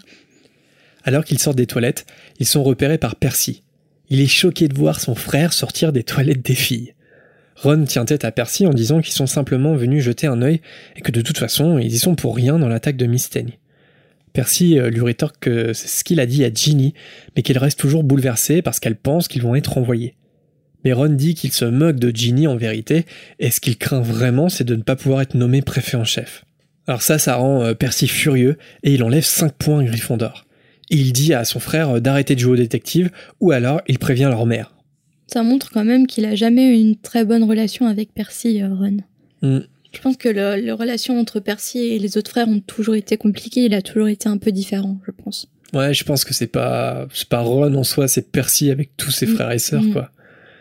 Alors 1.02 1.24
qu'ils 1.24 1.40
sortent 1.40 1.56
des 1.56 1.66
toilettes, 1.66 2.06
ils 2.38 2.46
sont 2.46 2.62
repérés 2.62 2.98
par 2.98 3.16
Percy. 3.16 3.64
Il 4.10 4.20
est 4.20 4.26
choqué 4.26 4.68
de 4.68 4.74
voir 4.74 5.00
son 5.00 5.14
frère 5.14 5.52
sortir 5.52 5.92
des 5.92 6.02
toilettes 6.02 6.44
des 6.44 6.54
filles. 6.54 6.94
Ron 7.56 7.84
tient 7.84 8.04
tête 8.04 8.24
à 8.24 8.32
Percy 8.32 8.66
en 8.66 8.72
disant 8.72 9.00
qu'ils 9.00 9.12
sont 9.12 9.26
simplement 9.26 9.74
venus 9.74 10.04
jeter 10.04 10.26
un 10.26 10.40
œil 10.42 10.60
et 10.96 11.00
que 11.00 11.10
de 11.10 11.20
toute 11.20 11.38
façon, 11.38 11.78
ils 11.78 11.92
y 11.92 11.98
sont 11.98 12.14
pour 12.14 12.36
rien 12.36 12.58
dans 12.58 12.68
l'attaque 12.68 12.96
de 12.96 13.06
Mystaigne. 13.06 13.58
Percy 14.32 14.78
euh, 14.78 14.90
lui 14.90 15.02
rétorque 15.02 15.40
que 15.40 15.72
c'est 15.72 15.88
ce 15.88 16.04
qu'il 16.04 16.20
a 16.20 16.26
dit 16.26 16.44
à 16.44 16.52
Ginny, 16.52 16.94
mais 17.34 17.42
qu'il 17.42 17.58
reste 17.58 17.78
toujours 17.78 18.04
bouleversé 18.04 18.62
parce 18.62 18.78
qu'elle 18.78 18.96
pense 18.96 19.28
qu'ils 19.28 19.42
vont 19.42 19.56
être 19.56 19.76
envoyés. 19.76 20.14
Mais 20.84 20.92
Ron 20.92 21.08
dit 21.08 21.34
qu'il 21.34 21.52
se 21.52 21.64
moque 21.64 21.98
de 21.98 22.14
Ginny 22.14 22.46
en 22.46 22.56
vérité, 22.56 23.04
et 23.40 23.50
ce 23.50 23.60
qu'il 23.60 23.76
craint 23.76 24.00
vraiment, 24.00 24.48
c'est 24.48 24.64
de 24.64 24.76
ne 24.76 24.82
pas 24.82 24.94
pouvoir 24.94 25.22
être 25.22 25.34
nommé 25.34 25.60
préfet 25.60 25.96
en 25.96 26.04
chef. 26.04 26.44
Alors 26.86 27.02
ça, 27.02 27.18
ça 27.18 27.34
rend 27.34 27.64
euh, 27.64 27.74
Percy 27.74 28.06
furieux, 28.06 28.56
et 28.84 28.94
il 28.94 29.02
enlève 29.02 29.24
5 29.24 29.52
points 29.52 29.82
Gryffondor. 29.82 30.46
Il 30.90 31.12
dit 31.12 31.34
à 31.34 31.44
son 31.44 31.60
frère 31.60 31.90
euh, 31.96 32.00
d'arrêter 32.00 32.34
de 32.34 32.40
jouer 32.40 32.52
au 32.54 32.56
détective, 32.56 33.10
ou 33.40 33.50
alors 33.52 33.80
il 33.88 33.98
prévient 33.98 34.28
leur 34.30 34.46
mère. 34.46 34.74
Ça 35.26 35.42
montre 35.42 35.70
quand 35.70 35.84
même 35.84 36.06
qu'il 36.06 36.24
a 36.24 36.34
jamais 36.34 36.68
eu 36.70 36.80
une 36.80 36.96
très 36.96 37.24
bonne 37.24 37.44
relation 37.44 37.86
avec 37.86 38.14
Percy, 38.14 38.62
euh, 38.62 38.74
Ron. 38.74 38.98
Hmm. 39.42 39.60
Je 39.92 40.00
pense 40.00 40.16
que 40.16 40.28
le, 40.28 40.56
les 40.62 40.72
relations 40.72 41.18
entre 41.18 41.40
Percy 41.40 41.78
et 41.80 41.98
les 41.98 42.16
autres 42.18 42.30
frères 42.30 42.48
ont 42.48 42.60
toujours 42.60 42.94
été 42.94 43.16
compliquées. 43.16 43.64
Il 43.64 43.74
a 43.74 43.82
toujours 43.82 44.08
été 44.08 44.28
un 44.28 44.36
peu 44.38 44.52
différent, 44.52 44.98
je 45.06 45.10
pense. 45.10 45.46
Ouais, 45.74 45.92
je 45.92 46.04
pense 46.04 46.24
que 46.24 46.32
c'est 46.34 46.46
pas, 46.46 47.06
c'est 47.12 47.28
pas 47.28 47.40
Ron 47.40 47.74
en 47.74 47.84
soi, 47.84 48.08
c'est 48.08 48.30
Percy 48.30 48.70
avec 48.70 48.96
tous 48.96 49.10
ses 49.10 49.26
Mm. 49.26 49.34
frères 49.34 49.50
et 49.52 49.58
sœurs, 49.58 49.82
Mm. 49.82 49.92
quoi. 49.92 50.10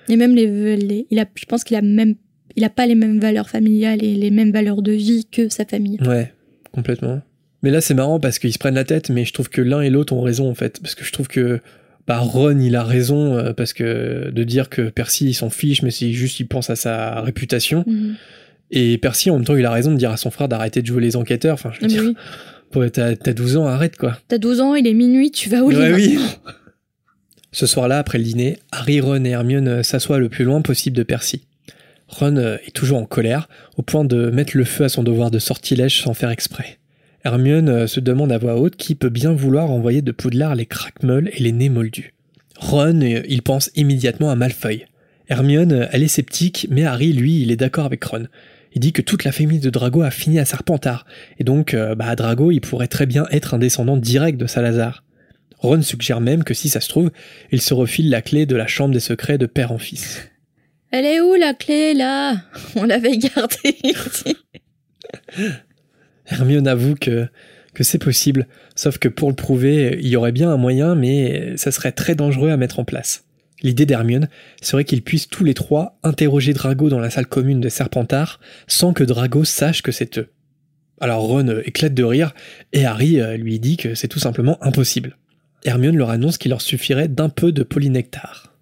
Et 0.10 0.16
même 0.18 0.36
les, 0.36 0.76
les- 0.78 1.08
il 1.12 1.20
a, 1.20 1.26
je 1.36 1.46
pense 1.46 1.64
qu'il 1.64 1.76
a 1.78 1.82
même, 1.82 2.16
il 2.56 2.64
a 2.64 2.70
pas 2.70 2.88
les 2.88 2.96
mêmes 2.96 3.20
valeurs 3.20 3.50
familiales 3.50 4.04
et 4.04 4.16
les 4.16 4.32
mêmes 4.32 4.52
valeurs 4.52 4.82
de 4.82 4.92
vie 4.94 5.26
que 5.32 5.48
sa 5.50 5.66
famille. 5.66 5.98
Ouais, 6.02 6.34
complètement. 6.74 7.22
Mais 7.68 7.74
là, 7.74 7.82
c'est 7.82 7.94
marrant 7.96 8.18
parce 8.18 8.40
qu'ils 8.40 8.54
se 8.54 8.60
prennent 8.60 8.76
la 8.76 8.86
tête, 8.86 9.10
mais 9.10 9.26
je 9.26 9.34
trouve 9.34 9.50
que 9.50 9.60
l'un 9.60 9.82
et 9.82 9.90
l'autre 9.90 10.14
ont 10.14 10.22
raison, 10.22 10.50
en 10.50 10.56
fait. 10.56 10.80
Parce 10.82 10.96
que 10.96 11.04
je 11.04 11.12
trouve 11.12 11.28
que, 11.28 11.60
bah, 12.08 12.18
Ron, 12.20 12.58
il 12.62 12.78
a 12.78 12.84
raison, 12.86 13.36
euh, 13.36 13.52
parce 13.52 13.74
que 13.74 14.30
de 14.32 14.44
dire 14.46 14.70
que 14.70 14.84
Percy, 14.84 15.26
il 15.26 15.34
s'en 15.34 15.50
fiche, 15.50 15.82
mais 15.82 15.92
c'est 15.92 16.14
juste, 16.14 16.40
il 16.40 16.48
pense 16.48 16.70
à 16.70 16.78
sa 16.78 17.20
réputation. 17.20 17.84
Mhm. 17.86 18.16
Et 18.72 18.98
Percy, 18.98 19.30
en 19.32 19.36
même 19.36 19.44
temps, 19.44 19.58
il 19.58 19.66
a 19.66 19.72
raison 19.72 19.92
de 19.92 19.98
dire 19.98 20.12
à 20.12 20.16
son 20.16 20.32
frère 20.32 20.48
d'arrêter 20.48 20.82
de 20.82 20.88
jouer 20.88 21.02
les 21.02 21.18
enquêteurs. 21.18 21.56
Enfin, 21.56 21.72
je 21.74 21.80
veux 21.82 21.86
Ah, 21.88 21.88
dire, 21.88 22.14
oui. 22.74 22.90
t'as, 22.90 23.18
t'as 23.18 23.34
12 23.34 23.58
ans, 23.58 23.66
arrête, 23.68 23.98
quoi. 23.98 24.18
T'as 24.30 24.38
12 24.38 24.62
ans, 24.62 24.74
il 24.76 24.88
est 24.88 24.94
minuit, 24.94 25.30
tu 25.32 25.50
vas 25.50 25.66
au 25.66 25.70
lit 25.70 25.76
Ouais, 25.76 25.94
oui. 25.94 26.18
Ce 27.52 27.66
soir-là, 27.66 27.98
après 28.00 28.18
le 28.18 28.24
dîner, 28.24 28.60
Harry, 28.72 29.02
Ron 29.02 29.26
et 29.26 29.32
Hermione 29.32 29.68
euh, 29.68 29.84
s'assoient 29.84 30.20
le 30.20 30.30
plus 30.30 30.46
loin 30.46 30.62
possible 30.62 30.96
de 30.96 31.04
Percy. 31.04 31.42
Ron 32.08 32.38
euh, 32.38 32.56
est 32.66 32.72
toujours 32.74 33.00
en 33.00 33.06
colère, 33.06 33.50
au 33.76 33.82
point 33.82 34.06
de 34.06 34.30
mettre 34.30 34.56
le 34.56 34.64
feu 34.64 34.86
à 34.86 34.90
son 34.90 35.04
devoir 35.04 35.32
de 35.32 35.40
sortilège 35.40 36.02
sans 36.02 36.14
faire 36.14 36.30
exprès. 36.30 36.78
Hermione 37.24 37.70
euh, 37.70 37.88
se 37.88 38.00
demande 38.00 38.32
à 38.32 38.38
voix 38.38 38.56
haute 38.56 38.76
qui 38.76 38.96
peut 38.96 39.10
bien 39.10 39.34
vouloir 39.34 39.72
envoyer 39.72 40.02
de 40.02 40.12
Poudlard 40.12 40.56
les 40.56 40.66
craquemeules 40.66 41.30
et 41.34 41.42
les 41.42 41.52
nez 41.52 41.70
moldus. 41.70 42.14
Ron, 42.58 43.02
euh, 43.02 43.22
il 43.28 43.42
pense 43.42 43.72
immédiatement 43.76 44.30
à 44.30 44.36
Malfoy. 44.36 44.86
Hermione, 45.30 45.74
euh, 45.74 45.88
elle 45.92 46.04
est 46.04 46.08
sceptique, 46.08 46.68
mais 46.70 46.86
Harry, 46.86 47.14
lui, 47.14 47.42
il 47.42 47.52
est 47.52 47.58
d'accord 47.58 47.86
avec 47.86 48.04
Ron. 48.04 48.28
Il 48.74 48.80
dit 48.80 48.94
que 48.94 49.02
toute 49.02 49.24
la 49.24 49.32
famille 49.32 49.60
de 49.60 49.70
Drago 49.70 50.02
a 50.02 50.12
fini 50.12 50.40
à 50.40 50.46
Serpentard, 50.46 51.06
et 51.40 51.44
donc 51.44 51.76
bah, 51.98 52.16
Drago 52.16 52.52
il 52.52 52.62
pourrait 52.62 52.90
très 52.90 53.08
bien 53.08 53.26
être 53.32 53.56
un 53.56 53.58
descendant 53.58 53.98
direct 53.98 54.40
de 54.40 54.46
Salazar. 54.46 55.04
Ron 55.58 55.82
suggère 55.82 56.22
même 56.22 56.44
que 56.44 56.54
si 56.54 56.70
ça 56.70 56.80
se 56.80 56.90
trouve, 56.90 57.10
il 57.52 57.62
se 57.62 57.74
refile 57.74 58.12
la 58.12 58.22
clé 58.22 58.46
de 58.46 58.56
la 58.56 58.68
chambre 58.68 58.94
des 58.94 59.00
secrets 59.00 59.40
de 59.40 59.48
père 59.48 59.72
en 59.72 59.80
fils. 59.80 60.30
Elle 60.92 61.06
est 61.06 61.22
où 61.22 61.34
la 61.34 61.56
clé 61.56 61.96
là? 61.96 62.36
On 62.76 62.84
l'avait 62.84 63.18
gardée. 63.18 63.78
Hermione 66.28 66.68
avoue 66.68 66.96
que, 66.96 67.28
c'est 67.82 68.02
possible, 68.02 68.48
sauf 68.76 68.98
que 68.98 69.08
pour 69.08 69.30
le 69.30 69.36
prouver, 69.36 69.98
il 70.02 70.08
y 70.08 70.16
aurait 70.16 70.32
bien 70.32 70.52
un 70.52 70.58
moyen, 70.58 70.96
mais 70.96 71.56
ça 71.58 71.72
serait 71.72 71.92
très 71.92 72.16
dangereux 72.16 72.50
à 72.50 72.58
mettre 72.58 72.80
en 72.80 72.86
place. 72.86 73.24
L'idée 73.62 73.86
d'Hermione 73.86 74.28
serait 74.62 74.84
qu'ils 74.84 75.02
puissent 75.02 75.30
tous 75.30 75.44
les 75.44 75.54
trois 75.54 75.98
interroger 76.04 76.54
Drago 76.54 76.90
dans 76.90 77.00
la 77.00 77.10
salle 77.10 77.28
commune 77.28 77.60
de 77.60 77.70
Serpentard 77.70 78.40
sans 78.68 78.94
que 78.94 79.04
Drago 79.04 79.44
sache 79.46 79.82
que 79.82 79.92
c'est 79.92 80.20
eux. 80.20 80.30
Alors 81.00 81.22
Ron 81.22 81.62
éclate 81.66 81.94
de 81.94 82.04
rire 82.04 82.34
et 82.74 82.86
Harry 82.86 83.20
euh, 83.20 83.38
lui 83.38 83.60
dit 83.60 83.78
que 83.78 83.96
c'est 83.96 84.08
tout 84.08 84.20
simplement 84.20 84.64
impossible. 84.64 85.18
Hermione 85.64 85.98
leur 85.98 86.10
annonce 86.10 86.38
qu'il 86.38 86.50
leur 86.50 86.62
suffirait 86.62 87.08
d'un 87.08 87.30
peu 87.30 87.52
de 87.52 87.64
polynectar. 87.64 88.57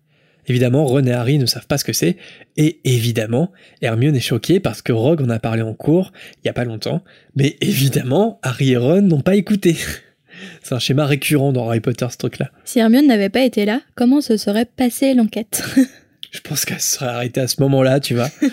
Évidemment, 0.48 0.86
Ron 0.86 1.06
et 1.06 1.12
Harry 1.12 1.38
ne 1.38 1.46
savent 1.46 1.68
pas 1.68 1.78
ce 1.78 1.84
que 1.84 1.94
c'est, 1.94 2.18
et 2.58 2.80
évidemment, 2.84 3.52
Hermione 3.82 4.16
est 4.16 4.20
choquée 4.20 4.60
parce 4.60 4.82
que 4.82 4.92
Rogue 4.92 5.22
en 5.22 5.30
a 5.30 5.40
parlé 5.40 5.62
en 5.62 5.74
cours, 5.74 6.12
il 6.44 6.48
y 6.48 6.50
a 6.50 6.54
pas 6.54 6.66
longtemps, 6.66 7.04
mais 7.36 7.58
évidemment, 7.62 8.40
Harry 8.44 8.72
et 8.72 8.78
Ron 8.78 9.02
n'ont 9.02 9.22
pas 9.22 9.36
écouté. 9.36 9.76
C'est 10.64 10.76
un 10.76 10.80
schéma 10.80 11.06
récurrent 11.06 11.54
dans 11.54 11.68
Harry 11.68 11.80
Potter, 11.80 12.08
ce 12.12 12.18
truc-là. 12.18 12.52
Si 12.66 12.80
Hermione 12.80 13.08
n'avait 13.08 13.30
pas 13.30 13.44
été 13.44 13.66
là, 13.66 13.82
comment 13.96 14.22
se 14.22 14.38
serait 14.38 14.66
passée 14.66 15.14
l'enquête? 15.14 15.64
Je 16.32 16.42
pense 16.42 16.66
qu'elle 16.66 16.82
serait 16.82 17.06
arrêtée 17.06 17.40
à 17.40 17.48
ce 17.48 17.62
moment-là, 17.62 18.02
tu 18.02 18.14
vois. 18.14 18.30
Il 18.42 18.50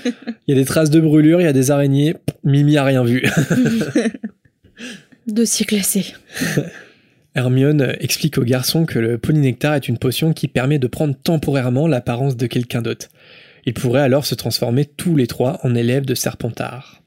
y 0.48 0.52
a 0.52 0.54
des 0.54 0.64
traces 0.64 0.90
de 0.90 1.00
brûlure, 1.00 1.40
il 1.40 1.44
y 1.44 1.48
a 1.48 1.52
des 1.52 1.72
araignées, 1.72 2.14
Mimi 2.44 2.76
a 2.76 2.84
rien 2.84 3.02
vu. 3.02 3.24
Dossier 5.26 5.66
classé. 5.66 6.14
Hermione 7.34 7.96
explique 8.00 8.36
au 8.36 8.44
garçon 8.44 8.84
que 8.84 8.98
le 8.98 9.16
polynectar 9.16 9.74
est 9.74 9.88
une 9.88 9.98
potion 9.98 10.32
qui 10.32 10.48
permet 10.48 10.78
de 10.78 10.86
prendre 10.86 11.14
temporairement 11.14 11.88
l'apparence 11.88 12.36
de 12.36 12.46
quelqu'un 12.46 12.82
d'autre. 12.82 13.08
Ils 13.64 13.74
pourraient 13.74 14.02
alors 14.02 14.26
se 14.26 14.34
transformer 14.34 14.84
tous 14.84 15.16
les 15.16 15.26
trois 15.26 15.58
en 15.62 15.74
élèves 15.74 16.04
de 16.04 16.14
Serpentard. 16.14 17.02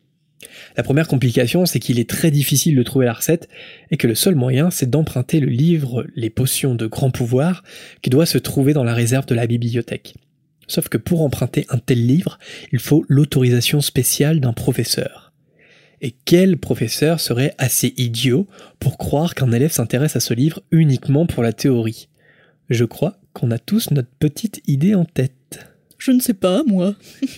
La 0.77 0.83
première 0.83 1.07
complication, 1.07 1.65
c'est 1.65 1.79
qu'il 1.79 1.99
est 1.99 2.09
très 2.09 2.31
difficile 2.31 2.75
de 2.75 2.83
trouver 2.83 3.05
la 3.05 3.13
recette 3.13 3.49
et 3.91 3.97
que 3.97 4.07
le 4.07 4.15
seul 4.15 4.35
moyen, 4.35 4.71
c'est 4.71 4.89
d'emprunter 4.89 5.39
le 5.39 5.47
livre 5.47 6.05
Les 6.15 6.29
potions 6.29 6.75
de 6.75 6.87
grand 6.87 7.11
pouvoir 7.11 7.63
qui 8.01 8.09
doit 8.09 8.25
se 8.25 8.37
trouver 8.37 8.73
dans 8.73 8.83
la 8.83 8.93
réserve 8.93 9.25
de 9.25 9.35
la 9.35 9.47
bibliothèque. 9.47 10.15
Sauf 10.67 10.89
que 10.89 10.97
pour 10.97 11.21
emprunter 11.21 11.65
un 11.69 11.77
tel 11.77 12.05
livre, 12.05 12.39
il 12.71 12.79
faut 12.79 13.05
l'autorisation 13.07 13.81
spéciale 13.81 14.39
d'un 14.39 14.53
professeur. 14.53 15.24
Et 16.05 16.13
quel 16.23 16.57
professeur 16.57 17.19
serait 17.19 17.55
assez 17.57 17.95
idiot 17.97 18.45
pour 18.79 18.99
croire 18.99 19.33
qu'un 19.33 19.51
élève 19.51 19.71
s'intéresse 19.71 20.15
à 20.15 20.19
ce 20.19 20.35
livre 20.35 20.61
uniquement 20.69 21.25
pour 21.25 21.41
la 21.41 21.51
théorie? 21.51 22.09
Je 22.69 22.85
crois 22.85 23.17
qu'on 23.33 23.49
a 23.49 23.57
tous 23.57 23.89
notre 23.89 24.11
petite 24.19 24.61
idée 24.67 24.93
en 24.93 25.05
tête. 25.05 25.65
Je 25.97 26.11
ne 26.11 26.19
sais 26.19 26.35
pas, 26.35 26.61
moi. 26.67 26.93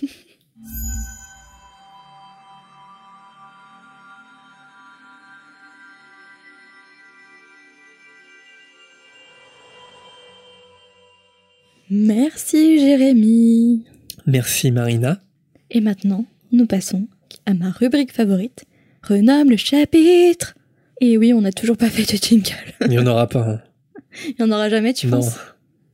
Merci 11.90 12.80
Jérémy. 12.80 13.86
Merci 14.26 14.72
Marina. 14.72 15.22
Et 15.72 15.80
maintenant, 15.80 16.26
nous 16.52 16.66
passons 16.66 17.08
à 17.46 17.54
ma 17.54 17.70
rubrique 17.72 18.12
favorite. 18.14 18.66
Renomme 19.04 19.50
le 19.50 19.58
chapitre. 19.58 20.56
Et 21.02 21.18
oui, 21.18 21.34
on 21.34 21.42
n'a 21.42 21.52
toujours 21.52 21.78
pas 21.78 21.90
fait 21.90 22.04
de 22.12 22.18
jingle. 22.22 22.52
Il 22.82 22.88
n'y 22.90 23.00
en 23.00 23.06
aura 23.08 23.28
pas. 23.28 23.42
Hein. 23.48 23.62
Il 24.28 24.36
n'y 24.40 24.46
en 24.52 24.56
aura 24.56 24.70
jamais, 24.70 24.94
tu 24.94 25.08
Non. 25.08 25.20
penses? 25.20 25.36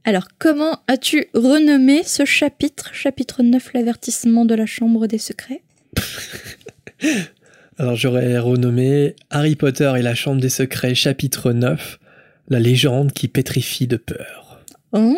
Alors, 0.05 0.27
comment 0.39 0.79
as-tu 0.87 1.27
renommé 1.33 2.03
ce 2.03 2.25
chapitre? 2.25 2.89
Chapitre 2.93 3.41
9, 3.43 3.73
l'avertissement 3.73 4.45
de 4.45 4.55
la 4.55 4.65
chambre 4.65 5.07
des 5.07 5.17
secrets 5.17 5.61
Alors 7.77 7.95
j'aurais 7.95 8.37
renommé 8.37 9.15
Harry 9.29 9.55
Potter 9.55 9.91
et 9.97 10.01
la 10.01 10.13
Chambre 10.15 10.39
des 10.41 10.49
Secrets 10.49 10.93
chapitre 10.95 11.51
9, 11.51 11.99
la 12.49 12.59
légende 12.59 13.11
qui 13.13 13.27
pétrifie 13.27 13.87
de 13.87 13.97
peur. 13.97 14.63
Oh, 14.91 15.15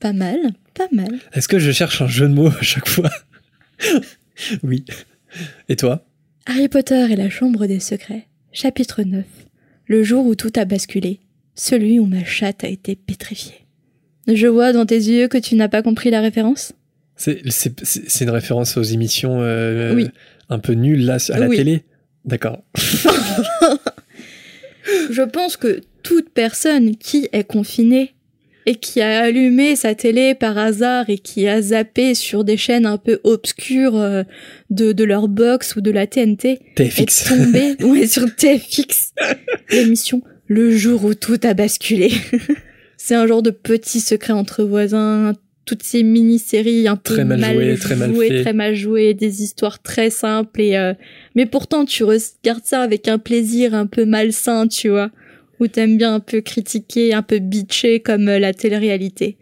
pas 0.00 0.12
mal, 0.12 0.38
pas 0.74 0.88
mal. 0.90 1.18
Est-ce 1.32 1.46
que 1.48 1.58
je 1.58 1.70
cherche 1.70 2.02
un 2.02 2.08
jeu 2.08 2.28
de 2.28 2.34
mots 2.34 2.48
à 2.48 2.62
chaque 2.62 2.88
fois? 2.88 3.10
Oui. 4.62 4.84
Et 5.68 5.76
toi? 5.76 6.04
Harry 6.46 6.68
Potter 6.68 7.06
et 7.10 7.16
la 7.16 7.30
chambre 7.30 7.66
des 7.66 7.80
secrets, 7.80 8.26
chapitre 8.52 9.02
9. 9.02 9.24
Le 9.86 10.02
jour 10.02 10.26
où 10.26 10.34
tout 10.34 10.52
a 10.56 10.64
basculé, 10.64 11.20
celui 11.54 11.98
où 12.00 12.06
ma 12.06 12.24
chatte 12.24 12.64
a 12.64 12.68
été 12.68 12.96
pétrifiée. 12.96 13.66
Je 14.28 14.46
vois 14.46 14.72
dans 14.72 14.86
tes 14.86 14.96
yeux 14.96 15.28
que 15.28 15.38
tu 15.38 15.54
n'as 15.56 15.68
pas 15.68 15.82
compris 15.82 16.10
la 16.10 16.20
référence? 16.20 16.72
C'est 17.16 17.42
une 18.20 18.30
référence 18.30 18.76
aux 18.76 18.82
émissions 18.82 19.40
euh, 19.42 19.94
Oui. 19.94 20.08
un 20.48 20.58
peu 20.58 20.72
nulles 20.72 21.04
là 21.04 21.18
à 21.30 21.38
la 21.38 21.48
Oui. 21.48 21.56
télé? 21.56 21.82
D'accord. 22.24 22.62
Je 25.10 25.22
pense 25.22 25.56
que 25.56 25.80
toute 26.02 26.30
personne 26.30 26.96
qui 26.96 27.28
est 27.32 27.44
confinée 27.44 28.14
et 28.66 28.76
qui 28.76 29.00
a 29.00 29.20
allumé 29.22 29.76
sa 29.76 29.94
télé 29.94 30.34
par 30.34 30.56
hasard 30.58 31.10
et 31.10 31.18
qui 31.18 31.48
a 31.48 31.60
zappé 31.60 32.14
sur 32.14 32.44
des 32.44 32.56
chaînes 32.56 32.86
un 32.86 32.98
peu 32.98 33.20
obscures 33.24 33.96
euh, 33.96 34.22
de, 34.70 34.92
de 34.92 35.04
leur 35.04 35.28
box 35.28 35.76
ou 35.76 35.80
de 35.80 35.90
la 35.90 36.06
TNT 36.06 36.60
TFX. 36.76 37.00
est 37.00 37.28
tombée 37.28 37.74
ouais, 37.84 38.06
sur 38.06 38.24
TFX, 38.34 39.12
l'émission 39.70 40.22
Le 40.46 40.76
jour 40.76 41.04
où 41.04 41.14
tout 41.14 41.40
a 41.42 41.54
basculé. 41.54 42.12
C'est 42.96 43.16
un 43.16 43.26
genre 43.26 43.42
de 43.42 43.50
petit 43.50 43.98
secret 43.98 44.32
entre 44.32 44.62
voisins, 44.62 45.32
toutes 45.64 45.82
ces 45.82 46.02
mini-séries 46.02 46.86
un 46.88 46.96
peu 46.96 47.14
Très 47.14 47.24
mal 47.24 47.54
jouées, 47.54 47.76
très 47.76 47.96
mal 47.96 48.14
jouées, 48.14 48.42
très 48.42 48.52
mal 48.52 48.74
jouées, 48.74 49.14
des 49.14 49.42
histoires 49.42 49.82
très 49.82 50.10
simples 50.10 50.60
et 50.60 50.76
euh, 50.76 50.92
mais 51.34 51.46
pourtant 51.46 51.84
tu 51.84 52.04
regardes 52.04 52.64
ça 52.64 52.80
avec 52.80 53.08
un 53.08 53.18
plaisir 53.18 53.74
un 53.74 53.86
peu 53.86 54.04
malsain, 54.04 54.66
tu 54.68 54.88
vois, 54.88 55.10
où 55.60 55.68
t'aimes 55.68 55.96
bien 55.96 56.14
un 56.14 56.20
peu 56.20 56.40
critiquer, 56.40 57.14
un 57.14 57.22
peu 57.22 57.38
bitcher 57.38 58.00
comme 58.00 58.28
euh, 58.28 58.38
la 58.38 58.52
télé-réalité. 58.52 59.36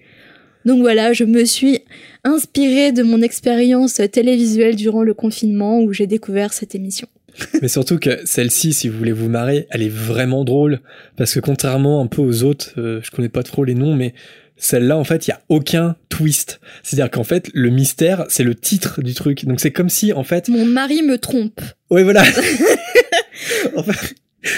Donc 0.64 0.80
voilà, 0.80 1.12
je 1.12 1.24
me 1.24 1.44
suis 1.44 1.80
inspirée 2.24 2.92
de 2.92 3.02
mon 3.02 3.22
expérience 3.22 4.00
télévisuelle 4.12 4.76
durant 4.76 5.02
le 5.02 5.14
confinement 5.14 5.80
où 5.80 5.92
j'ai 5.92 6.06
découvert 6.06 6.52
cette 6.52 6.74
émission. 6.74 7.08
Mais 7.62 7.68
surtout 7.68 7.98
que 7.98 8.20
celle-ci, 8.24 8.72
si 8.72 8.88
vous 8.88 8.98
voulez 8.98 9.12
vous 9.12 9.28
marrer, 9.28 9.66
elle 9.70 9.82
est 9.82 9.88
vraiment 9.88 10.44
drôle. 10.44 10.80
Parce 11.16 11.34
que 11.34 11.40
contrairement 11.40 12.02
un 12.02 12.06
peu 12.06 12.20
aux 12.20 12.42
autres, 12.42 12.74
euh, 12.78 13.00
je 13.02 13.10
connais 13.10 13.28
pas 13.28 13.42
trop 13.42 13.64
les 13.64 13.74
noms, 13.74 13.94
mais 13.94 14.14
celle-là, 14.56 14.98
en 14.98 15.04
fait, 15.04 15.26
il 15.26 15.30
y 15.30 15.32
a 15.32 15.40
aucun 15.48 15.96
twist. 16.10 16.60
C'est-à-dire 16.82 17.10
qu'en 17.10 17.24
fait, 17.24 17.50
le 17.54 17.70
mystère, 17.70 18.26
c'est 18.28 18.44
le 18.44 18.54
titre 18.54 19.00
du 19.00 19.14
truc. 19.14 19.46
Donc 19.46 19.60
c'est 19.60 19.70
comme 19.70 19.88
si, 19.88 20.12
en 20.12 20.24
fait, 20.24 20.48
Mon 20.48 20.66
mari 20.66 21.02
me 21.02 21.16
trompe. 21.16 21.60
ouais, 21.88 22.02
voilà. 22.02 22.22
en 23.76 23.82
fait, 23.82 24.14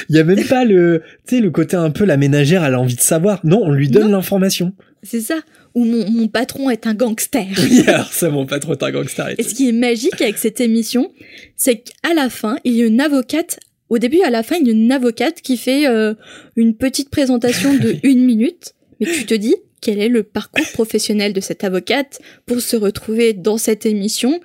il 0.09 0.17
y 0.17 0.19
a 0.19 0.25
même 0.25 0.45
pas 0.45 0.65
le, 0.65 1.03
tu 1.27 1.37
sais, 1.37 1.41
le 1.41 1.51
côté 1.51 1.77
un 1.77 1.91
peu 1.91 2.05
la 2.05 2.17
ménagère, 2.17 2.65
elle 2.65 2.75
a 2.75 2.81
envie 2.81 2.97
de 2.97 3.01
savoir. 3.01 3.41
Non, 3.45 3.61
on 3.63 3.73
lui 3.73 3.89
donne 3.89 4.11
l'information. 4.11 4.73
C'est 5.03 5.21
ça. 5.21 5.41
Ou 5.75 5.85
mon, 5.85 6.09
mon 6.11 6.29
patron 6.29 6.71
est 6.71 6.87
un 6.87 6.95
gangster. 6.95 7.47
Oui, 7.59 7.83
alors 7.87 8.13
ça, 8.13 8.29
mon 8.31 8.47
pas 8.47 8.61
trop 8.61 8.77
un 8.81 8.91
gangster 8.91 9.35
et 9.37 9.43
ce 9.43 9.55
qui 9.55 9.69
est 9.69 9.73
magique 9.73 10.21
avec 10.21 10.39
cette 10.39 10.61
émission, 10.61 11.11
c'est 11.57 11.79
qu'à 11.79 12.15
la 12.15 12.29
fin, 12.29 12.59
il 12.65 12.75
y 12.75 12.83
a 12.83 12.87
une 12.87 13.01
avocate. 13.01 13.59
Au 13.89 13.99
début, 13.99 14.21
à 14.23 14.31
la 14.31 14.43
fin, 14.43 14.57
il 14.61 14.67
y 14.67 14.71
a 14.71 14.73
une 14.73 14.93
avocate 14.93 15.41
qui 15.41 15.57
fait 15.57 15.87
euh, 15.87 16.15
une 16.57 16.75
petite 16.75 17.11
présentation 17.11 17.75
de 17.79 17.97
une 18.03 18.25
minute. 18.25 18.75
Mais 19.01 19.07
tu 19.07 19.27
te 19.27 19.35
dis, 19.35 19.57
quel 19.81 19.99
est 19.99 20.09
le 20.09 20.23
parcours 20.23 20.67
professionnel 20.73 21.33
de 21.33 21.41
cette 21.41 21.65
avocate 21.65 22.21
pour 22.47 22.61
se 22.61 22.77
retrouver 22.77 23.33
dans 23.33 23.59
cette 23.59 23.85
émission? 23.85 24.41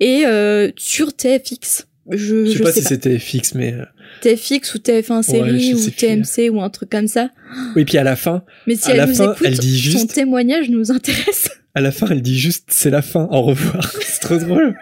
Et 0.00 0.24
euh, 0.26 0.70
sur 0.76 1.14
TFX 1.14 1.86
Je, 2.10 2.46
Je 2.46 2.52
sais 2.52 2.62
pas 2.62 2.72
sais 2.72 2.80
si 2.80 2.86
c'était 2.86 3.18
fixe, 3.18 3.54
mais 3.54 3.74
euh, 3.74 3.84
TFX 4.20 4.74
ou 4.74 4.78
TF1 4.78 5.22
série 5.22 5.74
ou. 5.74 5.90
TMC 5.90 6.50
ou 6.50 6.60
un 6.62 6.70
truc 6.70 6.90
comme 6.90 7.08
ça. 7.08 7.30
oui. 7.76 7.84
Puis 7.84 7.98
à 7.98 8.04
la 8.04 8.16
fin, 8.16 8.42
Mais 8.66 8.76
si 8.76 8.88
À 8.88 8.90
elle 8.92 8.96
la 8.98 9.06
nous 9.06 9.14
fin, 9.14 9.32
écoute, 9.32 9.46
elle 9.46 9.58
dit 9.58 9.92
son 9.92 10.06
témoignage 10.06 10.68
nous 10.70 10.90
intéresse. 10.92 11.50
À 11.78 11.80
la 11.80 11.92
fin, 11.92 12.08
elle 12.10 12.22
dit 12.22 12.36
juste 12.38 12.64
c'est 12.68 12.90
la 12.90 13.02
fin, 13.02 13.28
au 13.30 13.42
revoir. 13.42 13.92
c'est 14.00 14.20
trop 14.20 14.36
drôle. 14.36 14.76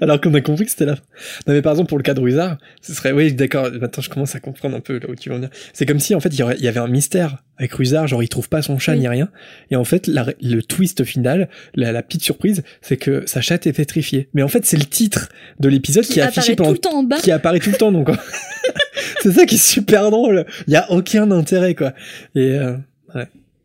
Alors 0.00 0.18
qu'on 0.18 0.32
a 0.32 0.40
compris 0.40 0.64
que 0.64 0.70
c'était 0.70 0.86
la 0.86 0.96
fin. 0.96 1.02
Non 1.46 1.52
mais 1.52 1.60
par 1.60 1.72
exemple 1.72 1.90
pour 1.90 1.98
le 1.98 2.02
cas 2.02 2.14
de 2.14 2.20
Ruizard, 2.20 2.56
ce 2.80 2.94
serait 2.94 3.12
oui 3.12 3.34
d'accord. 3.34 3.70
Maintenant 3.70 4.02
je 4.02 4.08
commence 4.08 4.34
à 4.34 4.40
comprendre 4.40 4.74
un 4.74 4.80
peu 4.80 4.94
là 4.98 5.10
où 5.10 5.14
tu 5.14 5.28
veux 5.28 5.34
en 5.34 5.38
venir. 5.38 5.50
C'est 5.74 5.84
comme 5.84 6.00
si 6.00 6.14
en 6.14 6.20
fait 6.20 6.30
il 6.30 6.38
y, 6.38 6.68
avait 6.68 6.80
un 6.80 6.88
mystère 6.88 7.44
avec 7.58 7.74
Ruizard, 7.74 8.06
genre 8.06 8.22
il 8.22 8.30
trouve 8.30 8.48
pas 8.48 8.62
son 8.62 8.78
chat 8.78 8.92
Oui. 8.92 9.00
ni 9.00 9.08
rien. 9.08 9.28
Et 9.70 9.76
en 9.76 9.84
fait 9.84 10.06
la- 10.06 10.32
le 10.40 10.62
twist 10.62 11.04
final, 11.04 11.50
la, 11.74 11.92
la 11.92 12.02
petite 12.02 12.22
surprise, 12.22 12.62
c'est 12.80 12.96
que 12.96 13.24
sa 13.26 13.42
chatte 13.42 13.66
est 13.66 13.74
pétrifiée. 13.74 14.30
Mais 14.32 14.42
en 14.42 14.48
fait 14.48 14.64
c'est 14.64 14.78
le 14.78 14.86
titre 14.86 15.28
de 15.60 15.68
l'épisode 15.68 16.04
qui, 16.04 16.14
Qui 16.14 16.20
est 16.20 16.22
affiché 16.22 16.52
apparaît 16.52 16.56
pendant 16.56 16.68
tout 16.70 16.74
le 16.74 16.78
temps 16.78 16.98
en 16.98 17.02
bas. 17.02 17.18
qui 17.20 17.30
apparaît 17.30 17.60
tout 17.60 17.70
le 17.70 17.76
temps 17.76 17.92
donc. 17.92 18.08
c'est 19.22 19.32
ça 19.32 19.44
qui 19.44 19.56
est 19.56 19.58
super 19.62 20.10
drôle. 20.10 20.46
Il 20.66 20.72
y 20.72 20.76
a 20.76 20.90
aucun 20.90 21.30
intérêt 21.30 21.74
quoi. 21.74 21.92
Et 22.34 22.58
euh, 22.58 22.74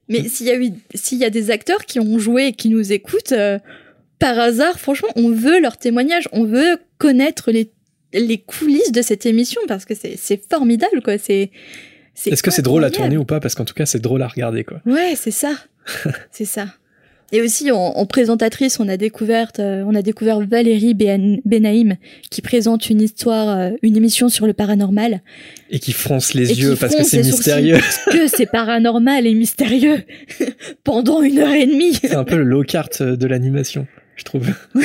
Mais 0.09 0.27
s'il 0.27 0.47
y 0.47 0.51
a 0.51 0.57
eu, 0.57 0.71
s'il 0.93 1.17
y 1.17 1.25
a 1.25 1.29
des 1.29 1.49
acteurs 1.51 1.85
qui 1.85 1.99
ont 1.99 2.19
joué 2.19 2.47
et 2.47 2.53
qui 2.53 2.69
nous 2.69 2.91
écoutent, 2.91 3.31
euh, 3.31 3.59
par 4.19 4.39
hasard, 4.39 4.79
franchement, 4.79 5.09
on 5.15 5.31
veut 5.31 5.59
leur 5.59 5.77
témoignage, 5.77 6.29
on 6.31 6.43
veut 6.43 6.77
connaître 6.97 7.51
les, 7.51 7.71
les 8.13 8.37
coulisses 8.37 8.91
de 8.91 9.01
cette 9.01 9.25
émission 9.25 9.61
parce 9.67 9.85
que 9.85 9.93
c'est 9.95 10.41
formidable, 10.49 11.01
quoi. 11.01 11.17
C'est. 11.17 11.51
Est-ce 12.25 12.43
que 12.43 12.51
c'est 12.51 12.61
drôle 12.61 12.83
à 12.83 12.91
tourner 12.91 13.17
ou 13.17 13.25
pas? 13.25 13.39
Parce 13.39 13.55
qu'en 13.55 13.65
tout 13.65 13.73
cas, 13.73 13.85
c'est 13.85 13.99
drôle 13.99 14.21
à 14.21 14.27
regarder, 14.27 14.63
quoi. 14.63 14.81
Ouais, 14.85 15.13
c'est 15.15 15.31
ça. 15.31 15.53
c'est 16.31 16.45
ça. 16.45 16.67
Et 17.31 17.41
aussi 17.41 17.71
en, 17.71 18.05
présentatrice, 18.05 18.79
on 18.79 18.87
a 18.87 18.95
découvert, 18.95 19.51
euh, 19.57 19.83
on 19.87 19.95
a 19.95 20.03
découvert 20.03 20.39
Valérie 20.41 20.93
Benaïm 20.93 21.95
qui 22.29 22.43
présente 22.43 22.91
une 22.91 23.01
histoire, 23.01 23.49
euh, 23.49 23.71
une 23.81 23.97
émission 23.97 24.29
sur 24.29 24.45
le 24.45 24.53
paranormal. 24.53 25.21
Et 25.71 25.79
qui 25.79 25.93
fronce 25.93 26.35
les 26.35 26.61
yeux 26.61 26.75
parce 26.75 26.95
que 26.95 27.03
c'est 27.03 27.23
mystérieux. 27.23 27.79
Parce 27.79 28.05
que 28.11 28.27
c'est 28.27 28.45
paranormal 28.45 29.25
et 29.25 29.33
mystérieux 29.33 30.03
pendant 30.83 31.23
une 31.23 31.39
heure 31.39 31.53
et 31.53 31.65
demie. 31.65 31.93
C'est 31.95 32.13
un 32.13 32.23
peu 32.23 32.37
le 32.37 32.43
low 32.43 32.61
cart 32.61 32.89
de 32.99 33.25
l'animation, 33.27 33.87
je 34.15 34.23
trouve. 34.25 34.49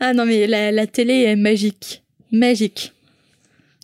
ah 0.00 0.12
non 0.14 0.26
mais 0.26 0.46
la, 0.46 0.86
télé 0.86 1.22
est 1.22 1.36
magique, 1.36 2.04
magique. 2.30 2.92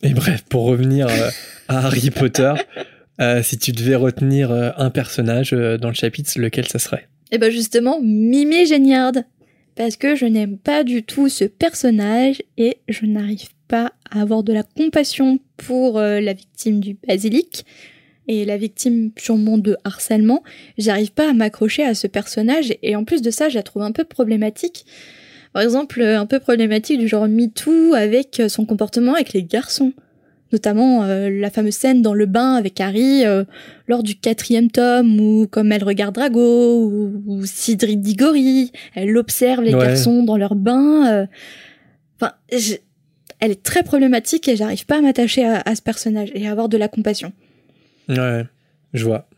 Et 0.04 0.14
bref, 0.14 0.44
pour 0.48 0.62
revenir 0.64 1.08
euh, 1.08 1.30
à 1.66 1.86
Harry 1.86 2.10
Potter. 2.10 2.54
Euh, 3.20 3.42
si 3.42 3.58
tu 3.58 3.72
devais 3.72 3.94
retenir 3.94 4.50
euh, 4.50 4.70
un 4.76 4.90
personnage 4.90 5.52
euh, 5.52 5.76
dans 5.76 5.88
le 5.88 5.94
chapitre, 5.94 6.38
lequel 6.38 6.66
ça 6.66 6.78
serait? 6.78 7.08
Eh 7.30 7.38
ben 7.38 7.50
justement, 7.50 8.00
Mimi 8.00 8.66
Géniard. 8.66 9.12
Parce 9.74 9.96
que 9.96 10.16
je 10.16 10.26
n'aime 10.26 10.58
pas 10.58 10.84
du 10.84 11.02
tout 11.02 11.30
ce 11.30 11.44
personnage 11.44 12.42
et 12.58 12.78
je 12.88 13.06
n'arrive 13.06 13.48
pas 13.68 13.92
à 14.10 14.20
avoir 14.20 14.42
de 14.42 14.52
la 14.52 14.64
compassion 14.64 15.38
pour 15.56 15.98
la 15.98 16.34
victime 16.34 16.80
du 16.80 16.94
basilic 17.08 17.64
et 18.28 18.44
la 18.44 18.58
victime 18.58 19.12
sûrement 19.16 19.56
de 19.56 19.78
harcèlement. 19.84 20.42
J'arrive 20.76 21.12
pas 21.12 21.30
à 21.30 21.32
m'accrocher 21.32 21.84
à 21.84 21.94
ce 21.94 22.06
personnage 22.06 22.74
et 22.82 22.96
en 22.96 23.04
plus 23.04 23.22
de 23.22 23.30
ça, 23.30 23.48
je 23.48 23.54
la 23.54 23.62
trouve 23.62 23.80
un 23.80 23.92
peu 23.92 24.04
problématique. 24.04 24.84
Par 25.54 25.62
exemple, 25.62 26.02
un 26.02 26.26
peu 26.26 26.38
problématique 26.38 26.98
du 26.98 27.08
genre 27.08 27.26
MeToo 27.26 27.94
avec 27.94 28.42
son 28.48 28.66
comportement 28.66 29.14
avec 29.14 29.32
les 29.32 29.42
garçons 29.42 29.94
notamment 30.52 31.04
euh, 31.04 31.30
la 31.30 31.50
fameuse 31.50 31.74
scène 31.74 32.02
dans 32.02 32.14
le 32.14 32.26
bain 32.26 32.54
avec 32.54 32.80
Harry 32.80 33.24
euh, 33.24 33.44
lors 33.88 34.02
du 34.02 34.14
quatrième 34.14 34.70
tome 34.70 35.18
où 35.20 35.46
comme 35.46 35.72
elle 35.72 35.84
regarde 35.84 36.14
Drago 36.14 36.80
ou, 36.80 37.22
ou 37.26 37.46
Sidri 37.46 37.96
Diggory, 37.96 38.72
elle 38.94 39.16
observe 39.16 39.62
les 39.62 39.72
garçons 39.72 40.22
dans 40.22 40.36
leur 40.36 40.54
bain. 40.54 41.12
Euh. 41.12 41.26
Enfin, 42.20 42.32
elle 43.40 43.50
est 43.50 43.62
très 43.62 43.82
problématique 43.82 44.48
et 44.48 44.56
j'arrive 44.56 44.86
pas 44.86 44.98
à 44.98 45.00
m'attacher 45.00 45.44
à, 45.44 45.62
à, 45.64 45.74
ce 45.74 45.82
personnage 45.82 46.30
et 46.34 46.46
à 46.46 46.52
avoir 46.52 46.68
de 46.68 46.76
la 46.76 46.88
compassion. 46.88 47.32
Ouais, 48.08 48.44
je 48.92 49.04
vois. 49.04 49.28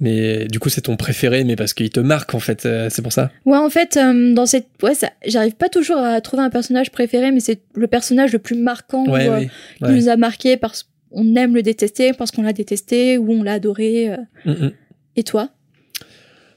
Mais 0.00 0.46
du 0.46 0.58
coup, 0.58 0.68
c'est 0.68 0.82
ton 0.82 0.96
préféré, 0.96 1.44
mais 1.44 1.54
parce 1.56 1.72
qu'il 1.72 1.88
te 1.90 2.00
marque 2.00 2.34
en 2.34 2.40
fait, 2.40 2.66
euh, 2.66 2.88
c'est 2.90 3.02
pour 3.02 3.12
ça? 3.12 3.30
Ouais, 3.44 3.58
en 3.58 3.70
fait, 3.70 3.96
euh, 3.96 4.34
dans 4.34 4.46
cette, 4.46 4.66
ouais, 4.82 4.94
ça... 4.94 5.10
j'arrive 5.24 5.54
pas 5.54 5.68
toujours 5.68 5.98
à 5.98 6.20
trouver 6.20 6.42
un 6.42 6.50
personnage 6.50 6.90
préféré, 6.90 7.30
mais 7.30 7.40
c'est 7.40 7.60
le 7.74 7.86
personnage 7.86 8.32
le 8.32 8.40
plus 8.40 8.56
marquant 8.56 9.04
euh, 9.08 9.40
qui 9.78 9.90
nous 9.90 10.08
a 10.08 10.16
marqué 10.16 10.56
parce 10.56 10.90
qu'on 11.10 11.36
aime 11.36 11.54
le 11.54 11.62
détester, 11.62 12.12
parce 12.12 12.32
qu'on 12.32 12.42
l'a 12.42 12.52
détesté 12.52 13.18
ou 13.18 13.32
on 13.32 13.42
l'a 13.44 13.52
adoré. 13.52 14.10
Mm, 14.44 14.50
mm. 14.50 14.72
Et 15.16 15.22
toi? 15.22 15.50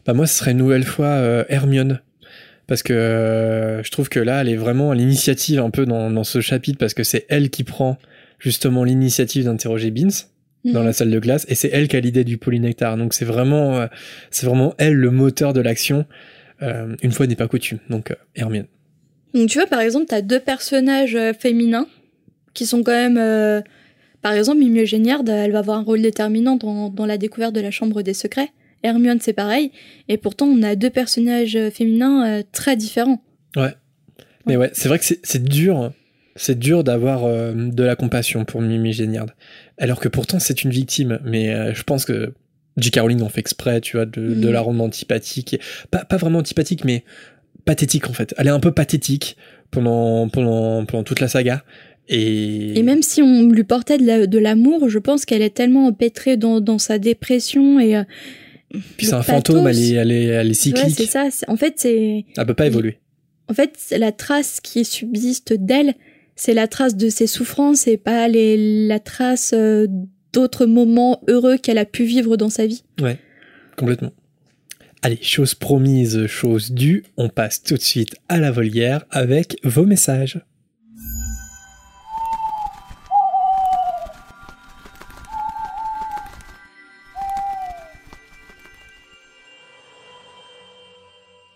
Bah 0.06 0.14
moi, 0.14 0.26
ce 0.26 0.38
serait 0.40 0.52
une 0.52 0.58
nouvelle 0.58 0.86
fois 0.86 1.46
Hermione, 1.48 2.02
parce 2.66 2.82
que 2.82 3.82
je 3.84 3.92
trouve 3.92 4.10
que 4.10 4.20
là, 4.20 4.42
elle 4.42 4.50
est 4.50 4.56
vraiment 4.56 4.92
à 4.92 4.96
l'initiative 4.96 5.60
un 5.60 5.70
peu 5.70 5.86
dans, 5.86 6.10
dans 6.10 6.24
ce 6.24 6.42
chapitre, 6.42 6.80
parce 6.80 6.96
que 6.96 7.04
c'est 7.04 7.28
elle 7.30 7.52
qui 7.52 7.64
prend 7.64 7.98
justement 8.40 8.84
l'initiative 8.84 9.46
d'interroger 9.46 9.92
Beans 9.92 10.10
dans 10.72 10.84
la 10.84 10.93
salle 10.93 11.11
de 11.11 11.20
classe 11.20 11.45
et 11.49 11.55
c'est 11.55 11.70
elle 11.72 11.88
qui 11.88 11.95
a 11.95 11.99
l'idée 11.99 12.24
du 12.24 12.38
polynectar. 12.38 12.97
Donc 12.97 13.13
c'est 13.13 13.26
vraiment 13.26 13.78
euh, 13.78 13.88
c'est 14.32 14.45
vraiment 14.45 14.74
elle 14.78 14.93
le 14.93 15.11
moteur 15.11 15.53
de 15.53 15.61
l'action 15.61 16.05
euh, 16.61 16.95
une 17.01 17.11
fois 17.11 17.28
n'est 17.28 17.36
pas 17.36 17.47
coutume. 17.47 17.80
Donc 17.89 18.11
euh, 18.11 18.15
Hermione. 18.36 18.68
Donc 19.34 19.49
tu 19.49 19.59
vois 19.59 19.68
par 19.68 19.82
exemple 19.82 20.07
tu 20.07 20.15
as 20.15 20.22
deux 20.22 20.39
personnages 20.39 21.18
féminins 21.39 21.88
qui 22.53 22.65
sont 22.65 22.84
quand 22.84 22.91
même 22.91 23.63
par 24.22 24.34
exemple 24.34 24.59
Mimi 24.59 24.86
Géniard 24.86 25.22
elle 25.28 25.51
va 25.51 25.59
avoir 25.59 25.78
un 25.78 25.84
rôle 25.84 26.01
déterminant 26.01 26.55
dans, 26.55 26.89
dans 26.89 27.05
la 27.05 27.18
découverte 27.18 27.53
de 27.53 27.61
la 27.61 27.72
chambre 27.72 28.01
des 28.01 28.13
secrets. 28.13 28.49
Hermione 28.84 29.20
c'est 29.22 29.34
pareil. 29.34 29.72
Et 30.07 30.18
pourtant 30.18 30.47
on 30.47 30.63
a 30.63 30.76
deux 30.76 30.89
personnages 30.89 31.57
féminins 31.72 32.41
très 32.51 32.76
différents. 32.76 33.22
Ouais. 33.55 33.74
Mais 34.45 34.55
ouais, 34.55 34.70
c'est 34.74 34.88
vrai 34.88 34.97
que 34.97 35.05
c'est 35.05 35.43
dur 35.43 35.78
hein. 35.78 35.93
C'est 36.38 36.58
dur 36.58 36.84
d'avoir 36.84 37.24
de 37.54 37.84
la 37.84 37.96
compassion 37.96 38.46
pour 38.46 38.62
Mimi 38.62 38.94
Géniard 38.94 39.28
alors 39.78 40.00
que 40.00 40.08
pourtant 40.08 40.40
c'est 40.40 40.64
une 40.64 40.72
victime. 40.72 41.20
Mais 41.24 41.50
euh, 41.50 41.74
je 41.74 41.84
pense 41.84 42.06
que 42.06 42.34
J.K. 42.78 43.00
Rowling 43.00 43.22
en 43.22 43.30
fait 43.30 43.40
exprès, 43.40 43.82
tu 43.82 43.98
vois, 43.98 44.06
de, 44.06 44.22
mm. 44.22 44.52
la 44.52 44.62
rendre 44.62 44.84
antipathique. 44.84 45.60
Pas, 45.92 46.06
pas 46.06 46.18
vraiment 46.18 46.40
antipathique, 46.40 46.84
mais 46.84 47.04
pathétique 47.66 48.10
en 48.10 48.14
fait. 48.14 48.34
Elle 48.38 48.48
est 48.48 48.52
un 48.52 48.60
peu 48.60 48.72
pathétique 48.72 49.38
pendant, 49.72 50.30
pendant, 50.30 50.86
pendant 50.86 51.04
toute 51.04 51.20
la 51.20 51.28
saga. 51.28 51.64
Et... 52.10 52.80
et 52.80 52.84
même 52.84 53.02
si 53.02 53.22
on 53.22 53.50
lui 53.50 53.66
portait 53.66 53.98
de 53.98 54.40
l'amour, 54.40 54.90
je 54.90 54.98
pense 54.98 55.26
qu'elle 55.26 55.42
est 55.42 55.54
tellement 55.54 55.88
empêtrée 55.88 56.38
dans, 56.38 56.62
dans 56.62 56.80
sa 56.80 57.00
dépression 57.00 57.80
et... 57.82 57.98
Euh, 57.98 58.04
Puis 58.96 59.08
c'est 59.08 59.14
un 59.14 59.24
fantôme, 59.24 59.68
elle 59.68 59.78
est, 59.78 59.92
elle 59.92 60.12
est, 60.12 60.24
elle 60.24 60.52
est 60.52 60.54
cyclique. 60.54 60.86
Ouais, 60.86 60.90
c'est 60.90 61.06
ça. 61.06 61.28
En 61.50 61.58
fait, 61.58 61.74
c'est... 61.76 62.24
Elle 62.38 62.46
peut 62.46 62.54
pas 62.54 62.68
évoluer. 62.68 63.00
En 63.50 63.54
fait, 63.54 63.78
la 63.98 64.14
trace 64.14 64.62
qui 64.62 64.86
subsiste 64.86 65.52
d'elle, 65.54 65.96
c'est 66.38 66.54
la 66.54 66.68
trace 66.68 66.96
de 66.96 67.10
ses 67.10 67.28
souffrances 67.28 67.88
et 67.88 67.98
pas 67.98 68.28
la 68.30 69.00
trace 69.00 69.54
euh, 69.54 69.88
d'autres 70.32 70.66
moments 70.66 71.22
heureux 71.28 71.58
qu'elle 71.58 71.80
a 71.80 71.86
pu 71.86 72.04
vivre 72.04 72.38
dans 72.38 72.52
sa 72.52 72.68
vie. 72.68 72.84
Ouais, 73.02 73.20
complètement. 73.76 74.14
Allez, 75.02 75.20
chose 75.22 75.56
promise, 75.56 76.28
chose 76.28 76.72
due, 76.72 77.04
on 77.18 77.30
passe 77.30 77.64
tout 77.64 77.76
de 77.76 77.82
suite 77.82 78.16
à 78.30 78.40
la 78.40 78.52
volière 78.52 79.04
avec 79.10 79.58
vos 79.64 79.86
messages. 79.86 80.40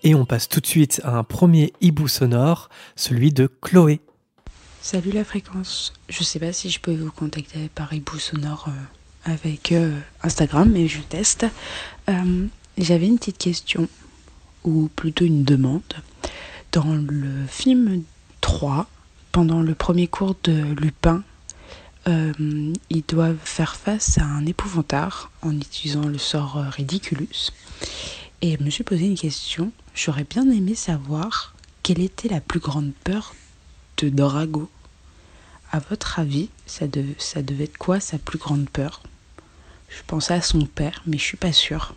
Et 0.03 0.15
on 0.15 0.25
passe 0.25 0.49
tout 0.49 0.59
de 0.59 0.65
suite 0.65 0.99
à 1.03 1.17
un 1.17 1.23
premier 1.23 1.73
hibou 1.81 2.07
sonore, 2.07 2.69
celui 2.95 3.31
de 3.31 3.45
Chloé. 3.45 4.01
Salut 4.83 5.11
la 5.11 5.23
fréquence. 5.23 5.93
Je 6.09 6.23
sais 6.23 6.39
pas 6.39 6.51
si 6.51 6.71
je 6.71 6.79
peux 6.79 6.95
vous 6.95 7.11
contacter 7.11 7.69
par 7.75 7.93
hibou 7.93 8.17
sonore 8.17 8.65
euh, 8.67 9.31
avec 9.31 9.71
euh, 9.73 9.95
Instagram, 10.23 10.71
mais 10.71 10.87
je 10.87 11.01
teste. 11.01 11.45
Euh, 12.09 12.47
j'avais 12.79 13.05
une 13.05 13.19
petite 13.19 13.37
question, 13.37 13.87
ou 14.63 14.89
plutôt 14.95 15.23
une 15.23 15.43
demande. 15.43 15.83
Dans 16.71 16.95
le 16.95 17.45
film 17.47 18.01
3, 18.41 18.89
pendant 19.31 19.61
le 19.61 19.75
premier 19.75 20.07
cours 20.07 20.35
de 20.43 20.73
Lupin, 20.73 21.23
ils 22.07 23.03
doivent 23.07 23.37
faire 23.43 23.75
face 23.75 24.17
à 24.17 24.23
un 24.23 24.47
épouvantard 24.47 25.29
en 25.43 25.55
utilisant 25.55 26.07
le 26.07 26.17
sort 26.17 26.55
Ridiculus. 26.55 27.51
Et 28.41 28.57
je 28.57 28.63
me 28.63 28.71
suis 28.71 28.83
posé 28.83 29.05
une 29.05 29.17
question. 29.17 29.71
J'aurais 29.93 30.25
bien 30.27 30.49
aimé 30.49 30.73
savoir 30.73 31.53
quelle 31.83 32.01
était 32.01 32.29
la 32.29 32.41
plus 32.41 32.59
grande 32.59 32.91
peur 33.03 33.35
de 34.05 34.09
Drago. 34.09 34.69
À 35.71 35.79
votre 35.79 36.19
avis, 36.19 36.49
ça, 36.65 36.85
ça 37.17 37.41
devait 37.41 37.65
être 37.65 37.77
quoi 37.77 37.99
sa 37.99 38.17
plus 38.17 38.37
grande 38.37 38.69
peur? 38.69 39.03
Je 39.89 40.01
pensais 40.07 40.33
à 40.33 40.41
son 40.41 40.65
père, 40.65 41.03
mais 41.05 41.17
je 41.17 41.23
suis 41.23 41.37
pas 41.37 41.53
sûre. 41.53 41.95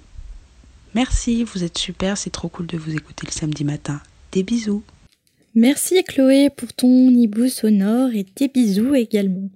Merci, 0.94 1.44
vous 1.44 1.64
êtes 1.64 1.78
super, 1.78 2.16
c'est 2.16 2.30
trop 2.30 2.48
cool 2.48 2.66
de 2.66 2.76
vous 2.76 2.94
écouter 2.94 3.26
le 3.26 3.32
samedi 3.32 3.64
matin. 3.64 4.00
Des 4.32 4.42
bisous. 4.42 4.82
Merci 5.55 6.02
Chloé 6.05 6.50
pour 6.50 6.72
ton 6.72 7.11
hibou 7.11 7.48
sonore 7.48 8.11
et 8.12 8.26
des 8.36 8.48
bisous 8.48 8.94
également. 8.94 9.48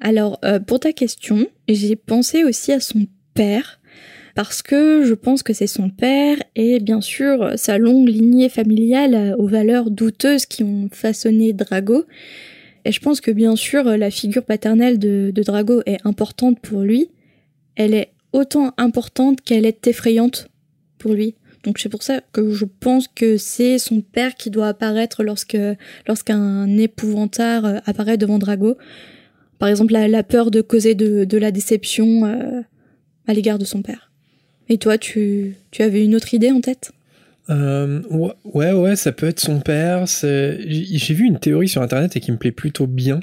Alors, 0.00 0.38
euh, 0.44 0.60
pour 0.60 0.80
ta 0.80 0.92
question, 0.92 1.46
j'ai 1.68 1.96
pensé 1.96 2.44
aussi 2.44 2.72
à 2.72 2.80
son 2.80 3.06
père 3.34 3.80
parce 4.34 4.62
que 4.62 5.04
je 5.04 5.14
pense 5.14 5.42
que 5.42 5.52
c'est 5.52 5.66
son 5.66 5.90
père 5.90 6.36
et 6.56 6.80
bien 6.80 7.00
sûr 7.00 7.52
sa 7.56 7.78
longue 7.78 8.08
lignée 8.08 8.48
familiale 8.48 9.34
aux 9.38 9.46
valeurs 9.46 9.90
douteuses 9.90 10.46
qui 10.46 10.62
ont 10.62 10.88
façonné 10.90 11.52
Drago. 11.52 12.04
Et 12.84 12.92
je 12.92 13.00
pense 13.00 13.20
que 13.20 13.30
bien 13.30 13.56
sûr 13.56 13.84
la 13.84 14.10
figure 14.10 14.44
paternelle 14.44 14.98
de, 14.98 15.32
Drago 15.34 15.82
est 15.86 16.04
importante 16.04 16.60
pour 16.60 16.80
lui. 16.80 17.10
Elle 17.76 17.94
est 17.94 18.12
autant 18.32 18.72
importante 18.78 19.40
qu'elle 19.40 19.66
est 19.66 19.86
effrayante 19.86 20.48
pour 20.98 21.12
lui. 21.12 21.34
Donc 21.64 21.78
c'est 21.78 21.88
pour 21.88 22.02
ça 22.02 22.20
que 22.32 22.52
je 22.52 22.64
pense 22.64 23.06
que 23.08 23.36
c'est 23.36 23.78
son 23.78 24.00
père 24.00 24.34
qui 24.34 24.50
doit 24.50 24.68
apparaître 24.68 25.22
lorsque 25.22 25.58
lorsqu'un 26.08 26.66
épouvantard 26.78 27.80
apparaît 27.84 28.16
devant 28.16 28.38
Drago. 28.38 28.76
Par 29.58 29.68
exemple 29.68 29.92
la, 29.92 30.22
peur 30.24 30.50
de 30.50 30.60
causer 30.60 30.96
de, 30.96 31.24
de 31.24 31.38
la 31.38 31.52
déception 31.52 32.24
euh, 32.24 32.62
à 33.28 33.32
l'égard 33.32 33.58
de 33.58 33.64
son 33.64 33.80
père. 33.82 34.11
Et 34.72 34.78
toi, 34.78 34.96
tu, 34.96 35.54
tu 35.70 35.82
avais 35.82 36.02
une 36.02 36.14
autre 36.14 36.32
idée 36.32 36.50
en 36.50 36.62
tête? 36.62 36.92
Euh, 37.50 38.00
ouais, 38.08 38.72
ouais, 38.72 38.96
ça 38.96 39.12
peut 39.12 39.28
être 39.28 39.38
son 39.38 39.60
père. 39.60 40.06
J'ai 40.06 41.14
vu 41.14 41.26
une 41.26 41.38
théorie 41.38 41.68
sur 41.68 41.82
internet 41.82 42.16
et 42.16 42.20
qui 42.20 42.32
me 42.32 42.38
plaît 42.38 42.52
plutôt 42.52 42.86
bien. 42.86 43.20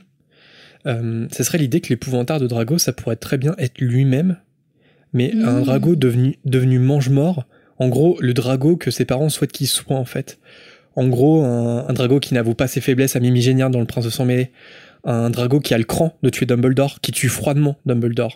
Euh, 0.86 1.26
ce 1.32 1.44
serait 1.44 1.58
l'idée 1.58 1.82
que 1.82 1.90
l'épouvantard 1.90 2.40
de 2.40 2.46
Drago, 2.46 2.78
ça 2.78 2.94
pourrait 2.94 3.16
très 3.16 3.40
bien 3.40 3.56
être 3.58 3.82
lui-même, 3.82 4.38
mais 5.12 5.34
un 5.34 5.60
mmh. 5.60 5.64
Drago 5.64 5.96
devenu, 5.96 6.38
devenu 6.46 6.78
mange-mort, 6.78 7.48
en 7.80 7.88
gros, 7.88 8.16
le 8.22 8.36
Drago 8.36 8.78
que 8.78 8.92
ses 8.92 9.06
parents 9.06 9.30
souhaitent 9.30 9.52
qu'il 9.52 9.68
soit, 9.68 9.96
en 9.96 10.06
fait. 10.06 10.38
En 10.96 11.08
gros, 11.08 11.44
un, 11.44 11.92
Drago 11.94 12.20
qui 12.20 12.36
n'avoue 12.36 12.54
pas 12.54 12.68
ses 12.68 12.80
faiblesses 12.80 13.16
à 13.16 13.20
Mimi 13.20 13.42
Géniard 13.42 13.72
dans 13.72 13.80
Le 13.80 13.88
Prince 13.88 14.06
de 14.06 14.12
Sang 14.12 14.26
Mêlé. 14.26 14.52
Un 15.04 15.32
Drago 15.32 15.62
qui 15.62 15.74
a 15.74 15.80
le 15.80 15.84
cran 15.84 16.16
de 16.22 16.30
tuer 16.30 16.46
Dumbledore, 16.46 17.00
qui 17.02 17.12
tue 17.12 17.30
froidement 17.30 17.76
Dumbledore. 17.88 18.36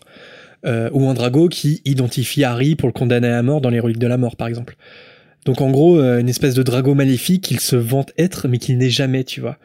Euh, 0.66 0.90
ou 0.94 1.10
un 1.10 1.14
Drago 1.14 1.50
qui 1.50 1.82
identifie 1.84 2.46
Harry 2.46 2.76
pour 2.76 2.88
le 2.88 2.94
condamner 2.94 3.28
à 3.28 3.44
mort 3.44 3.60
dans 3.60 3.70
les 3.70 3.82
reliques 3.82 4.00
de 4.00 4.08
la 4.08 4.18
mort, 4.18 4.38
par 4.38 4.48
exemple. 4.48 4.78
Donc 5.46 5.60
en 5.60 5.72
gros, 5.72 6.00
euh, 6.00 6.20
une 6.20 6.30
espèce 6.30 6.54
de 6.54 6.64
Drago 6.64 6.96
maléfique 6.96 7.44
qu'il 7.44 7.60
se 7.60 7.76
vante 7.76 8.14
être, 8.18 8.48
mais 8.48 8.60
qu'il 8.60 8.78
n'est 8.78 8.90
jamais, 8.90 9.26
tu 9.26 9.42
vois. 9.42 9.58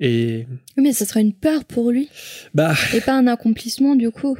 Et 0.00 0.46
mais 0.76 0.92
ça 0.92 1.04
serait 1.04 1.20
une 1.20 1.34
peur 1.34 1.64
pour 1.64 1.90
lui. 1.90 2.08
Bah. 2.54 2.74
Et 2.94 3.00
pas 3.00 3.12
un 3.12 3.26
accomplissement 3.26 3.96
du 3.96 4.10
coup. 4.10 4.38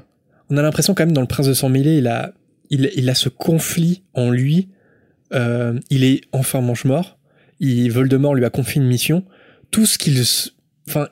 On 0.49 0.57
a 0.57 0.62
l'impression 0.62 0.95
quand 0.95 1.05
même 1.05 1.14
dans 1.14 1.21
le 1.21 1.27
Prince 1.27 1.49
de 1.49 1.53
Sang 1.53 1.69
Mêlé, 1.69 1.99
il 1.99 2.07
a, 2.07 2.33
il, 2.71 2.91
il 2.97 3.11
a 3.11 3.14
ce 3.14 3.29
conflit 3.29 4.03
en 4.14 4.31
lui. 4.31 4.69
Euh, 5.35 5.79
il 5.91 6.05
est 6.05 6.23
enfin 6.33 6.61
mange-mort. 6.61 7.19
Il 7.61 7.91
Voldemort 7.91 8.35
lui 8.35 8.45
a 8.45 8.51
confié 8.51 8.81
une 8.81 8.89
mission. 8.89 9.25
Tout 9.71 9.87
ce 9.87 9.99
qu'il, 9.99 10.23
enfin, 10.89 11.09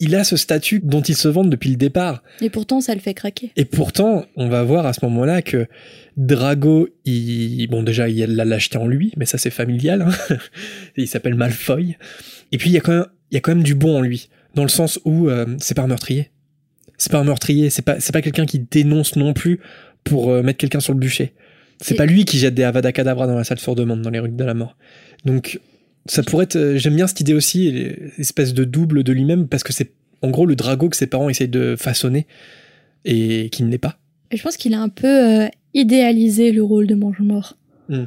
il 0.00 0.14
a 0.14 0.24
ce 0.24 0.36
statut 0.36 0.80
dont 0.82 1.00
il 1.02 1.16
se 1.16 1.28
vante 1.28 1.50
depuis 1.50 1.70
le 1.70 1.76
départ. 1.76 2.22
Et 2.40 2.50
pourtant, 2.50 2.80
ça 2.80 2.94
le 2.94 3.00
fait 3.00 3.14
craquer. 3.14 3.52
Et 3.56 3.64
pourtant, 3.64 4.24
on 4.36 4.48
va 4.48 4.62
voir 4.62 4.86
à 4.86 4.92
ce 4.92 5.04
moment-là 5.04 5.42
que 5.42 5.66
Drago, 6.16 6.88
il, 7.04 7.66
bon, 7.68 7.82
déjà, 7.82 8.08
il 8.08 8.22
a 8.22 8.26
la 8.26 8.44
lâcheté 8.44 8.78
en 8.78 8.86
lui, 8.86 9.12
mais 9.16 9.26
ça, 9.26 9.38
c'est 9.38 9.50
familial. 9.50 10.02
Hein. 10.02 10.36
il 10.96 11.08
s'appelle 11.08 11.34
Malfoy. 11.34 11.96
Et 12.52 12.58
puis, 12.58 12.70
il 12.70 12.72
y 12.72 12.78
a 12.78 12.80
quand 12.80 12.92
même, 12.92 13.06
il 13.30 13.34
y 13.34 13.38
a 13.38 13.40
quand 13.40 13.54
même 13.54 13.64
du 13.64 13.74
bon 13.74 13.98
en 13.98 14.00
lui, 14.00 14.28
dans 14.54 14.62
le 14.62 14.68
sens 14.68 15.00
où 15.04 15.28
euh, 15.28 15.46
c'est 15.58 15.74
pas 15.74 15.82
un 15.82 15.88
meurtrier. 15.88 16.30
C'est 16.96 17.10
pas 17.10 17.18
un 17.18 17.24
meurtrier, 17.24 17.70
c'est 17.70 17.82
pas, 17.82 17.98
c'est 17.98 18.12
pas 18.12 18.22
quelqu'un 18.22 18.46
qui 18.46 18.60
dénonce 18.60 19.16
non 19.16 19.32
plus 19.32 19.60
pour 20.04 20.30
euh, 20.30 20.42
mettre 20.42 20.58
quelqu'un 20.58 20.80
sur 20.80 20.92
le 20.92 21.00
bûcher. 21.00 21.34
C'est 21.80 21.96
pas 21.96 22.06
lui 22.06 22.24
qui 22.24 22.38
jette 22.38 22.54
des 22.54 22.62
Avada 22.62 22.92
Kedavra 22.92 23.26
dans 23.26 23.36
la 23.36 23.44
salle 23.44 23.58
sur 23.58 23.74
demande, 23.74 24.00
dans 24.00 24.10
les 24.10 24.20
rues 24.20 24.30
de 24.30 24.44
la 24.44 24.54
mort. 24.54 24.76
Donc, 25.24 25.58
ça 26.06 26.22
pourrait 26.22 26.44
être. 26.44 26.56
Euh, 26.56 26.78
j'aime 26.78 26.96
bien 26.96 27.06
cette 27.06 27.20
idée 27.20 27.34
aussi, 27.34 27.70
l'espèce 28.18 28.54
de 28.54 28.64
double 28.64 29.04
de 29.04 29.12
lui-même, 29.12 29.48
parce 29.48 29.62
que 29.62 29.72
c'est 29.72 29.92
en 30.22 30.30
gros 30.30 30.46
le 30.46 30.56
drago 30.56 30.88
que 30.88 30.96
ses 30.96 31.06
parents 31.06 31.28
essayent 31.28 31.48
de 31.48 31.76
façonner 31.76 32.26
et 33.04 33.48
qui 33.50 33.62
ne 33.62 33.70
l'est 33.70 33.78
pas. 33.78 33.98
Je 34.32 34.42
pense 34.42 34.56
qu'il 34.56 34.74
a 34.74 34.80
un 34.80 34.88
peu 34.88 35.06
euh, 35.06 35.48
idéalisé 35.74 36.52
le 36.52 36.62
rôle 36.62 36.86
de 36.86 36.94
mange-mort. 36.94 37.56
Hmm. 37.88 38.04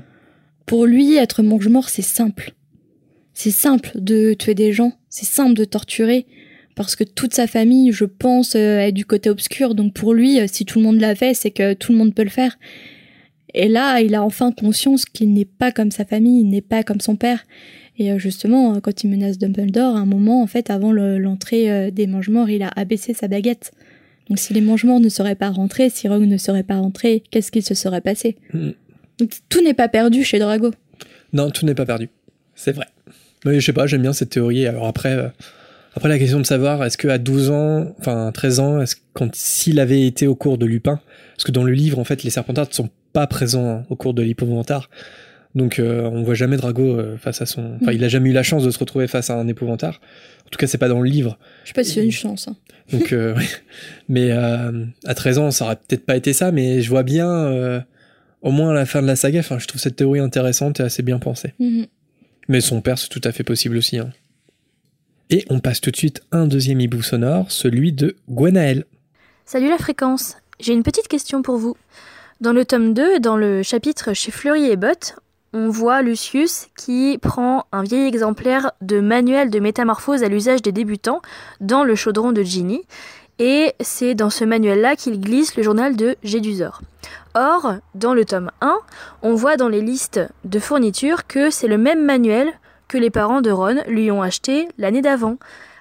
Pour 0.65 0.85
lui, 0.85 1.15
être 1.15 1.43
mange-mort, 1.43 1.89
c'est 1.89 2.01
simple. 2.01 2.53
C'est 3.33 3.51
simple 3.51 3.91
de 3.95 4.33
tuer 4.33 4.55
des 4.55 4.73
gens, 4.73 4.93
c'est 5.09 5.27
simple 5.27 5.53
de 5.53 5.63
torturer, 5.63 6.25
parce 6.75 6.95
que 6.95 7.03
toute 7.03 7.33
sa 7.33 7.45
famille, 7.45 7.91
je 7.91 8.05
pense, 8.05 8.55
euh, 8.55 8.79
est 8.79 8.91
du 8.91 9.05
côté 9.05 9.29
obscur. 9.29 9.75
Donc 9.75 9.93
pour 9.93 10.13
lui, 10.13 10.39
si 10.47 10.65
tout 10.65 10.79
le 10.79 10.85
monde 10.85 10.99
l'a 10.99 11.15
fait, 11.15 11.33
c'est 11.33 11.51
que 11.51 11.73
tout 11.73 11.91
le 11.91 11.97
monde 11.97 12.13
peut 12.13 12.23
le 12.23 12.29
faire. 12.29 12.57
Et 13.53 13.67
là, 13.69 14.01
il 14.01 14.13
a 14.15 14.23
enfin 14.23 14.51
conscience 14.51 15.05
qu'il 15.05 15.33
n'est 15.33 15.45
pas 15.45 15.71
comme 15.71 15.91
sa 15.91 16.05
famille, 16.05 16.41
il 16.41 16.49
n'est 16.49 16.61
pas 16.61 16.83
comme 16.83 16.99
son 16.99 17.15
père. 17.15 17.43
Et 17.97 18.11
euh, 18.11 18.19
justement, 18.19 18.75
euh, 18.75 18.79
quand 18.79 19.03
il 19.03 19.09
menace 19.09 19.37
Dumbledore, 19.37 19.95
à 19.95 19.99
un 19.99 20.05
moment, 20.05 20.41
en 20.41 20.47
fait, 20.47 20.69
avant 20.69 20.91
l'entrée 20.91 21.71
euh, 21.71 21.91
des 21.91 22.07
mange-morts, 22.07 22.49
il 22.49 22.63
a 22.63 22.71
abaissé 22.75 23.13
sa 23.13 23.27
baguette. 23.27 23.71
Donc 24.29 24.39
si 24.39 24.53
les 24.53 24.61
mange-morts 24.61 24.99
ne 24.99 25.09
seraient 25.09 25.35
pas 25.35 25.49
rentrés, 25.49 25.89
si 25.89 26.07
Rogue 26.07 26.23
ne 26.23 26.37
serait 26.37 26.63
pas 26.63 26.77
rentré, 26.77 27.23
qu'est-ce 27.31 27.51
qui 27.51 27.61
se 27.61 27.73
serait 27.73 28.01
passé? 28.01 28.35
Hmm. 28.53 28.71
Donc 29.19 29.31
tout 29.49 29.63
n'est 29.63 29.73
pas 29.73 29.87
perdu 29.87 30.23
chez 30.23 30.37
Drago. 30.37 30.71
Non, 31.33 31.49
tout 31.49 31.65
n'est 31.65 31.75
pas 31.75 31.85
perdu. 31.85 32.09
C'est 32.53 32.73
vrai. 32.73 32.85
Mais 33.45 33.59
je 33.59 33.65
sais 33.65 33.73
pas, 33.73 33.87
j'aime 33.87 34.01
bien 34.01 34.13
cette 34.13 34.31
théorie. 34.31 34.67
Alors 34.67 34.85
après, 34.85 35.31
après 35.95 36.09
la 36.09 36.19
question 36.19 36.39
de 36.39 36.45
savoir, 36.45 36.83
est-ce 36.83 36.97
qu'à 36.97 37.17
12 37.17 37.51
ans, 37.51 37.95
enfin 37.99 38.31
13 38.33 38.59
ans, 38.59 38.81
est-ce 38.81 38.97
quand 39.13 39.33
s'il 39.33 39.79
avait 39.79 40.05
été 40.05 40.27
au 40.27 40.35
cours 40.35 40.57
de 40.57 40.65
Lupin, 40.65 40.99
parce 41.35 41.45
que 41.45 41.51
dans 41.51 41.63
le 41.63 41.71
livre, 41.71 41.97
en 41.97 42.03
fait, 42.03 42.23
les 42.23 42.29
Serpentards 42.29 42.67
ne 42.69 42.73
sont 42.73 42.89
pas 43.13 43.27
présents 43.27 43.83
au 43.89 43.95
cours 43.95 44.13
de 44.13 44.21
l'Hypomontard, 44.21 44.89
donc 45.57 45.79
euh, 45.79 46.03
on 46.03 46.21
voit 46.21 46.35
jamais 46.35 46.55
Drago 46.55 46.83
euh, 46.83 47.17
face 47.17 47.41
à 47.41 47.47
son. 47.47 47.77
Enfin, 47.81 47.91
il 47.91 48.03
a 48.03 48.07
jamais 48.07 48.29
eu 48.29 48.33
la 48.33 48.43
chance 48.43 48.63
de 48.63 48.69
se 48.69 48.77
retrouver 48.77 49.07
face 49.07 49.31
à 49.31 49.35
un 49.35 49.47
épouvantard. 49.47 49.99
En 50.45 50.49
tout 50.49 50.59
cas, 50.59 50.67
c'est 50.67 50.77
pas 50.77 50.87
dans 50.87 51.01
le 51.01 51.09
livre. 51.09 51.39
Je 51.63 51.69
sais 51.69 51.73
pas 51.73 51.83
si 51.83 51.99
a 51.99 52.03
une 52.03 52.11
chance. 52.11 52.47
Hein. 52.47 52.55
Donc, 52.93 53.11
euh, 53.11 53.35
mais 54.07 54.31
à 54.31 55.15
13 55.15 55.37
ans, 55.39 55.51
ça 55.51 55.65
aurait 55.65 55.75
peut-être 55.75 56.05
pas 56.05 56.15
été 56.15 56.31
ça, 56.31 56.51
mais 56.51 56.81
je 56.81 56.89
vois 56.89 57.01
bien, 57.03 57.83
au 58.43 58.51
moins 58.51 58.69
à 58.69 58.73
la 58.73 58.85
fin 58.85 59.01
de 59.01 59.07
la 59.07 59.15
saga. 59.15 59.39
Enfin, 59.39 59.57
je 59.57 59.65
trouve 59.65 59.81
cette 59.81 59.95
théorie 59.95 60.19
intéressante 60.19 60.79
et 60.79 60.83
assez 60.83 61.01
bien 61.01 61.17
pensée. 61.17 61.53
Mm-hmm. 61.59 61.87
Mais 62.49 62.61
son 62.61 62.81
père, 62.81 62.99
c'est 62.99 63.09
tout 63.09 63.21
à 63.23 63.31
fait 63.31 63.43
possible 63.43 63.77
aussi. 63.77 63.97
Hein. 63.97 64.11
Et 65.31 65.43
on 65.49 65.59
passe 65.59 65.81
tout 65.81 65.91
de 65.91 65.97
suite 65.97 66.21
à 66.31 66.37
un 66.37 66.47
deuxième 66.47 66.79
hibou 66.79 67.01
sonore, 67.01 67.51
celui 67.51 67.91
de 67.91 68.15
Gwenaël. 68.29 68.85
Salut 69.45 69.69
la 69.69 69.77
fréquence. 69.77 70.37
J'ai 70.59 70.73
une 70.73 70.83
petite 70.83 71.07
question 71.07 71.41
pour 71.41 71.57
vous. 71.57 71.75
Dans 72.41 72.53
le 72.53 72.63
tome 72.63 72.93
2, 72.93 73.19
dans 73.19 73.35
le 73.35 73.63
chapitre 73.63 74.13
chez 74.13 74.31
Fleury 74.31 74.65
et 74.69 74.77
Bott, 74.77 75.15
on 75.53 75.69
voit 75.69 76.01
Lucius 76.01 76.67
qui 76.77 77.17
prend 77.21 77.65
un 77.71 77.83
vieil 77.83 78.07
exemplaire 78.07 78.71
de 78.81 78.99
manuel 78.99 79.49
de 79.49 79.59
métamorphose 79.59 80.23
à 80.23 80.27
l'usage 80.27 80.61
des 80.61 80.71
débutants 80.71 81.21
dans 81.61 81.83
le 81.83 81.95
chaudron 81.95 82.31
de 82.31 82.43
Ginny. 82.43 82.81
Et 83.39 83.73
c'est 83.79 84.15
dans 84.15 84.29
ce 84.29 84.43
manuel-là 84.43 84.95
qu'il 84.95 85.21
glisse 85.21 85.55
le 85.55 85.63
journal 85.63 85.95
de 85.95 86.15
Gédusor. 86.23 86.81
Or, 87.35 87.75
dans 87.93 88.13
le 88.13 88.25
tome 88.25 88.51
1, 88.61 88.79
on 89.21 89.35
voit 89.35 89.57
dans 89.57 89.69
les 89.69 89.81
listes 89.81 90.19
de 90.43 90.59
fournitures 90.59 91.27
que 91.27 91.51
c'est 91.51 91.67
le 91.67 91.77
même 91.77 92.03
manuel 92.03 92.51
que 92.87 92.97
les 92.97 93.11
parents 93.11 93.41
de 93.41 93.51
Ron 93.51 93.83
lui 93.87 94.09
ont 94.11 94.23
acheté 94.23 94.67
l'année 94.77 95.01
d'avant. 95.01 95.37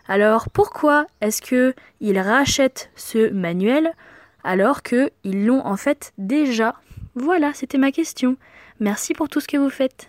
Alors 0.09 0.49
pourquoi 0.51 1.07
est-ce 1.21 1.41
que 1.41 1.75
il 2.01 2.19
rachète 2.19 2.91
ce 2.95 3.31
manuel 3.31 3.93
alors 4.45 4.83
qu'ils 4.83 5.47
l'ont 5.47 5.65
en 5.67 5.77
fait 5.77 6.13
déjà? 6.19 6.75
Voilà, 7.15 7.55
c'était 7.55 7.79
ma 7.79 7.91
question. 7.91 8.37
Merci 8.81 9.15
pour 9.15 9.29
tout 9.29 9.41
ce 9.41 9.49
que 9.49 9.57
vous 9.57 9.71
faites. 9.71 10.09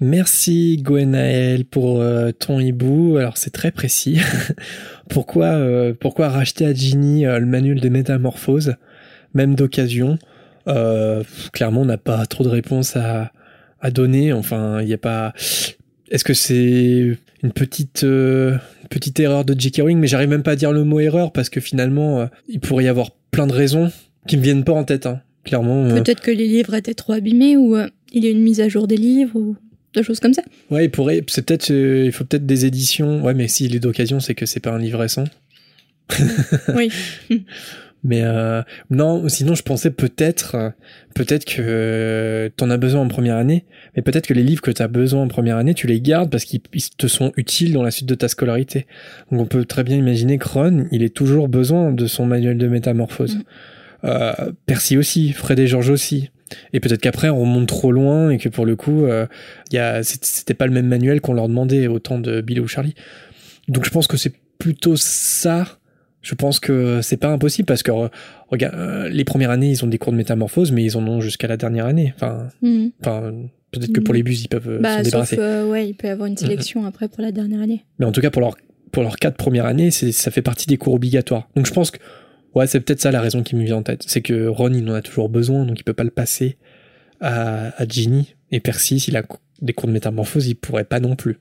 Merci 0.00 0.78
Gwenaël 0.82 1.64
pour 1.64 2.00
euh, 2.00 2.32
ton 2.32 2.58
hibou. 2.58 3.16
Alors 3.16 3.36
c'est 3.36 3.50
très 3.50 3.70
précis. 3.70 4.20
pourquoi, 5.08 5.46
euh, 5.46 5.94
pourquoi 5.98 6.28
racheter 6.28 6.66
à 6.66 6.74
Ginny 6.74 7.26
euh, 7.26 7.38
le 7.38 7.46
manuel 7.46 7.80
de 7.80 7.88
métamorphose, 7.88 8.74
même 9.34 9.54
d'occasion? 9.54 10.18
Clairement, 11.52 11.82
on 11.82 11.84
n'a 11.84 11.98
pas 11.98 12.24
trop 12.26 12.42
de 12.42 12.48
réponses 12.48 12.96
à, 12.96 13.30
donner. 13.92 14.32
Enfin, 14.32 14.80
il 14.80 14.86
n'y 14.86 14.94
a 14.94 14.98
pas. 14.98 15.34
Est-ce 16.10 16.24
que 16.24 16.32
c'est 16.32 17.18
une 17.42 17.52
petite 17.52 18.06
petite 18.88 19.20
erreur 19.20 19.44
de 19.44 19.54
J.K. 19.58 19.82
Rowling? 19.82 19.98
Mais 19.98 20.06
j'arrive 20.06 20.30
même 20.30 20.42
pas 20.42 20.52
à 20.52 20.56
dire 20.56 20.72
le 20.72 20.84
mot 20.84 21.00
erreur 21.00 21.32
parce 21.32 21.50
que 21.50 21.60
finalement, 21.60 22.30
il 22.48 22.60
pourrait 22.60 22.84
y 22.84 22.88
avoir 22.88 23.10
plein 23.30 23.46
de 23.46 23.52
raisons 23.52 23.92
qui 24.26 24.38
me 24.38 24.42
viennent 24.42 24.64
pas 24.64 24.72
en 24.72 24.84
tête. 24.84 25.04
Hein 25.04 25.20
clairement. 25.44 25.84
Euh, 25.84 26.00
peut-être 26.00 26.20
que 26.20 26.30
les 26.30 26.48
livres 26.48 26.74
étaient 26.74 26.94
trop 26.94 27.12
abîmés 27.12 27.56
ou 27.56 27.76
euh, 27.76 27.88
il 28.12 28.24
y 28.24 28.26
a 28.26 28.30
une 28.30 28.42
mise 28.42 28.60
à 28.60 28.68
jour 28.68 28.86
des 28.86 28.96
livres 28.96 29.36
ou 29.36 29.56
des 29.94 30.02
choses 30.02 30.20
comme 30.20 30.34
ça. 30.34 30.42
Ouais, 30.70 30.86
il 30.86 30.90
pourrait. 30.90 31.22
C'est 31.28 31.46
peut-être. 31.46 31.70
Euh, 31.70 32.04
il 32.06 32.12
faut 32.12 32.24
peut-être 32.24 32.46
des 32.46 32.66
éditions. 32.66 33.22
Ouais, 33.22 33.34
mais 33.34 33.48
s'il 33.48 33.76
est 33.76 33.80
d'occasion, 33.80 34.20
c'est 34.20 34.34
que 34.34 34.46
c'est 34.46 34.60
pas 34.60 34.70
un 34.70 34.78
livre 34.78 34.98
récent. 34.98 35.24
oui. 36.74 36.90
mais 38.04 38.22
non, 38.90 39.26
sinon 39.30 39.54
je 39.54 39.62
pensais 39.62 39.90
peut-être, 39.90 40.74
peut-être 41.14 41.46
que 41.46 42.52
t'en 42.58 42.68
as 42.68 42.76
besoin 42.76 43.00
en 43.00 43.08
première 43.08 43.36
année, 43.36 43.64
mais 43.96 44.02
peut-être 44.02 44.26
que 44.26 44.34
les 44.34 44.42
livres 44.42 44.60
que 44.60 44.70
t'as 44.70 44.88
besoin 44.88 45.22
en 45.22 45.28
première 45.28 45.56
année, 45.56 45.72
tu 45.72 45.86
les 45.86 46.02
gardes 46.02 46.30
parce 46.30 46.44
qu'ils 46.44 46.60
te 46.60 47.06
sont 47.06 47.32
utiles 47.38 47.72
dans 47.72 47.82
la 47.82 47.90
suite 47.90 48.06
de 48.06 48.14
ta 48.14 48.28
scolarité. 48.28 48.86
Donc 49.30 49.40
on 49.40 49.46
peut 49.46 49.64
très 49.64 49.84
bien 49.84 49.96
imaginer 49.96 50.36
que 50.36 50.46
Ron, 50.46 50.86
il 50.92 51.02
est 51.02 51.14
toujours 51.14 51.48
besoin 51.48 51.92
de 51.92 52.06
son 52.06 52.26
manuel 52.26 52.58
de 52.58 52.68
métamorphose. 52.68 53.36
Mm. 53.36 53.42
Euh, 54.04 54.52
Percy 54.66 54.96
aussi, 54.96 55.32
Fred 55.32 55.58
et 55.58 55.66
George 55.66 55.90
aussi. 55.90 56.30
Et 56.72 56.80
peut-être 56.80 57.00
qu'après 57.00 57.30
on 57.30 57.40
remonte 57.40 57.66
trop 57.66 57.90
loin 57.90 58.30
et 58.30 58.38
que 58.38 58.48
pour 58.48 58.66
le 58.66 58.76
coup, 58.76 59.04
euh, 59.06 59.26
y 59.72 59.78
a, 59.78 60.02
c'était 60.02 60.54
pas 60.54 60.66
le 60.66 60.72
même 60.72 60.86
manuel 60.86 61.20
qu'on 61.20 61.32
leur 61.32 61.48
demandait 61.48 61.86
autant 61.88 62.18
de 62.18 62.40
Billy 62.40 62.60
ou 62.60 62.68
Charlie. 62.68 62.94
Donc 63.68 63.84
je 63.84 63.90
pense 63.90 64.06
que 64.06 64.16
c'est 64.16 64.34
plutôt 64.58 64.96
ça. 64.96 65.78
Je 66.20 66.34
pense 66.34 66.60
que 66.60 67.00
c'est 67.02 67.16
pas 67.16 67.28
impossible 67.28 67.66
parce 67.66 67.82
que 67.82 67.90
regarde, 68.48 68.74
euh, 68.74 69.08
les 69.08 69.24
premières 69.24 69.50
années 69.50 69.70
ils 69.70 69.84
ont 69.84 69.88
des 69.88 69.98
cours 69.98 70.12
de 70.12 70.18
métamorphose, 70.18 70.70
mais 70.70 70.84
ils 70.84 70.96
en 70.96 71.06
ont 71.06 71.20
jusqu'à 71.20 71.48
la 71.48 71.56
dernière 71.56 71.86
année. 71.86 72.12
Enfin, 72.16 72.48
mhm. 72.62 72.92
enfin 73.00 73.32
peut-être 73.72 73.92
que 73.92 74.00
pour 74.00 74.12
mhm. 74.12 74.18
les 74.18 74.22
bus 74.22 74.42
ils 74.44 74.48
peuvent 74.48 74.80
bah, 74.80 74.98
s'en 74.98 75.02
débarrasser. 75.02 75.36
ouais, 75.38 75.88
il 75.88 75.94
peut 75.94 76.08
y 76.08 76.10
avoir 76.10 76.26
une 76.26 76.36
sélection 76.36 76.84
après 76.84 77.08
pour 77.08 77.22
la 77.22 77.32
dernière 77.32 77.62
année. 77.62 77.84
Mais 77.98 78.06
en 78.06 78.12
tout 78.12 78.20
cas 78.20 78.30
pour 78.30 78.42
leur 78.42 78.56
pour 78.92 79.02
leurs 79.02 79.16
quatre 79.16 79.36
premières 79.36 79.66
années, 79.66 79.90
ça 79.90 80.30
fait 80.30 80.42
partie 80.42 80.66
des 80.66 80.76
cours 80.76 80.94
obligatoires. 80.94 81.48
Donc 81.56 81.66
je 81.66 81.72
pense 81.72 81.90
que 81.90 81.98
Ouais, 82.54 82.66
c'est 82.66 82.80
peut-être 82.80 83.00
ça 83.00 83.10
la 83.10 83.20
raison 83.20 83.42
qui 83.42 83.56
me 83.56 83.64
vient 83.64 83.76
en 83.76 83.82
tête. 83.82 84.04
C'est 84.06 84.20
que 84.20 84.46
Ron, 84.46 84.72
il 84.72 84.88
en 84.88 84.94
a 84.94 85.02
toujours 85.02 85.28
besoin, 85.28 85.64
donc 85.64 85.78
il 85.78 85.84
peut 85.84 85.92
pas 85.92 86.04
le 86.04 86.10
passer 86.10 86.56
à, 87.20 87.80
à 87.80 87.86
Ginny. 87.86 88.34
Et 88.52 88.60
Percy, 88.60 89.00
s'il 89.00 89.16
a 89.16 89.22
des 89.60 89.72
cours 89.72 89.88
de 89.88 89.92
métamorphose, 89.92 90.46
il 90.46 90.54
pourrait 90.54 90.84
pas 90.84 91.00
non 91.00 91.16
plus. 91.16 91.38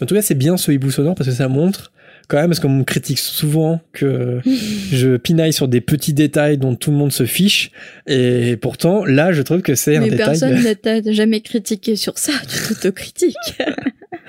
en 0.00 0.06
tout 0.06 0.14
cas, 0.14 0.22
c'est 0.22 0.34
bien 0.34 0.56
ce 0.56 0.72
hibou 0.72 0.90
sonore 0.90 1.14
parce 1.14 1.28
que 1.28 1.34
ça 1.34 1.48
montre 1.48 1.92
quand 2.28 2.38
même, 2.38 2.48
parce 2.48 2.60
qu'on 2.60 2.70
me 2.70 2.84
critique 2.84 3.18
souvent 3.18 3.80
que 3.92 4.40
je 4.90 5.16
pinaille 5.16 5.52
sur 5.52 5.68
des 5.68 5.80
petits 5.80 6.14
détails 6.14 6.56
dont 6.56 6.74
tout 6.74 6.90
le 6.90 6.96
monde 6.96 7.12
se 7.12 7.26
fiche. 7.26 7.70
Et 8.06 8.56
pourtant, 8.56 9.04
là, 9.04 9.32
je 9.32 9.42
trouve 9.42 9.60
que 9.60 9.74
c'est 9.74 9.96
un 9.96 10.02
détail. 10.02 10.18
Mais 10.18 10.24
personne 10.24 10.54
ne 10.64 10.72
t'a 10.72 11.12
jamais 11.12 11.40
critiqué 11.40 11.96
sur 11.96 12.18
ça, 12.18 12.32
tu 12.48 12.74
t'autocritiques. 12.74 13.58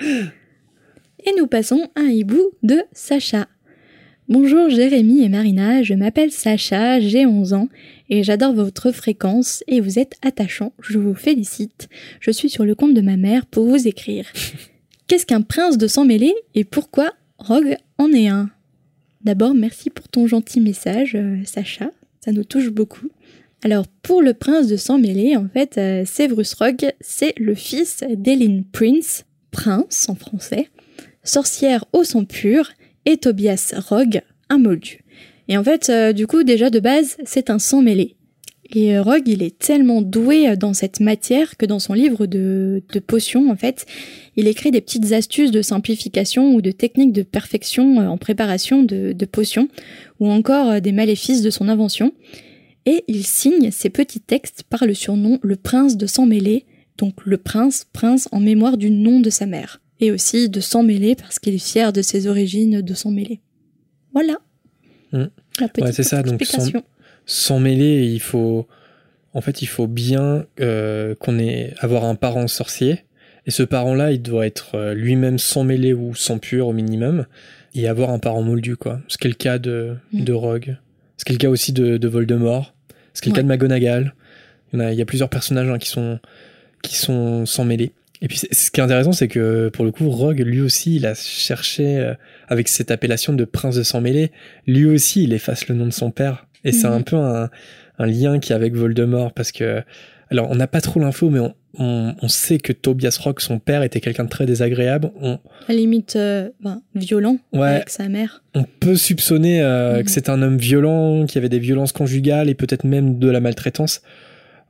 et 0.00 1.30
nous 1.38 1.46
passons 1.46 1.88
à 1.94 2.00
un 2.00 2.08
hibou 2.08 2.50
de 2.62 2.82
Sacha. 2.92 3.48
Bonjour 4.26 4.70
Jérémy 4.70 5.22
et 5.22 5.28
Marina, 5.28 5.82
je 5.82 5.92
m'appelle 5.92 6.32
Sacha, 6.32 6.98
j'ai 6.98 7.26
11 7.26 7.52
ans 7.52 7.68
et 8.08 8.22
j'adore 8.22 8.54
votre 8.54 8.90
fréquence 8.90 9.62
et 9.66 9.82
vous 9.82 9.98
êtes 9.98 10.14
attachant. 10.22 10.72
Je 10.80 10.98
vous 10.98 11.14
félicite. 11.14 11.90
Je 12.20 12.30
suis 12.30 12.48
sur 12.48 12.64
le 12.64 12.74
compte 12.74 12.94
de 12.94 13.02
ma 13.02 13.18
mère 13.18 13.44
pour 13.44 13.66
vous 13.66 13.86
écrire. 13.86 14.24
Qu'est-ce 15.08 15.26
qu'un 15.26 15.42
prince 15.42 15.76
de 15.76 15.86
sang 15.86 16.06
mêlé 16.06 16.34
et 16.54 16.64
pourquoi 16.64 17.12
Rogue 17.36 17.76
en 17.98 18.12
est 18.12 18.28
un? 18.28 18.48
D'abord, 19.24 19.52
merci 19.52 19.90
pour 19.90 20.08
ton 20.08 20.26
gentil 20.26 20.62
message, 20.62 21.14
euh, 21.16 21.36
Sacha. 21.44 21.90
Ça 22.24 22.32
nous 22.32 22.44
touche 22.44 22.70
beaucoup. 22.70 23.10
Alors, 23.62 23.86
pour 24.02 24.22
le 24.22 24.32
prince 24.32 24.68
de 24.68 24.78
sang 24.78 24.98
mêlé, 24.98 25.36
en 25.36 25.48
fait, 25.50 25.76
euh, 25.76 26.06
Severus 26.06 26.54
Rogue, 26.54 26.92
c'est 27.02 27.34
le 27.36 27.54
fils 27.54 28.02
d'Elin 28.16 28.62
Prince, 28.72 29.26
prince 29.50 30.08
en 30.08 30.14
français, 30.14 30.70
sorcière 31.24 31.84
au 31.92 32.04
sang 32.04 32.24
pur, 32.24 32.70
et 33.06 33.16
Tobias 33.16 33.74
Rogue, 33.88 34.22
un 34.48 34.58
moldu. 34.58 35.04
Et 35.48 35.56
en 35.56 35.64
fait, 35.64 35.90
euh, 35.90 36.12
du 36.12 36.26
coup, 36.26 36.42
déjà 36.42 36.70
de 36.70 36.80
base, 36.80 37.16
c'est 37.24 37.50
un 37.50 37.58
sang 37.58 37.82
mêlé. 37.82 38.16
Et 38.72 38.96
euh, 38.96 39.02
Rogue, 39.02 39.28
il 39.28 39.42
est 39.42 39.58
tellement 39.58 40.00
doué 40.00 40.48
euh, 40.48 40.56
dans 40.56 40.72
cette 40.72 41.00
matière 41.00 41.56
que 41.56 41.66
dans 41.66 41.78
son 41.78 41.92
livre 41.92 42.26
de, 42.26 42.82
de 42.92 42.98
potions, 42.98 43.50
en 43.50 43.56
fait, 43.56 43.84
il 44.36 44.48
écrit 44.48 44.70
des 44.70 44.80
petites 44.80 45.12
astuces 45.12 45.50
de 45.50 45.60
simplification 45.60 46.54
ou 46.54 46.62
de 46.62 46.70
techniques 46.70 47.12
de 47.12 47.22
perfection 47.22 47.98
en 47.98 48.16
préparation 48.16 48.82
de, 48.82 49.12
de 49.12 49.24
potions, 49.26 49.68
ou 50.18 50.30
encore 50.30 50.80
des 50.80 50.92
maléfices 50.92 51.42
de 51.42 51.50
son 51.50 51.68
invention. 51.68 52.12
Et 52.86 53.04
il 53.08 53.24
signe 53.24 53.70
ces 53.70 53.90
petits 53.90 54.20
textes 54.20 54.62
par 54.62 54.86
le 54.86 54.94
surnom 54.94 55.38
le 55.42 55.56
prince 55.56 55.96
de 55.96 56.06
sang 56.06 56.26
mêlé, 56.26 56.64
donc 56.98 57.24
le 57.24 57.38
prince, 57.38 57.86
prince 57.92 58.28
en 58.32 58.40
mémoire 58.40 58.76
du 58.76 58.90
nom 58.90 59.20
de 59.20 59.30
sa 59.30 59.46
mère. 59.46 59.80
Et 60.00 60.10
aussi 60.10 60.48
de 60.48 60.60
sang 60.60 60.82
mêlé 60.82 61.14
parce 61.14 61.38
qu'il 61.38 61.54
est 61.54 61.58
fier 61.64 61.92
de 61.92 62.02
ses 62.02 62.26
origines 62.26 62.80
de 62.82 62.94
sang 62.94 63.10
mêlé. 63.10 63.40
Voilà. 64.12 64.34
Mm. 65.12 65.24
La 65.60 65.68
petite 65.68 65.84
Ouais, 65.84 65.92
c'est 65.92 66.02
ça, 66.02 66.22
donc. 66.22 66.42
Sans 67.26 67.58
mêler, 67.60 68.04
il 68.06 68.20
faut. 68.20 68.66
En 69.32 69.40
fait, 69.40 69.62
il 69.62 69.66
faut 69.66 69.86
bien 69.86 70.46
euh, 70.60 71.14
qu'on 71.16 71.38
ait 71.38 71.74
avoir 71.78 72.04
un 72.04 72.14
parent 72.16 72.46
sorcier. 72.48 73.04
Et 73.46 73.50
ce 73.50 73.62
parent-là, 73.62 74.12
il 74.12 74.22
doit 74.22 74.46
être 74.46 74.74
euh, 74.74 74.94
lui-même 74.94 75.38
sans 75.38 75.64
mêlé 75.64 75.92
ou 75.92 76.14
sans 76.14 76.38
pur 76.38 76.68
au 76.68 76.72
minimum. 76.72 77.26
Et 77.74 77.88
avoir 77.88 78.10
un 78.10 78.18
parent 78.18 78.42
moldu, 78.42 78.76
quoi. 78.76 79.00
Ce 79.08 79.18
qui 79.18 79.26
est 79.26 79.30
le 79.30 79.36
cas 79.36 79.58
de, 79.58 79.96
Mm. 80.12 80.24
de 80.24 80.32
Rogue. 80.32 80.76
Ce 81.16 81.24
qui 81.24 81.32
est 81.32 81.36
le 81.36 81.38
cas 81.40 81.48
aussi 81.50 81.72
de, 81.72 81.96
de 81.96 82.08
Voldemort. 82.08 82.74
Ce 83.14 83.20
qui 83.22 83.28
est 83.28 83.32
le 83.32 83.36
Ouais. 83.36 83.42
cas 83.42 83.42
de 83.42 83.48
McGonagall. 83.48 84.14
Il 84.72 84.80
y, 84.80 84.82
a, 84.82 84.92
il 84.92 84.98
y 84.98 85.02
a 85.02 85.06
plusieurs 85.06 85.28
personnages 85.30 85.68
hein, 85.68 85.78
qui 85.78 85.88
sont 85.88 86.18
qui 86.82 86.96
sont 86.96 87.46
sans 87.46 87.64
mêlé. 87.64 87.92
Et 88.24 88.26
puis, 88.28 88.38
ce 88.50 88.70
qui 88.70 88.80
est 88.80 88.82
intéressant, 88.82 89.12
c'est 89.12 89.28
que 89.28 89.68
pour 89.68 89.84
le 89.84 89.90
coup, 89.92 90.08
Rogue, 90.08 90.40
lui 90.40 90.62
aussi, 90.62 90.96
il 90.96 91.04
a 91.04 91.14
cherché, 91.14 91.98
euh, 91.98 92.14
avec 92.48 92.68
cette 92.68 92.90
appellation 92.90 93.34
de 93.34 93.44
prince 93.44 93.76
de 93.76 93.82
sang 93.82 94.00
mêlé, 94.00 94.32
lui 94.66 94.86
aussi, 94.86 95.24
il 95.24 95.34
efface 95.34 95.68
le 95.68 95.74
nom 95.74 95.84
de 95.84 95.92
son 95.92 96.10
père. 96.10 96.46
Et 96.64 96.72
c'est 96.72 96.86
Mhm. 96.88 96.92
un 96.94 97.02
peu 97.02 97.16
un, 97.16 97.50
un 97.98 98.06
lien 98.06 98.38
qui 98.38 98.52
est 98.52 98.56
avec 98.56 98.74
Voldemort, 98.74 99.34
parce 99.34 99.52
que, 99.52 99.82
alors, 100.30 100.50
on 100.50 100.54
n'a 100.54 100.66
pas 100.66 100.80
trop 100.80 101.00
l'info, 101.00 101.28
mais 101.28 101.38
on, 101.38 101.54
on, 101.78 102.14
on 102.22 102.28
sait 102.28 102.56
que 102.56 102.72
Tobias 102.72 103.18
Rogue, 103.20 103.40
son 103.40 103.58
père, 103.58 103.82
était 103.82 104.00
quelqu'un 104.00 104.24
de 104.24 104.30
très 104.30 104.46
désagréable. 104.46 105.10
On, 105.20 105.34
À 105.34 105.38
la 105.68 105.74
limite, 105.74 106.16
euh, 106.16 106.48
ben, 106.62 106.80
violent 106.94 107.36
Ouais. 107.52 107.68
avec 107.68 107.90
sa 107.90 108.08
mère. 108.08 108.42
on 108.54 108.64
peut 108.64 108.96
soupçonner 108.96 109.60
euh, 109.60 109.98
Mhm. 109.98 110.04
que 110.04 110.10
c'est 110.10 110.30
un 110.30 110.40
homme 110.40 110.56
violent, 110.56 111.26
qui 111.26 111.36
avait 111.36 111.50
des 111.50 111.58
violences 111.58 111.92
conjugales 111.92 112.48
et 112.48 112.54
peut-être 112.54 112.84
même 112.84 113.18
de 113.18 113.28
la 113.28 113.40
maltraitance. 113.40 114.00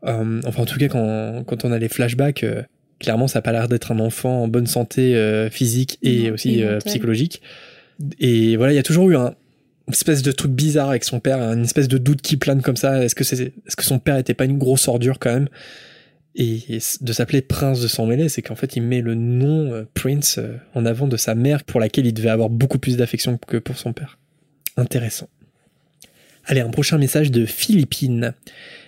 Enfin, 0.02 0.62
en 0.62 0.66
tout 0.66 0.78
cas, 0.78 0.88
quand, 0.88 1.44
quand 1.46 1.64
on 1.64 1.70
a 1.72 1.78
les 1.78 1.88
flashbacks, 1.88 2.44
clairement, 2.98 3.28
ça 3.28 3.38
n'a 3.38 3.42
pas 3.42 3.52
l'air 3.52 3.68
d'être 3.68 3.92
un 3.92 4.00
enfant 4.00 4.42
en 4.42 4.48
bonne 4.48 4.66
santé 4.66 5.14
euh, 5.16 5.50
physique 5.50 5.98
et 6.02 6.28
Non, 6.28 6.34
aussi 6.34 6.60
et 6.60 6.64
euh, 6.64 6.78
psychologique. 6.78 7.42
Et 8.18 8.56
voilà, 8.56 8.72
il 8.72 8.76
y 8.76 8.80
a 8.80 8.82
toujours 8.82 9.10
eu 9.10 9.16
un 9.16 9.34
une 9.86 9.92
espèce 9.92 10.22
de 10.22 10.32
truc 10.32 10.50
bizarre 10.52 10.88
avec 10.88 11.04
son 11.04 11.20
père, 11.20 11.42
une 11.42 11.64
espèce 11.64 11.88
de 11.88 11.98
doute 11.98 12.22
qui 12.22 12.38
plane 12.38 12.62
comme 12.62 12.76
ça. 12.76 13.04
Est-ce 13.04 13.14
que 13.14 13.22
c'est, 13.22 13.52
est-ce 13.66 13.76
que 13.76 13.84
son 13.84 13.98
père 13.98 14.16
était 14.16 14.32
pas 14.32 14.46
une 14.46 14.56
grosse 14.56 14.88
ordure 14.88 15.18
quand 15.18 15.30
même? 15.30 15.48
Et 16.34 16.76
et 16.76 16.78
de 17.02 17.12
s'appeler 17.12 17.42
prince 17.42 17.82
de 17.82 17.86
sang 17.86 18.06
mêlé, 18.06 18.30
c'est 18.30 18.40
qu'en 18.40 18.54
fait, 18.54 18.76
il 18.76 18.82
met 18.82 19.02
le 19.02 19.14
nom 19.14 19.74
euh, 19.74 19.84
Prince 19.92 20.40
en 20.74 20.86
avant 20.86 21.06
de 21.06 21.18
sa 21.18 21.34
mère, 21.34 21.64
pour 21.64 21.80
laquelle 21.80 22.06
il 22.06 22.14
devait 22.14 22.30
avoir 22.30 22.48
beaucoup 22.48 22.78
plus 22.78 22.96
d'affection 22.96 23.36
que 23.36 23.58
pour 23.58 23.76
son 23.76 23.92
père. 23.92 24.18
Intéressant. 24.78 25.28
Allez, 26.46 26.60
un 26.60 26.70
prochain 26.70 26.98
message 26.98 27.30
de 27.30 27.46
Philippine. 27.46 28.34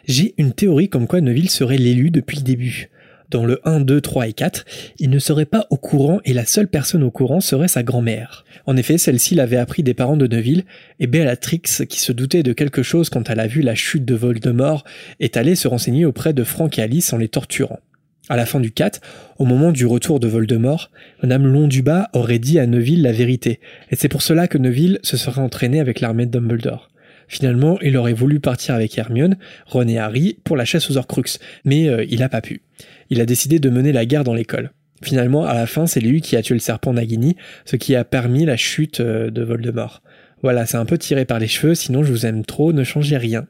J'ai 0.06 0.34
une 0.38 0.52
théorie 0.52 0.88
comme 0.88 1.06
quoi 1.06 1.20
Neville 1.20 1.50
serait 1.50 1.78
l'élu 1.78 2.10
depuis 2.10 2.38
le 2.38 2.42
début. 2.42 2.88
Dans 3.30 3.44
le 3.44 3.60
1, 3.64 3.80
2, 3.80 4.00
3 4.00 4.28
et 4.28 4.32
4, 4.32 4.64
il 4.98 5.10
ne 5.10 5.18
serait 5.18 5.46
pas 5.46 5.66
au 5.70 5.76
courant 5.76 6.20
et 6.24 6.32
la 6.32 6.46
seule 6.46 6.68
personne 6.68 7.02
au 7.02 7.10
courant 7.10 7.40
serait 7.40 7.68
sa 7.68 7.82
grand-mère. 7.82 8.44
En 8.66 8.76
effet, 8.76 8.98
celle-ci 8.98 9.34
l'avait 9.34 9.56
appris 9.56 9.82
des 9.82 9.94
parents 9.94 10.16
de 10.16 10.26
Neville, 10.26 10.64
et 11.00 11.06
Bellatrix, 11.06 11.62
qui 11.88 12.00
se 12.00 12.12
doutait 12.12 12.42
de 12.42 12.52
quelque 12.52 12.82
chose 12.82 13.10
quand 13.10 13.28
elle 13.28 13.40
a 13.40 13.46
vu 13.46 13.62
la 13.62 13.74
chute 13.74 14.04
de 14.04 14.14
Voldemort, 14.14 14.84
est 15.20 15.36
allée 15.36 15.56
se 15.56 15.68
renseigner 15.68 16.04
auprès 16.04 16.32
de 16.32 16.44
Frank 16.44 16.78
et 16.78 16.82
Alice 16.82 17.12
en 17.12 17.18
les 17.18 17.28
torturant. 17.28 17.80
À 18.28 18.36
la 18.36 18.46
fin 18.46 18.58
du 18.58 18.72
4, 18.72 19.00
au 19.38 19.44
moment 19.44 19.70
du 19.70 19.86
retour 19.86 20.18
de 20.18 20.26
Voldemort, 20.26 20.90
Madame 21.22 21.46
Londubat 21.46 22.10
aurait 22.12 22.40
dit 22.40 22.58
à 22.58 22.66
Neville 22.66 23.02
la 23.02 23.12
vérité, 23.12 23.60
et 23.90 23.96
c'est 23.96 24.08
pour 24.08 24.22
cela 24.22 24.48
que 24.48 24.58
Neville 24.58 24.98
se 25.02 25.16
serait 25.16 25.40
entraîné 25.40 25.78
avec 25.78 26.00
l'armée 26.00 26.26
de 26.26 26.32
Dumbledore. 26.32 26.90
Finalement, 27.28 27.78
il 27.80 27.96
aurait 27.96 28.12
voulu 28.12 28.40
partir 28.40 28.74
avec 28.74 28.96
Hermione, 28.98 29.36
Ron 29.66 29.88
et 29.88 29.98
Harry 29.98 30.38
pour 30.44 30.56
la 30.56 30.64
chasse 30.64 30.90
aux 30.90 30.96
Horcruxes, 30.96 31.38
mais 31.64 31.88
euh, 31.88 32.04
il 32.08 32.20
n'a 32.20 32.28
pas 32.28 32.40
pu. 32.40 32.62
Il 33.10 33.20
a 33.20 33.26
décidé 33.26 33.58
de 33.58 33.70
mener 33.70 33.92
la 33.92 34.06
guerre 34.06 34.24
dans 34.24 34.34
l'école. 34.34 34.70
Finalement, 35.02 35.44
à 35.44 35.54
la 35.54 35.66
fin, 35.66 35.86
c'est 35.86 36.00
lui 36.00 36.20
qui 36.20 36.36
a 36.36 36.42
tué 36.42 36.54
le 36.54 36.60
serpent 36.60 36.92
Nagini, 36.92 37.36
ce 37.64 37.76
qui 37.76 37.94
a 37.94 38.04
permis 38.04 38.46
la 38.46 38.56
chute 38.56 39.00
euh, 39.00 39.30
de 39.30 39.42
Voldemort. 39.42 40.02
Voilà, 40.42 40.64
c'est 40.66 40.78
un 40.78 40.86
peu 40.86 40.96
tiré 40.96 41.24
par 41.24 41.38
les 41.38 41.48
cheveux, 41.48 41.74
sinon 41.74 42.02
je 42.02 42.10
vous 42.10 42.24
aime 42.24 42.44
trop, 42.44 42.72
ne 42.72 42.84
changez 42.84 43.16
rien. 43.16 43.46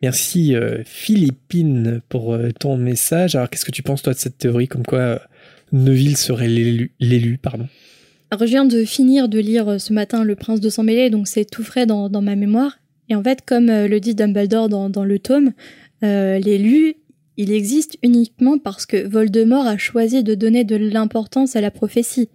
Merci 0.00 0.54
euh, 0.54 0.82
Philippine 0.84 2.00
pour 2.08 2.34
euh, 2.34 2.50
ton 2.58 2.76
message. 2.76 3.34
Alors 3.34 3.50
qu'est-ce 3.50 3.64
que 3.64 3.72
tu 3.72 3.82
penses 3.82 4.02
toi 4.02 4.12
de 4.12 4.18
cette 4.18 4.38
théorie 4.38 4.68
comme 4.68 4.84
quoi 4.84 5.20
Neville 5.72 6.16
serait 6.16 6.48
l'élu, 6.48 7.38
pardon? 7.42 7.66
Alors, 8.30 8.46
je 8.46 8.50
viens 8.50 8.66
de 8.66 8.84
finir 8.84 9.28
de 9.28 9.38
lire 9.38 9.80
ce 9.80 9.92
matin 9.94 10.22
Le 10.22 10.36
Prince 10.36 10.60
de 10.60 10.68
sang 10.68 10.82
mêlé, 10.82 11.08
donc 11.08 11.26
c'est 11.26 11.46
tout 11.46 11.64
frais 11.64 11.86
dans, 11.86 12.10
ma 12.20 12.36
mémoire. 12.36 12.78
Et 13.08 13.14
en 13.14 13.22
fait, 13.22 13.40
comme 13.44 13.68
le 13.68 13.98
dit 14.00 14.14
Dumbledore 14.14 14.68
dans, 14.68 15.04
le 15.04 15.18
tome, 15.18 15.52
l'élu, 16.02 16.96
il 17.38 17.52
existe 17.52 17.96
uniquement 18.02 18.58
parce 18.58 18.84
que 18.84 19.06
Voldemort 19.06 19.66
a 19.66 19.78
choisi 19.78 20.24
de 20.24 20.34
donner 20.34 20.64
de 20.64 20.74
l'importance 20.74 21.54
à 21.54 21.60
la 21.60 21.70
prophétie. 21.70 22.28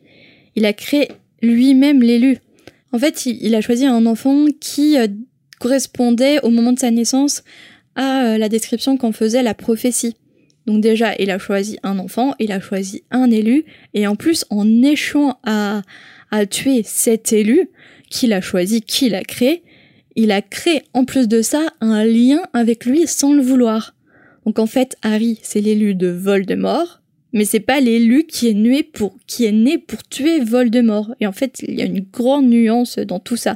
Il 0.55 0.65
a 0.65 0.71
créé 0.71 1.09
lui-même 1.41 2.01
l'élu. 2.01 2.37
En 2.93 2.99
fait, 2.99 3.25
il, 3.25 3.53
a 3.53 3.59
choisi 3.59 3.85
un 3.85 4.05
enfant 4.05 4.45
qui 4.61 4.97
euh, 4.97 5.07
correspondait 5.59 6.39
au 6.43 6.49
moment 6.49 6.71
de 6.71 6.79
sa 6.79 6.89
naissance 6.89 7.43
à 7.95 8.23
euh, 8.23 8.37
la 8.37 8.47
description 8.47 8.95
qu'en 8.95 9.11
faisait 9.11 9.43
la 9.43 9.53
prophétie. 9.53 10.15
Donc 10.67 10.79
déjà, 10.79 11.13
il 11.19 11.31
a 11.31 11.37
choisi 11.37 11.77
un 11.83 11.99
enfant, 11.99 12.33
il 12.39 12.53
a 12.53 12.61
choisi 12.61 13.03
un 13.11 13.29
élu, 13.29 13.65
et 13.93 14.07
en 14.07 14.15
plus, 14.15 14.45
en 14.49 14.81
échouant 14.81 15.37
à, 15.43 15.81
à 16.31 16.45
tuer 16.45 16.83
cet 16.85 17.33
élu, 17.33 17.69
qu'il 18.09 18.31
a 18.31 18.39
choisi, 18.39 18.81
qu'il 18.81 19.15
a 19.15 19.23
créé, 19.23 19.63
il 20.15 20.31
a 20.31 20.41
créé 20.41 20.83
en 20.93 21.03
plus 21.03 21.27
de 21.27 21.41
ça 21.41 21.73
un 21.81 22.05
lien 22.05 22.43
avec 22.53 22.85
lui 22.85 23.05
sans 23.05 23.33
le 23.33 23.41
vouloir. 23.41 23.93
Donc 24.45 24.59
en 24.59 24.65
fait, 24.67 24.97
Harry, 25.01 25.39
c'est 25.41 25.61
l'élu 25.61 25.95
de 25.95 26.07
Voldemort, 26.07 27.01
mais 27.31 27.45
c'est 27.45 27.59
pas 27.59 27.79
l'élu 27.79 28.25
qui 28.25 28.49
est 28.49 28.53
né 28.53 28.83
pour 28.83 29.17
qui 29.25 29.45
est 29.45 29.51
né 29.51 29.77
pour 29.77 30.03
tuer 30.03 30.39
Voldemort. 30.43 31.15
Et 31.19 31.27
en 31.27 31.31
fait, 31.31 31.61
il 31.67 31.75
y 31.75 31.81
a 31.81 31.85
une 31.85 32.01
grande 32.01 32.47
nuance 32.47 32.99
dans 32.99 33.19
tout 33.19 33.37
ça. 33.37 33.55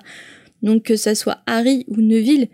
Donc 0.63 0.83
que 0.83 0.95
ça 0.95 1.13
soit 1.13 1.39
Harry 1.45 1.85
ou 1.87 2.01
Neville, 2.01 2.47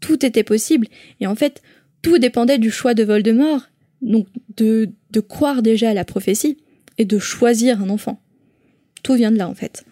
tout 0.00 0.24
était 0.26 0.42
possible. 0.42 0.88
Et 1.20 1.26
en 1.26 1.34
fait, 1.34 1.62
tout 2.02 2.18
dépendait 2.18 2.58
du 2.58 2.70
choix 2.70 2.94
de 2.94 3.04
Voldemort. 3.04 3.68
Donc 4.02 4.26
de, 4.56 4.90
de 5.10 5.20
croire 5.20 5.62
déjà 5.62 5.90
à 5.90 5.94
la 5.94 6.04
prophétie 6.04 6.58
et 6.98 7.04
de 7.04 7.18
choisir 7.18 7.82
un 7.82 7.88
enfant. 7.88 8.20
Tout 9.02 9.14
vient 9.14 9.30
de 9.30 9.38
là 9.38 9.48
en 9.48 9.54
fait. 9.54 9.84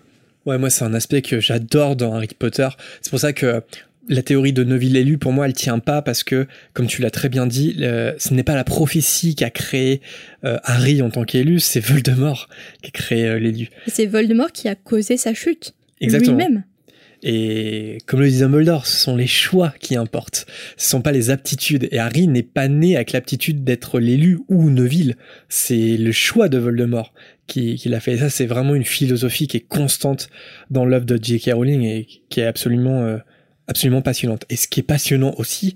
Ouais, 0.46 0.58
moi 0.58 0.70
c'est 0.70 0.84
un 0.84 0.92
aspect 0.94 1.22
que 1.22 1.40
j'adore 1.40 1.96
dans 1.96 2.14
Harry 2.14 2.28
Potter. 2.38 2.68
C'est 3.00 3.10
pour 3.10 3.20
ça 3.20 3.32
que 3.32 3.62
la 4.08 4.22
théorie 4.22 4.52
de 4.52 4.64
Neville 4.64 4.96
élu, 4.96 5.18
pour 5.18 5.32
moi, 5.32 5.46
elle 5.46 5.52
tient 5.52 5.78
pas 5.78 6.02
parce 6.02 6.22
que, 6.24 6.46
comme 6.72 6.86
tu 6.86 7.02
l'as 7.02 7.10
très 7.10 7.28
bien 7.28 7.46
dit, 7.46 7.76
ce 7.78 8.34
n'est 8.34 8.42
pas 8.42 8.54
la 8.54 8.64
prophétie 8.64 9.34
qui 9.34 9.44
a 9.44 9.50
créé 9.50 10.00
euh, 10.44 10.58
Harry 10.64 11.02
en 11.02 11.10
tant 11.10 11.24
qu'élu, 11.24 11.60
c'est 11.60 11.80
Voldemort 11.80 12.48
qui 12.82 12.88
a 12.88 12.90
créé 12.90 13.26
euh, 13.26 13.38
l'élu. 13.38 13.70
C'est 13.86 14.06
Voldemort 14.06 14.52
qui 14.52 14.68
a 14.68 14.74
causé 14.74 15.16
sa 15.16 15.34
chute. 15.34 15.74
Exactement. 16.00 16.36
Lui-même. 16.36 16.64
Et 17.26 17.98
comme 18.04 18.20
le 18.20 18.28
dit 18.28 18.40
Dumbledore, 18.40 18.86
ce 18.86 18.98
sont 18.98 19.16
les 19.16 19.26
choix 19.26 19.72
qui 19.80 19.96
importent. 19.96 20.44
Ce 20.76 20.90
sont 20.90 21.00
pas 21.00 21.12
les 21.12 21.30
aptitudes. 21.30 21.88
Et 21.90 21.98
Harry 21.98 22.28
n'est 22.28 22.42
pas 22.42 22.68
né 22.68 22.96
avec 22.96 23.12
l'aptitude 23.12 23.64
d'être 23.64 23.98
l'élu 23.98 24.40
ou 24.48 24.68
Neville. 24.68 25.16
C'est 25.48 25.96
le 25.96 26.12
choix 26.12 26.50
de 26.50 26.58
Voldemort 26.58 27.14
qui, 27.46 27.76
qui 27.76 27.88
l'a 27.88 28.00
fait. 28.00 28.12
Et 28.12 28.18
ça, 28.18 28.28
c'est 28.28 28.44
vraiment 28.44 28.74
une 28.74 28.84
philosophie 28.84 29.46
qui 29.46 29.56
est 29.56 29.66
constante 29.66 30.28
dans 30.70 30.84
l'œuvre 30.84 31.06
de 31.06 31.18
J.K. 31.20 31.52
Rowling 31.54 31.84
et 31.84 32.06
qui 32.28 32.40
est 32.40 32.46
absolument, 32.46 33.00
euh, 33.00 33.16
absolument 33.66 34.02
passionnante. 34.02 34.44
Et 34.50 34.56
ce 34.56 34.68
qui 34.68 34.80
est 34.80 34.84
passionnant 34.84 35.34
aussi, 35.38 35.74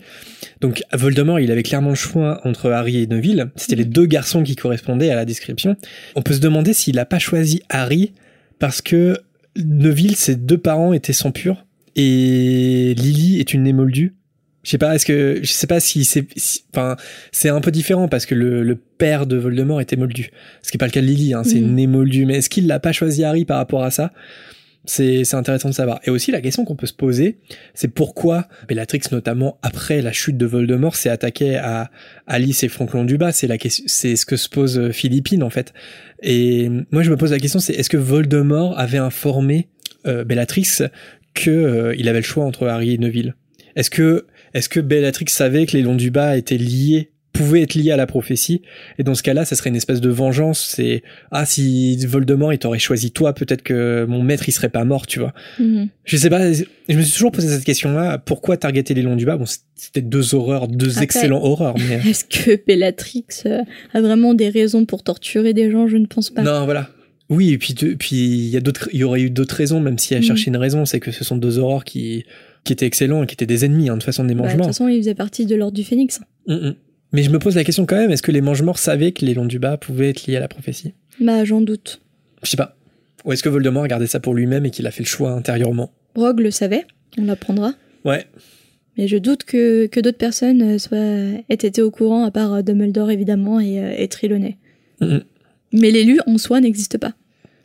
donc 0.61 0.83
Voldemort, 0.93 1.41
il 1.41 1.51
avait 1.51 1.63
clairement 1.63 1.91
le 1.91 1.95
choix 1.95 2.41
entre 2.45 2.71
Harry 2.71 3.03
et 3.03 3.07
Neville. 3.07 3.51
C'était 3.57 3.77
les 3.77 3.85
deux 3.85 4.07
garçons 4.07 4.43
qui 4.43 4.57
correspondaient 4.57 5.11
à 5.11 5.15
la 5.15 5.25
description. 5.25 5.77
On 6.15 6.23
peut 6.23 6.35
se 6.35 6.41
demander 6.41 6.73
s'il 6.75 6.97
n'a 6.97 7.07
pas 7.07 7.19
choisi 7.19 7.63
Harry 7.71 8.13
parce 8.59 8.83
que 8.83 9.19
Neville, 9.57 10.17
ses 10.17 10.37
deux 10.37 10.59
parents 10.59 10.93
étaient 10.93 11.13
sang 11.13 11.31
pur 11.33 11.65
et 11.97 12.95
Lily 12.97 13.41
est 13.41 13.55
une 13.55 13.67
émoldue. 13.67 14.15
Je 14.65 14.71
sais 14.71 14.79
pas, 14.79 14.95
est-ce 14.95 15.07
que 15.07 15.39
je 15.43 15.51
sais 15.51 15.67
pas 15.67 15.81
si 15.81 16.05
c'est, 16.05 16.27
enfin, 16.75 16.97
c'est 17.33 17.49
un 17.49 17.61
peu 17.61 17.71
différent 17.71 18.07
parce 18.09 18.27
que 18.27 18.35
le, 18.35 18.63
le, 18.63 18.77
père 18.77 19.27
de 19.27 19.37
Voldemort 19.37 19.81
était 19.81 19.95
moldu, 19.97 20.31
ce 20.61 20.71
qui 20.73 20.77
est 20.77 20.79
pas 20.79 20.87
le 20.87 20.91
cas 20.91 21.01
de 21.01 21.07
Lily, 21.07 21.33
hein, 21.33 21.43
c'est 21.45 21.61
Mhm. 21.61 21.79
une 21.79 21.91
moldu. 21.91 22.27
Mais 22.27 22.35
est-ce 22.39 22.51
qu'il 22.51 22.67
l'a 22.67 22.81
pas 22.81 22.91
choisi 22.93 23.23
Harry 23.25 23.45
par 23.45 23.57
rapport 23.59 23.85
à 23.85 23.91
ça? 23.93 24.13
C'est 24.89 25.35
intéressant 25.35 25.69
de 25.69 25.75
savoir. 25.75 26.01
Et 26.05 26.11
aussi 26.11 26.31
la 26.31 26.41
question 26.41 26.65
qu'on 26.65 26.75
peut 26.75 26.87
se 26.87 26.95
poser, 26.95 27.37
c'est 27.75 27.89
pourquoi 27.89 28.49
Bellatrix, 28.69 29.03
notamment 29.13 29.59
après 29.61 30.01
la 30.01 30.13
chute 30.13 30.39
de 30.39 30.47
Voldemort, 30.47 30.97
s'est 30.97 31.11
attaquée 31.11 31.57
à 31.57 31.91
Alice 32.27 32.63
et 32.63 32.69
Franklin 32.69 33.05
Dubas. 33.05 33.33
C'est 33.33 33.49
la 33.49 33.59
question, 33.59 33.85
c'est 33.87 34.17
ce 34.17 34.25
que 34.25 34.37
se 34.37 34.49
pose 34.49 34.79
euh, 34.79 34.91
Philippine 34.91 35.43
en 35.43 35.51
fait. 35.51 35.75
Et 36.23 36.71
moi 36.91 37.03
je 37.03 37.11
me 37.11 37.19
pose 37.19 37.33
la 37.33 37.39
question, 37.39 37.61
c'est 37.61 37.75
est-ce 37.75 37.91
que 37.91 37.99
Voldemort 37.99 38.79
avait 38.79 38.99
informé 38.99 39.69
euh, 40.07 40.25
Bellatrix 40.25 40.79
que 41.35 41.51
euh, 41.51 41.91
avait 41.91 42.13
le 42.15 42.23
choix 42.23 42.47
entre 42.47 42.67
Harry 42.67 42.95
et 42.95 42.99
Neville? 42.99 43.35
Est-ce 43.77 43.91
que 43.91 44.27
est-ce 44.55 44.71
que 44.71 44.81
Bellatrix 44.81 45.27
savait 45.29 45.67
que 45.67 45.77
les 45.77 45.83
Longs 45.83 45.97
du 45.97 46.11
Bas 46.11 46.39
étaient 46.39 46.57
liés, 46.57 47.11
pouvaient 47.39 47.63
être 47.63 47.75
liés 47.75 47.91
à 47.93 47.97
la 47.97 48.07
prophétie 48.07 48.63
Et 48.99 49.03
dans 49.05 49.15
ce 49.15 49.23
cas-là, 49.23 49.45
ça 49.45 49.55
serait 49.57 49.71
une 49.71 49.77
espèce 49.77 50.01
de 50.01 50.09
vengeance. 50.09 50.73
C'est 50.75 51.03
ah 51.31 51.47
si 51.47 51.97
Voldemort 52.07 52.53
il 52.53 52.59
t'aurait 52.59 52.79
choisi 52.79 53.11
toi, 53.11 53.33
peut-être 53.33 53.63
que 53.63 54.05
mon 54.09 54.23
maître 54.23 54.49
il 54.49 54.53
serait 54.53 54.69
pas 54.69 54.85
mort, 54.85 55.07
tu 55.07 55.19
vois. 55.21 55.33
Mhm. 55.59 55.89
Je 56.05 56.17
sais 56.17 56.31
pas. 56.31 56.53
Je 56.53 56.65
me 56.97 57.03
suis 57.03 57.13
toujours 57.13 57.33
posé 57.33 57.49
cette 57.49 57.65
question-là. 57.65 58.19
Pourquoi 58.19 58.57
targeter 58.57 58.95
les 58.95 59.03
Longs 59.03 59.17
du 59.17 59.25
Bas? 59.27 59.37
Bon, 59.37 59.45
c'était 59.77 60.01
deux 60.03 60.35
horreurs, 60.35 60.69
deux 60.69 60.91
Après- 60.93 61.05
excellents 61.05 61.43
horreurs, 61.45 61.75
mais 61.89 62.01
Est-ce 62.11 62.25
que 62.25 62.61
Bellatrix 62.67 63.25
euh, 63.47 63.63
a 63.95 64.01
vraiment 64.01 64.35
des 64.35 64.49
raisons 64.49 64.85
pour 64.85 65.03
torturer 65.03 65.55
des 65.55 65.71
gens? 65.71 65.87
Je 65.87 65.97
ne 65.97 66.07
pense 66.07 66.31
pas. 66.31 66.43
non, 66.43 66.65
voilà. 66.65 66.91
Oui, 67.31 67.51
et 67.53 67.59
puis 67.59 67.75
puis 67.75 68.17
il 68.17 68.49
y 68.49 68.57
a 68.57 68.61
d'autres, 68.61 68.89
il 68.93 69.01
y 69.01 69.05
aurait 69.05 69.21
eu 69.21 69.29
d'autres 69.31 69.55
raisons, 69.55 69.81
même 69.81 69.99
si 69.99 70.15
elle 70.15 70.21
Mm. 70.21 70.25
cherchait 70.25 70.47
une 70.49 70.57
raison, 70.57 70.87
c'est 70.87 70.99
que 70.99 71.13
ce 71.13 71.25
sont 71.25 71.37
deux 71.37 71.59
horreurs 71.59 71.85
qui 71.85 72.25
qui 72.65 72.73
étaient 72.73 72.87
excellents 72.87 73.23
et 73.23 73.27
qui 73.27 73.35
étaient 73.35 73.47
des 73.47 73.65
ennemis, 73.65 73.89
hein, 73.89 73.95
de 73.95 73.99
toute 73.99 74.05
façon 74.05 74.25
des 74.25 74.35
Bah, 74.35 74.47
de 74.47 74.53
toute 74.53 74.65
façon, 74.67 74.89
il 74.89 74.99
faisait 74.99 75.15
partie 75.15 75.47
de 75.47 75.55
l'ordre 75.55 75.77
du 75.77 75.85
Phénix. 75.85 76.21
Mm, 76.47 76.55
mm. 76.55 76.75
Mais 77.13 77.23
je 77.23 77.31
me 77.31 77.39
pose 77.39 77.55
la 77.57 77.65
question 77.65 77.87
quand 77.87 77.97
même, 77.97 78.11
est-ce 78.11 78.23
que 78.23 78.33
les 78.33 78.41
mange-morts 78.41 78.79
savaient 78.79 79.13
que 79.13 79.25
les 79.25 79.35
Longs 79.35 79.47
du 79.47 79.59
Bas 79.59 79.77
pouvaient 79.77 80.11
être 80.11 80.27
liés 80.27 80.37
à 80.37 80.41
la 80.41 80.49
prophétie? 80.49 80.93
Bah, 81.21 81.45
j'en 81.45 81.61
doute. 81.61 82.01
Je 82.43 82.51
sais 82.51 82.57
pas. 82.57 82.77
Ou 83.25 83.33
est-ce 83.33 83.43
que 83.43 83.49
Voldemort 83.49 83.85
a 83.85 83.89
gardé 83.89 84.07
ça 84.07 84.21
pour 84.21 84.35
lui-même 84.35 84.67
et 84.67 84.71
qu'il 84.71 84.87
a 84.87 84.91
fait 84.91 85.03
le 85.03 85.09
choix 85.09 85.33
intérieurement? 85.33 85.93
Rogue 86.15 86.41
le 86.41 86.51
savait, 86.51 86.85
on 87.17 87.25
l'apprendra. 87.25 87.73
Ouais. 88.05 88.27
Mais 88.97 89.09
je 89.09 89.17
doute 89.17 89.45
que, 89.45 89.87
que 89.87 90.01
d'autres 90.01 90.19
personnes 90.19 90.63
euh, 90.63 90.79
soient, 90.79 90.99
aient 90.99 91.43
été 91.49 91.83
au 91.83 91.91
courant, 91.91 92.25
à 92.25 92.31
part 92.31 92.53
euh, 92.53 92.63
Dumbledore 92.63 93.11
évidemment 93.11 93.59
et, 93.61 93.81
euh, 93.81 93.95
et 93.97 94.09
Trelawney. 94.09 94.59
Mais 95.01 95.91
l'élu 95.91 96.21
en 96.27 96.39
soi 96.39 96.61
n'existe 96.61 96.99
pas. 96.99 97.15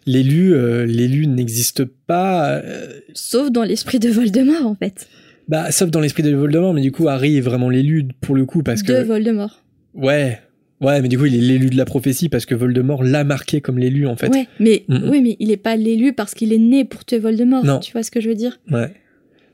L'élu, 0.05 0.53
euh, 0.53 0.85
l'élu 0.85 1.27
n'existe 1.27 1.85
pas, 1.85 2.57
euh, 2.57 2.99
Sauf 3.13 3.51
dans 3.51 3.63
l'esprit 3.63 3.99
de 3.99 4.09
Voldemort 4.09 4.65
en 4.65 4.75
fait. 4.75 5.07
Bah, 5.47 5.71
sauf 5.71 5.89
dans 5.91 5.99
l'esprit 5.99 6.23
de 6.23 6.33
Voldemort, 6.35 6.73
mais 6.73 6.81
du 6.81 6.91
coup, 6.91 7.07
Harry 7.07 7.37
est 7.37 7.41
vraiment 7.41 7.69
l'élu 7.69 8.07
pour 8.21 8.35
le 8.35 8.45
coup, 8.45 8.63
parce 8.63 8.83
de 8.83 8.87
que, 8.87 9.03
Voldemort. 9.03 9.63
ouais, 9.93 10.39
ouais, 10.81 11.01
mais 11.01 11.07
du 11.07 11.17
coup, 11.17 11.25
il 11.25 11.35
est 11.35 11.39
l'élu 11.41 11.69
de 11.69 11.77
la 11.77 11.85
prophétie 11.85 12.29
parce 12.29 12.45
que 12.45 12.55
Voldemort 12.55 13.03
l'a 13.03 13.23
marqué 13.23 13.61
comme 13.61 13.77
l'élu, 13.77 14.07
en 14.07 14.15
fait. 14.15 14.29
Ouais, 14.29 14.47
mais, 14.59 14.83
Mm, 14.87 14.95
mm. 14.97 15.09
oui, 15.09 15.21
mais 15.21 15.35
il 15.39 15.51
est 15.51 15.57
pas 15.57 15.75
l'élu 15.75 16.13
parce 16.13 16.33
qu'il 16.33 16.53
est 16.53 16.57
né 16.57 16.85
pour 16.85 17.05
tuer 17.05 17.19
Voldemort. 17.19 17.65
Non. 17.65 17.79
Tu 17.79 17.91
vois 17.91 18.03
ce 18.03 18.11
que 18.11 18.21
je 18.21 18.29
veux 18.29 18.35
dire? 18.35 18.59
Ouais. 18.71 18.93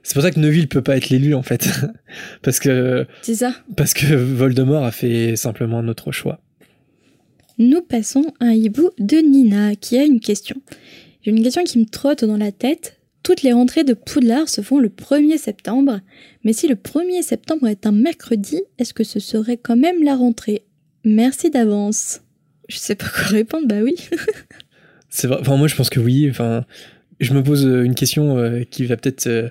C'est 0.04 0.14
pour 0.14 0.24
ça 0.24 0.32
que 0.32 0.40
Neville 0.40 0.68
peut 0.70 0.82
pas 0.82 0.96
être 0.98 1.10
l'élu, 1.10 1.34
en 1.34 1.44
fait. 1.44 1.68
parce 2.42 2.60
que, 2.60 3.06
C'est 3.22 3.36
ça. 3.36 3.54
parce 3.76 3.94
que 3.94 4.14
Voldemort 4.16 4.86
a 4.86 4.92
fait 4.92 5.36
simplement 5.36 5.80
un 5.80 5.88
autre 5.88 6.12
choix. 6.12 6.40
Nous 7.58 7.82
passons 7.82 8.24
à 8.40 8.46
un 8.46 8.52
hibou 8.54 8.90
de 9.00 9.18
Nina 9.18 9.76
qui 9.76 9.98
a 9.98 10.04
une 10.06 10.22
question. 10.22 10.56
J'ai 11.22 11.32
une 11.32 11.44
question 11.44 11.64
qui 11.66 11.78
me 11.80 11.86
trotte 11.86 12.24
dans 12.24 12.38
la 12.38 12.54
tête. 12.54 12.99
Toutes 13.30 13.44
les 13.44 13.54
rentrées 13.54 13.84
de 13.84 13.94
Poudlard 13.94 14.50
se 14.50 14.62
font 14.62 14.80
le 14.80 14.90
1er 14.90 15.38
septembre, 15.38 16.00
mais 16.44 16.52
si 16.52 16.68
le 16.68 16.74
1er 16.74 17.22
septembre 17.22 17.68
est 17.68 17.86
un 17.86 17.92
mercredi, 17.92 18.60
est-ce 18.80 18.92
que 18.92 19.04
ce 19.04 19.20
serait 19.20 19.58
quand 19.58 19.76
même 19.76 20.04
la 20.04 20.16
rentrée? 20.16 20.64
Merci 21.06 21.52
d'avance. 21.52 22.22
Je 22.70 22.78
sais 22.78 22.96
pas 22.96 23.06
quoi 23.08 23.26
répondre, 23.26 23.68
bah 23.68 23.82
oui. 23.84 23.94
C'est 25.10 25.28
vrai. 25.28 25.38
Enfin, 25.42 25.58
moi, 25.58 25.68
je 25.68 25.76
pense 25.76 25.92
que 25.92 26.00
oui. 26.00 26.28
Enfin, 26.28 26.66
je 27.20 27.36
me 27.36 27.44
pose 27.44 27.68
euh, 27.68 27.84
une 27.84 27.94
question 27.94 28.40
euh, 28.40 28.64
qui 28.64 28.84
va 28.88 28.98
peut-être, 28.98 29.28
euh, 29.28 29.50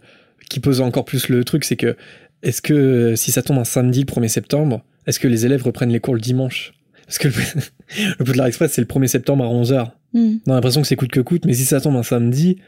qui 0.51 0.59
pose 0.59 0.81
encore 0.81 1.05
plus 1.05 1.29
le 1.29 1.45
truc, 1.45 1.63
c'est 1.63 1.77
que 1.77 1.97
est-ce 2.43 2.61
que 2.61 2.75
euh, 2.75 3.15
si 3.15 3.31
ça 3.31 3.43
tombe 3.43 3.59
un 3.59 3.65
samedi 3.65 4.01
le 4.01 4.07
1er 4.07 4.27
septembre, 4.27 4.85
est-ce 5.07 5.21
que 5.21 5.29
les 5.29 5.47
élèves 5.47 5.63
reprennent 5.63 5.93
les 5.93 6.01
cours 6.01 6.17
le 6.17 6.21
dimanche? 6.21 6.75
Parce 7.07 7.19
que 7.19 7.29
le, 7.29 7.35
le 8.19 8.25
Poudlard 8.25 8.49
Express, 8.49 8.73
c'est 8.73 8.81
le 8.81 8.89
1er 8.89 9.07
septembre 9.07 9.45
à 9.45 9.49
11h. 9.49 9.93
Hmm. 10.15 10.39
On 10.49 10.51
a 10.51 10.55
l'impression 10.57 10.83
que 10.83 10.89
c'est 10.89 10.97
coûte 10.97 11.13
que 11.13 11.21
coûte, 11.21 11.45
mais 11.45 11.55
si 11.55 11.65
ça 11.65 11.81
tombe 11.81 11.95
un 11.95 12.03
samedi, 12.03 12.59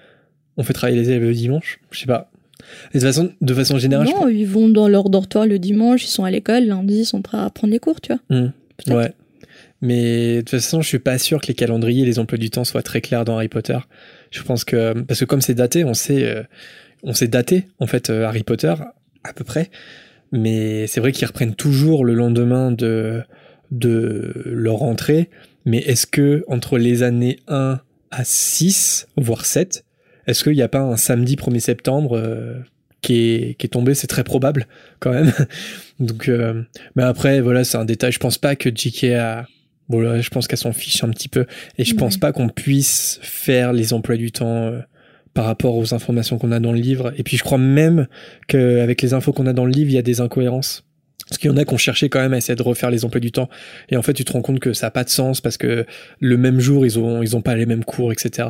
on 0.57 0.62
fait 0.62 0.72
travailler 0.72 1.01
les 1.01 1.11
élèves 1.11 1.22
le 1.22 1.34
dimanche. 1.34 1.80
Je 1.90 2.01
sais 2.01 2.07
pas. 2.07 2.30
Et 2.94 2.98
de 2.98 3.05
façon, 3.05 3.32
de 3.40 3.55
façon 3.55 3.78
générale, 3.78 4.07
je 4.07 4.12
non, 4.12 4.28
ils 4.28 4.46
vont 4.46 4.68
dans 4.68 4.88
leur 4.88 5.11
dortoir 5.11 5.46
le 5.46 5.59
dimanche, 5.59 6.05
ils 6.05 6.09
sont 6.09 6.24
à 6.24 6.30
l'école, 6.30 6.64
lundi, 6.64 7.01
ils 7.01 7.07
sont 7.07 7.22
prêts 7.22 7.38
à 7.38 7.48
prendre 7.51 7.72
les 7.72 7.78
cours, 7.78 8.01
tu 8.01 8.12
vois. 8.12 8.20
Peut-être. 8.28 8.96
Ouais. 8.96 9.12
Mais 9.82 10.36
de 10.36 10.40
toute 10.40 10.51
façon, 10.51 10.82
je 10.82 10.88
suis 10.88 10.98
pas 10.98 11.18
sûr 11.18 11.40
que 11.40 11.46
les 11.46 11.55
calendriers 11.55 12.03
et 12.03 12.07
les 12.07 12.18
emplois 12.18 12.38
du 12.38 12.51
temps 12.51 12.64
soient 12.64 12.82
très 12.82 13.01
clairs 13.01 13.24
dans 13.24 13.36
Harry 13.36 13.48
Potter. 13.48 13.78
Je 14.30 14.42
pense 14.42 14.64
que 14.64 14.92
parce 15.03 15.20
que 15.20 15.24
comme 15.24 15.40
c'est 15.40 15.55
daté, 15.55 15.84
on 15.84 15.94
sait, 15.94 16.24
euh, 16.24 16.42
on 17.03 17.14
sait 17.14 17.28
dater 17.28 17.64
en 17.78 17.86
fait 17.86 18.11
euh, 18.11 18.26
Harry 18.26 18.42
Potter 18.42 18.74
à 19.24 19.32
peu 19.32 19.44
près. 19.44 19.70
Mais 20.32 20.86
c'est 20.86 21.01
vrai 21.01 21.12
qu'ils 21.12 21.26
reprennent 21.26 21.55
toujours 21.55 22.05
le 22.05 22.14
lendemain 22.14 22.70
de 22.70 23.22
de 23.70 24.32
leur 24.46 24.76
rentrée. 24.76 25.30
Mais 25.64 25.78
est-ce 25.78 26.07
que 26.07 26.44
entre 26.46 26.78
les 26.78 27.03
années 27.03 27.38
1 27.48 27.80
à 28.11 28.24
6, 28.24 29.09
voire 29.16 29.46
7, 29.46 29.84
est-ce 30.26 30.44
qu'il 30.44 30.54
n'y 30.54 30.62
a 30.62 30.68
pas 30.68 30.80
un 30.80 30.96
samedi 30.96 31.36
1er 31.36 31.60
septembre 31.60 32.16
euh, 32.16 32.54
qui 33.02 33.34
est, 33.34 33.54
qui 33.54 33.66
est 33.66 33.70
tombé? 33.70 33.94
C'est 33.94 34.06
très 34.06 34.24
probable 34.24 34.66
quand 34.98 35.12
même. 35.12 35.32
Donc, 36.00 36.28
euh, 36.28 36.62
mais 36.96 37.02
après, 37.02 37.40
voilà, 37.40 37.64
c'est 37.64 37.78
un 37.78 37.84
détail. 37.84 38.12
Je 38.12 38.18
pense 38.18 38.38
pas 38.38 38.56
que 38.56 38.70
JK 38.70 39.04
a. 39.04 39.46
Bon, 39.88 40.00
là, 40.00 40.20
je 40.20 40.28
pense 40.30 40.46
qu'elle 40.46 40.58
s'en 40.58 40.72
fiche 40.72 41.02
un 41.02 41.10
petit 41.10 41.28
peu. 41.28 41.46
Et 41.76 41.84
je 41.84 41.94
pense 41.94 42.16
pas 42.16 42.32
qu'on 42.32 42.48
puisse 42.48 43.18
faire 43.22 43.72
les 43.72 43.92
emplois 43.92 44.16
du 44.16 44.30
temps 44.30 44.68
euh, 44.68 44.80
par 45.34 45.46
rapport 45.46 45.76
aux 45.76 45.94
informations 45.94 46.38
qu'on 46.38 46.52
a 46.52 46.60
dans 46.60 46.72
le 46.72 46.78
livre. 46.78 47.12
Et 47.16 47.24
puis, 47.24 47.36
je 47.36 47.42
crois 47.42 47.58
même 47.58 48.06
qu'avec 48.46 49.02
les 49.02 49.14
infos 49.14 49.32
qu'on 49.32 49.46
a 49.46 49.52
dans 49.52 49.64
le 49.64 49.72
livre, 49.72 49.90
il 49.90 49.94
y 49.94 49.98
a 49.98 50.02
des 50.02 50.20
incohérences. 50.20 50.84
Parce 51.30 51.38
qu'il 51.38 51.48
y 51.48 51.54
en 51.54 51.56
a 51.56 51.64
qui 51.64 51.72
ont 51.72 51.78
cherché 51.78 52.08
quand 52.08 52.20
même 52.20 52.32
à 52.32 52.38
essayer 52.38 52.56
de 52.56 52.62
refaire 52.62 52.90
les 52.90 53.04
emplois 53.04 53.20
du 53.20 53.30
temps. 53.30 53.48
Et 53.88 53.96
en 53.96 54.02
fait, 54.02 54.14
tu 54.14 54.24
te 54.24 54.32
rends 54.32 54.42
compte 54.42 54.58
que 54.58 54.72
ça 54.72 54.88
n'a 54.88 54.90
pas 54.90 55.04
de 55.04 55.10
sens 55.10 55.40
parce 55.40 55.56
que 55.56 55.86
le 56.18 56.36
même 56.36 56.58
jour, 56.58 56.84
ils 56.84 56.98
ont, 56.98 57.22
ils 57.22 57.36
ont 57.36 57.40
pas 57.40 57.54
les 57.54 57.66
mêmes 57.66 57.84
cours, 57.84 58.10
etc. 58.10 58.48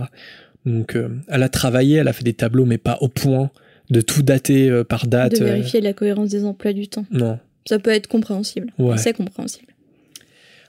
Donc, 0.66 0.96
euh, 0.96 1.08
elle 1.28 1.42
a 1.42 1.48
travaillé, 1.48 1.96
elle 1.96 2.08
a 2.08 2.12
fait 2.12 2.24
des 2.24 2.34
tableaux, 2.34 2.66
mais 2.66 2.78
pas 2.78 2.98
au 3.00 3.08
point 3.08 3.50
de 3.90 4.00
tout 4.00 4.22
dater 4.22 4.68
euh, 4.70 4.84
par 4.84 5.06
date. 5.06 5.38
de 5.38 5.42
euh, 5.42 5.46
vérifier 5.46 5.80
la 5.80 5.92
cohérence 5.92 6.30
des 6.30 6.44
emplois 6.44 6.72
du 6.72 6.88
temps. 6.88 7.06
non. 7.10 7.38
Ça 7.68 7.78
peut 7.78 7.90
être 7.90 8.06
compréhensible. 8.06 8.72
Ouais. 8.78 8.96
C'est 8.96 9.12
compréhensible. 9.12 9.66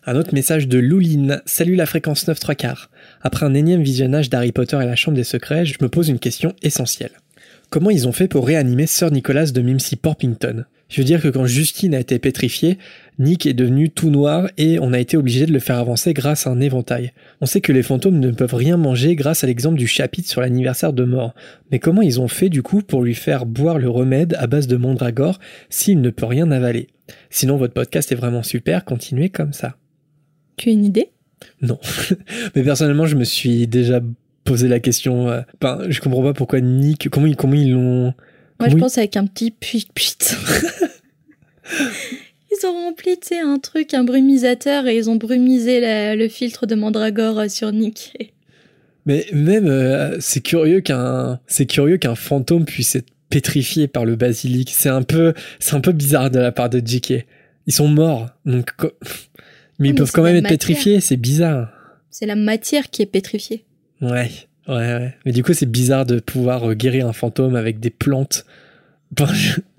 Un 0.06 0.16
autre 0.18 0.34
message 0.34 0.68
de 0.68 0.78
Louline. 0.78 1.42
Salut 1.46 1.76
la 1.76 1.86
fréquence 1.86 2.28
9 2.28 2.38
3 2.38 2.54
quarts. 2.56 2.92
Après 3.22 3.46
un 3.46 3.54
énième 3.54 3.82
visionnage 3.82 4.30
d'Harry 4.30 4.52
Potter 4.52 4.78
et 4.82 4.86
la 4.86 4.98
Chambre 4.98 5.16
des 5.16 5.24
Secrets, 5.24 5.66
je 5.66 5.78
me 5.82 5.88
pose 5.88 6.10
une 6.10 6.20
question 6.20 6.54
essentielle. 6.62 7.12
Comment 7.70 7.90
ils 7.92 8.10
ont 8.10 8.12
fait 8.12 8.28
pour 8.28 8.46
réanimer 8.46 8.88
Sir 8.88 9.10
Nicholas 9.10 9.52
de 9.52 9.62
Mimsy 9.62 9.96
Porpington? 9.96 10.66
Je 10.92 10.98
veux 11.00 11.06
dire 11.06 11.22
que 11.22 11.30
quand 11.30 11.46
Justine 11.46 11.96
a 11.96 12.00
été 12.02 12.20
pétrifiée, 12.20 12.78
Nick 13.18 13.46
est 13.46 13.54
devenu 13.54 13.90
tout 13.90 14.10
noir 14.10 14.50
et 14.58 14.78
on 14.80 14.92
a 14.92 15.00
été 15.00 15.16
obligé 15.16 15.46
de 15.46 15.54
le 15.54 15.60
faire 15.60 15.78
avancer 15.78 16.14
grâce 16.14 16.48
à 16.48 16.50
un 16.50 16.60
éventail. 16.60 17.14
On 17.40 17.46
sait 17.46 17.62
que 17.62 17.72
les 17.72 17.82
fantômes 17.82 18.20
ne 18.20 18.30
peuvent 18.32 18.54
rien 18.54 18.76
manger 18.76 19.16
grâce 19.16 19.46
à 19.46 19.48
l'exemple 19.48 19.78
du 19.78 19.88
chapitre 19.88 20.28
sur 20.30 20.42
l'anniversaire 20.42 20.92
de 20.92 21.06
mort. 21.06 21.34
Mais 21.72 21.80
comment 21.80 22.02
ils 22.02 22.20
ont 22.20 22.28
fait 22.28 22.50
du 22.50 22.62
coup 22.62 22.82
pour 22.82 23.04
lui 23.04 23.16
faire 23.16 23.46
boire 23.46 23.80
le 23.80 23.88
remède 23.88 24.36
à 24.38 24.48
base 24.48 24.68
de 24.68 24.76
mandragore 24.76 25.40
s'il 25.70 26.02
ne 26.02 26.10
peut 26.10 26.26
rien 26.26 26.52
avaler? 26.52 26.88
Sinon 27.30 27.56
votre 27.56 27.74
podcast 27.74 28.12
est 28.12 28.16
vraiment 28.16 28.44
super, 28.44 28.84
continuez 28.84 29.30
comme 29.30 29.54
ça. 29.54 29.78
Tu 30.58 30.68
as 30.70 30.74
une 30.74 30.84
idée? 30.84 31.12
Non. 31.62 31.80
Mais 32.56 32.64
personnellement, 32.64 33.06
je 33.06 33.16
me 33.16 33.24
suis 33.24 33.66
déjà 33.66 34.02
posé 34.44 34.68
la 34.68 34.82
question. 34.82 35.30
euh, 35.30 35.42
Enfin, 35.62 35.80
je 35.88 36.02
comprends 36.02 36.22
pas 36.24 36.34
pourquoi 36.34 36.60
Nick. 36.60 37.08
Comment 37.10 37.28
ils, 37.28 37.38
comment 37.38 37.54
ils 37.54 37.72
l'ont. 37.72 38.14
Moi, 38.62 38.70
je 38.70 38.78
pense 38.78 38.98
avec 38.98 39.18
un 39.18 39.26
petit 39.28 39.52
puit 39.52 39.88
puit. 39.94 40.18
Ils 42.52 42.66
ont 42.68 42.74
rempli, 42.74 43.18
tu 43.20 43.30
sais, 43.30 43.40
un 43.40 43.60
truc, 43.60 43.94
un 43.94 44.04
brumisateur, 44.04 44.86
et 44.88 44.98
ils 44.98 45.10
ont 45.10 45.16
brumisé 45.16 45.80
la- 45.80 46.16
le 46.16 46.28
filtre 46.28 46.66
de 46.66 46.76
Mandragore 46.76 47.40
euh, 47.40 47.48
sur 47.48 47.72
Nick. 47.72 48.14
Mais 49.06 49.26
même, 49.34 49.68
euh, 49.68 50.18
c'est 50.20 50.42
curieux 50.42 50.82
qu'un, 50.82 51.40
c'est 51.48 51.66
curieux 51.66 51.98
qu'un 51.98 52.14
fantôme 52.16 52.66
puisse 52.66 52.96
être 52.96 53.10
pétrifié 53.30 53.88
par 53.88 54.06
le 54.06 54.16
basilic. 54.16 54.70
C'est 54.70 54.90
un 54.90 55.02
peu, 55.02 55.34
c'est 55.60 55.74
un 55.76 55.80
peu 55.80 55.92
bizarre 55.94 56.30
de 56.30 56.40
la 56.40 56.52
part 56.52 56.70
de 56.70 56.82
J.K. 56.86 57.26
Ils 57.68 57.74
sont 57.74 57.88
morts, 57.88 58.28
donc. 58.46 58.72
co- 58.78 58.92
Mais 59.80 59.88
ils 59.90 59.94
mais 59.94 59.98
peuvent 59.98 60.12
quand 60.12 60.22
même 60.22 60.36
être 60.36 60.44
matière. 60.44 60.60
pétrifiés. 60.60 61.00
C'est 61.02 61.18
bizarre. 61.18 61.72
C'est 62.12 62.28
la 62.28 62.36
matière 62.36 62.92
qui 62.92 63.02
est 63.02 63.08
pétrifiée. 63.08 63.66
Ouais, 64.02 64.30
ouais, 64.72 64.94
ouais. 64.96 65.16
Mais 65.26 65.32
du 65.32 65.44
coup, 65.44 65.54
c'est 65.54 65.70
bizarre 65.70 66.06
de 66.06 66.20
pouvoir 66.20 66.72
euh, 66.72 66.74
guérir 66.74 67.08
un 67.08 67.14
fantôme 67.14 67.56
avec 67.56 67.80
des 67.80 67.90
plantes. 67.90 68.46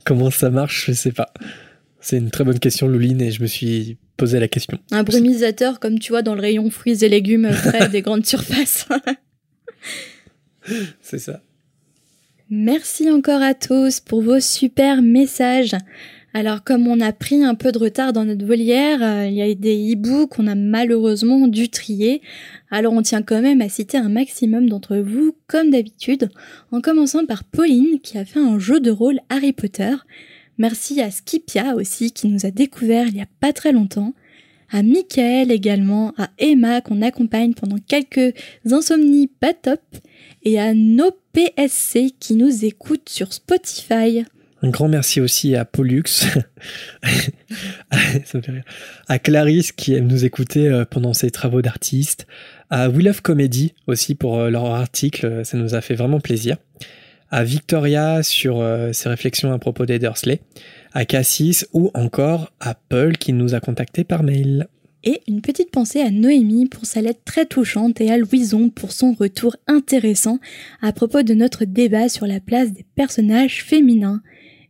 Comment 0.04 0.30
ça 0.30 0.50
marche, 0.50 0.86
je 0.86 0.92
sais 0.92 1.12
pas. 1.12 1.32
C'est 2.00 2.18
une 2.18 2.30
très 2.30 2.44
bonne 2.44 2.58
question, 2.58 2.88
Louline, 2.88 3.20
et 3.22 3.30
je 3.30 3.42
me 3.42 3.46
suis 3.46 3.96
posé 4.16 4.40
la 4.40 4.48
question. 4.48 4.78
Un 4.90 5.04
brumisateur, 5.04 5.78
comme 5.80 5.98
tu 5.98 6.12
vois 6.12 6.22
dans 6.22 6.34
le 6.34 6.40
rayon 6.40 6.68
fruits 6.70 7.04
et 7.04 7.08
légumes 7.08 7.50
près 7.64 7.88
des 7.90 8.02
grandes 8.02 8.26
surfaces. 8.26 8.86
C'est 11.00 11.18
ça. 11.18 11.40
Merci 12.50 13.10
encore 13.10 13.40
à 13.40 13.54
tous 13.54 14.00
pour 14.00 14.20
vos 14.20 14.40
super 14.40 15.00
messages. 15.00 15.74
Alors 16.34 16.64
comme 16.64 16.86
on 16.88 17.00
a 17.00 17.12
pris 17.12 17.44
un 17.44 17.54
peu 17.54 17.72
de 17.72 17.78
retard 17.78 18.14
dans 18.14 18.24
notre 18.24 18.46
volière, 18.46 19.02
euh, 19.02 19.26
il 19.26 19.34
y 19.34 19.42
a 19.42 19.54
des 19.54 19.74
hiboux 19.74 20.26
qu'on 20.26 20.46
a 20.46 20.54
malheureusement 20.54 21.46
dû 21.46 21.68
trier. 21.68 22.22
Alors 22.70 22.94
on 22.94 23.02
tient 23.02 23.22
quand 23.22 23.42
même 23.42 23.60
à 23.60 23.68
citer 23.68 23.98
un 23.98 24.08
maximum 24.08 24.68
d'entre 24.68 24.96
vous, 24.96 25.36
comme 25.46 25.70
d'habitude, 25.70 26.30
en 26.70 26.80
commençant 26.80 27.26
par 27.26 27.44
Pauline 27.44 28.00
qui 28.00 28.16
a 28.16 28.24
fait 28.24 28.40
un 28.40 28.58
jeu 28.58 28.80
de 28.80 28.90
rôle 28.90 29.20
Harry 29.28 29.52
Potter. 29.52 29.94
Merci 30.56 31.02
à 31.02 31.10
Skipia 31.10 31.74
aussi 31.74 32.12
qui 32.12 32.28
nous 32.28 32.46
a 32.46 32.50
découvert 32.50 33.08
il 33.08 33.16
y 33.16 33.22
a 33.22 33.28
pas 33.40 33.52
très 33.52 33.72
longtemps. 33.72 34.14
À 34.70 34.82
Michael 34.82 35.50
également, 35.50 36.14
à 36.16 36.30
Emma 36.38 36.80
qu'on 36.80 37.02
accompagne 37.02 37.52
pendant 37.52 37.76
quelques 37.76 38.34
insomnies 38.70 39.26
pas 39.26 39.52
top, 39.52 39.82
et 40.44 40.58
à 40.58 40.72
nos 40.72 41.10
PSC 41.34 42.14
qui 42.18 42.36
nous 42.36 42.64
écoutent 42.64 43.10
sur 43.10 43.34
Spotify. 43.34 44.24
Un 44.64 44.70
grand 44.70 44.86
merci 44.86 45.20
aussi 45.20 45.56
à 45.56 45.64
Pollux, 45.64 46.04
à 49.08 49.18
Clarisse 49.18 49.72
qui 49.72 49.94
aime 49.94 50.06
nous 50.06 50.24
écouter 50.24 50.68
euh, 50.68 50.84
pendant 50.84 51.14
ses 51.14 51.32
travaux 51.32 51.62
d'artiste, 51.62 52.28
à 52.70 52.88
We 52.88 53.04
Love 53.04 53.22
Comedy 53.22 53.74
aussi 53.88 54.14
pour 54.14 54.38
euh, 54.38 54.50
leur 54.50 54.66
article, 54.66 55.44
ça 55.44 55.58
nous 55.58 55.74
a 55.74 55.80
fait 55.80 55.96
vraiment 55.96 56.20
plaisir, 56.20 56.58
à 57.32 57.42
Victoria 57.42 58.22
sur 58.22 58.60
euh, 58.60 58.92
ses 58.92 59.08
réflexions 59.08 59.52
à 59.52 59.58
propos 59.58 59.84
des 59.84 59.98
Dursley, 59.98 60.40
à 60.92 61.06
Cassis 61.06 61.66
ou 61.72 61.90
encore 61.94 62.52
à 62.60 62.74
Paul 62.74 63.18
qui 63.18 63.32
nous 63.32 63.54
a 63.54 63.60
contactés 63.60 64.04
par 64.04 64.22
mail. 64.22 64.68
Et 65.04 65.22
une 65.26 65.40
petite 65.40 65.72
pensée 65.72 66.00
à 66.00 66.10
Noémie 66.10 66.66
pour 66.66 66.86
sa 66.86 67.00
lettre 67.00 67.22
très 67.24 67.46
touchante 67.46 68.00
et 68.00 68.12
à 68.12 68.18
Louison 68.18 68.68
pour 68.68 68.92
son 68.92 69.14
retour 69.14 69.56
intéressant 69.66 70.38
à 70.80 70.92
propos 70.92 71.22
de 71.22 71.34
notre 71.34 71.64
débat 71.64 72.08
sur 72.08 72.28
la 72.28 72.38
place 72.38 72.72
des 72.72 72.84
personnages 72.94 73.64
féminins. 73.64 74.22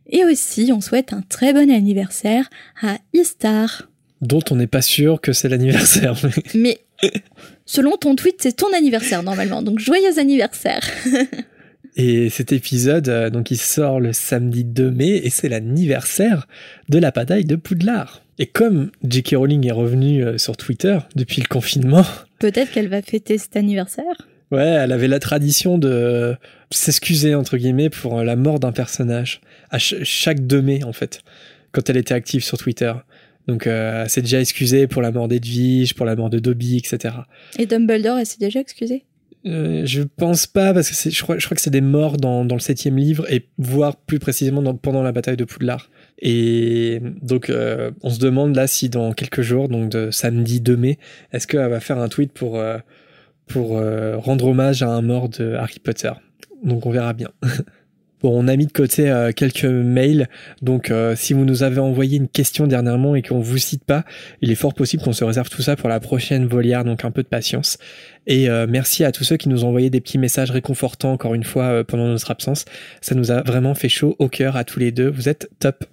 Et 0.09 0.25
aussi, 0.25 0.71
on 0.73 0.81
souhaite 0.81 1.13
un 1.13 1.21
très 1.21 1.53
bon 1.53 1.69
anniversaire 1.71 2.49
à 2.81 2.97
Istar. 3.13 3.89
Dont 4.21 4.43
on 4.51 4.55
n'est 4.55 4.67
pas 4.67 4.81
sûr 4.81 5.21
que 5.21 5.33
c'est 5.33 5.49
l'anniversaire. 5.49 6.15
Mais 6.53 6.79
selon 7.65 7.97
ton 7.97 8.15
tweet, 8.15 8.35
c'est 8.39 8.55
ton 8.55 8.73
anniversaire 8.73 9.23
normalement, 9.23 9.61
donc 9.61 9.79
joyeux 9.79 10.19
anniversaire. 10.19 10.81
Et 11.95 12.29
cet 12.29 12.51
épisode, 12.51 13.07
euh, 13.07 13.29
donc, 13.29 13.51
il 13.51 13.57
sort 13.57 13.99
le 13.99 14.13
samedi 14.13 14.63
2 14.63 14.89
mai 14.89 15.21
et 15.23 15.29
c'est 15.29 15.49
l'anniversaire 15.49 16.47
de 16.89 16.97
la 16.97 17.11
bataille 17.11 17.45
de 17.45 17.55
Poudlard. 17.55 18.23
Et 18.39 18.47
comme 18.47 18.89
J.K. 19.07 19.35
Rowling 19.35 19.67
est 19.67 19.71
revenue 19.71 20.23
euh, 20.23 20.37
sur 20.39 20.57
Twitter 20.57 20.97
depuis 21.15 21.41
le 21.41 21.47
confinement, 21.47 22.03
peut-être 22.39 22.71
qu'elle 22.71 22.87
va 22.87 23.01
fêter 23.03 23.37
cet 23.37 23.55
anniversaire. 23.55 24.27
Ouais, 24.51 24.65
elle 24.65 24.91
avait 24.91 25.07
la 25.07 25.19
tradition 25.19 25.77
de 25.77 26.35
s'excuser 26.71 27.35
entre 27.35 27.57
guillemets 27.57 27.89
pour 27.89 28.23
la 28.23 28.35
mort 28.35 28.59
d'un 28.59 28.71
personnage 28.71 29.41
à 29.73 29.79
chaque 29.79 30.45
2 30.45 30.61
mai 30.61 30.83
en 30.83 30.93
fait, 30.93 31.21
quand 31.73 31.89
elle 31.89 31.97
était 31.97 32.13
active 32.13 32.43
sur 32.43 32.57
Twitter. 32.57 32.93
Donc 33.47 33.67
euh, 33.67 34.03
elle 34.03 34.09
s'est 34.09 34.21
déjà 34.21 34.39
excusée 34.39 34.87
pour 34.87 35.01
la 35.01 35.11
mort 35.11 35.27
d'Edwige, 35.27 35.95
pour 35.95 36.05
la 36.05 36.15
mort 36.15 36.29
de 36.29 36.39
Dobby, 36.39 36.77
etc. 36.77 37.15
Et 37.59 37.65
Dumbledore, 37.65 38.19
elle 38.19 38.25
s'est 38.25 38.39
déjà 38.39 38.61
excusée? 38.61 39.03
Euh, 39.45 39.81
je 39.85 40.03
pense 40.03 40.47
pas 40.47 40.73
parce 40.73 40.89
que 40.89 41.09
je 41.09 41.21
crois, 41.21 41.37
je 41.37 41.43
crois 41.43 41.55
que 41.55 41.61
c'est 41.61 41.69
des 41.69 41.81
morts 41.81 42.15
dans, 42.15 42.45
dans 42.45 42.55
le 42.55 42.61
septième 42.61 42.95
livre 42.95 43.29
et 43.29 43.49
voire 43.57 43.97
plus 43.97 44.19
précisément 44.19 44.61
dans, 44.61 44.73
pendant 44.73 45.03
la 45.03 45.11
bataille 45.11 45.35
de 45.35 45.43
Poudlard. 45.43 45.89
Et 46.19 47.01
donc 47.21 47.49
euh, 47.49 47.91
on 48.01 48.09
se 48.09 48.19
demande 48.19 48.55
là 48.55 48.67
si 48.67 48.87
dans 48.87 49.11
quelques 49.11 49.41
jours, 49.41 49.67
donc 49.67 49.89
de 49.89 50.11
samedi 50.11 50.61
2 50.61 50.77
mai, 50.77 50.99
est-ce 51.33 51.47
qu'elle 51.47 51.69
va 51.69 51.81
faire 51.81 51.97
un 51.97 52.07
tweet 52.07 52.31
pour 52.31 52.57
euh, 52.57 52.77
pour 53.47 53.77
euh, 53.77 54.15
rendre 54.17 54.47
hommage 54.47 54.81
à 54.83 54.89
un 54.89 55.01
mort 55.01 55.27
de 55.27 55.55
Harry 55.55 55.79
Potter? 55.79 56.11
Donc 56.63 56.85
on 56.85 56.91
verra 56.91 57.11
bien. 57.11 57.31
Bon, 58.23 58.31
on 58.41 58.47
a 58.47 58.55
mis 58.55 58.65
de 58.65 58.71
côté 58.71 59.09
euh, 59.09 59.33
quelques 59.35 59.65
mails, 59.65 60.29
donc 60.61 60.91
euh, 60.91 61.13
si 61.13 61.33
vous 61.33 61.43
nous 61.43 61.61
avez 61.61 61.79
envoyé 61.79 62.15
une 62.15 62.29
question 62.29 62.67
dernièrement 62.67 63.15
et 63.15 63.21
qu'on 63.21 63.41
vous 63.41 63.57
cite 63.57 63.83
pas, 63.83 64.05
il 64.41 64.49
est 64.49 64.55
fort 64.55 64.73
possible 64.73 65.03
qu'on 65.03 65.11
se 65.11 65.25
réserve 65.25 65.49
tout 65.49 65.61
ça 65.61 65.75
pour 65.75 65.89
la 65.89 65.99
prochaine 65.99 66.47
volière, 66.47 66.85
donc 66.85 67.03
un 67.03 67.11
peu 67.11 67.21
de 67.21 67.27
patience. 67.27 67.77
Et 68.25 68.49
euh, 68.49 68.65
merci 68.65 69.03
à 69.03 69.11
tous 69.11 69.25
ceux 69.25 69.35
qui 69.35 69.49
nous 69.49 69.65
ont 69.65 69.67
envoyé 69.67 69.89
des 69.89 69.99
petits 69.99 70.19
messages 70.19 70.51
réconfortants 70.51 71.11
encore 71.11 71.33
une 71.33 71.43
fois 71.43 71.83
pendant 71.83 72.07
notre 72.07 72.31
absence. 72.31 72.63
Ça 73.01 73.13
nous 73.13 73.29
a 73.29 73.41
vraiment 73.41 73.75
fait 73.75 73.89
chaud 73.89 74.15
au 74.19 74.29
cœur 74.29 74.55
à 74.55 74.63
tous 74.63 74.79
les 74.79 74.93
deux. 74.93 75.09
Vous 75.09 75.27
êtes 75.27 75.49
top. 75.59 75.83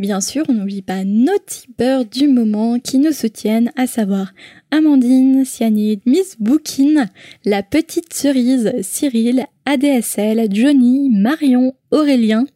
Bien 0.00 0.22
sûr, 0.22 0.46
on 0.48 0.54
n'oublie 0.54 0.80
pas 0.80 1.04
nos 1.04 1.36
tipeurs 1.46 2.06
du 2.06 2.26
moment 2.26 2.78
qui 2.78 2.96
nous 2.96 3.12
soutiennent, 3.12 3.70
à 3.76 3.86
savoir 3.86 4.32
Amandine, 4.70 5.44
Cyanide, 5.44 6.00
Miss 6.06 6.36
Bookin, 6.40 7.06
La 7.44 7.62
Petite 7.62 8.14
Cerise, 8.14 8.72
Cyril, 8.80 9.44
ADSL, 9.66 10.48
Johnny, 10.50 11.10
Marion, 11.10 11.74
Aurélien, 11.90 12.46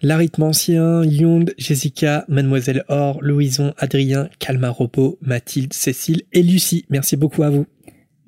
L'arithmancien, 0.00 1.04
Yond, 1.04 1.44
Jessica, 1.58 2.24
Mademoiselle 2.28 2.84
Or, 2.88 3.18
Louison, 3.20 3.74
Adrien, 3.76 4.30
Calma 4.38 4.70
Ropo, 4.70 5.18
Mathilde, 5.20 5.74
Cécile 5.74 6.22
et 6.32 6.42
Lucie. 6.42 6.86
Merci 6.88 7.16
beaucoup 7.16 7.42
à 7.42 7.50
vous. 7.50 7.66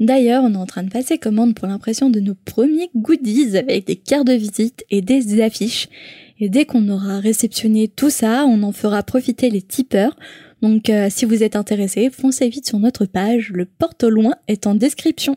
D'ailleurs, 0.01 0.45
on 0.45 0.55
est 0.55 0.59
en 0.59 0.67
train 0.67 0.85
de 0.85 0.91
passer 0.91 1.19
commande 1.19 1.55
pour 1.55 1.67
l'impression 1.67 2.09
de 2.09 2.21
nos 2.21 2.35
premiers 2.35 2.91
goodies 2.95 3.57
avec 3.57 3.87
des 3.87 3.97
cartes 3.97 4.27
de 4.27 4.33
visite 4.33 4.85
et 4.91 5.03
des 5.03 5.41
affiches. 5.43 5.89
Et 6.41 6.49
dès 6.49 6.65
qu'on 6.65 6.89
aura 6.89 7.19
réceptionné 7.19 7.89
tout 7.89 8.11
ça, 8.11 8.45
on 8.47 8.63
en 8.63 8.73
fera 8.73 9.03
profiter 9.03 9.51
les 9.51 9.63
tipeurs. 9.63 10.17
Donc 10.63 10.89
euh, 10.89 11.09
si 11.11 11.25
vous 11.25 11.43
êtes 11.43 11.57
intéressé, 11.57 12.11
foncez 12.11 12.49
vite 12.49 12.67
sur 12.67 12.79
notre 12.79 13.07
page, 13.07 13.51
le 13.53 13.65
porte 13.65 14.05
au 14.05 14.11
loin 14.11 14.35
est 14.47 14.67
en 14.67 14.75
description. 14.75 15.37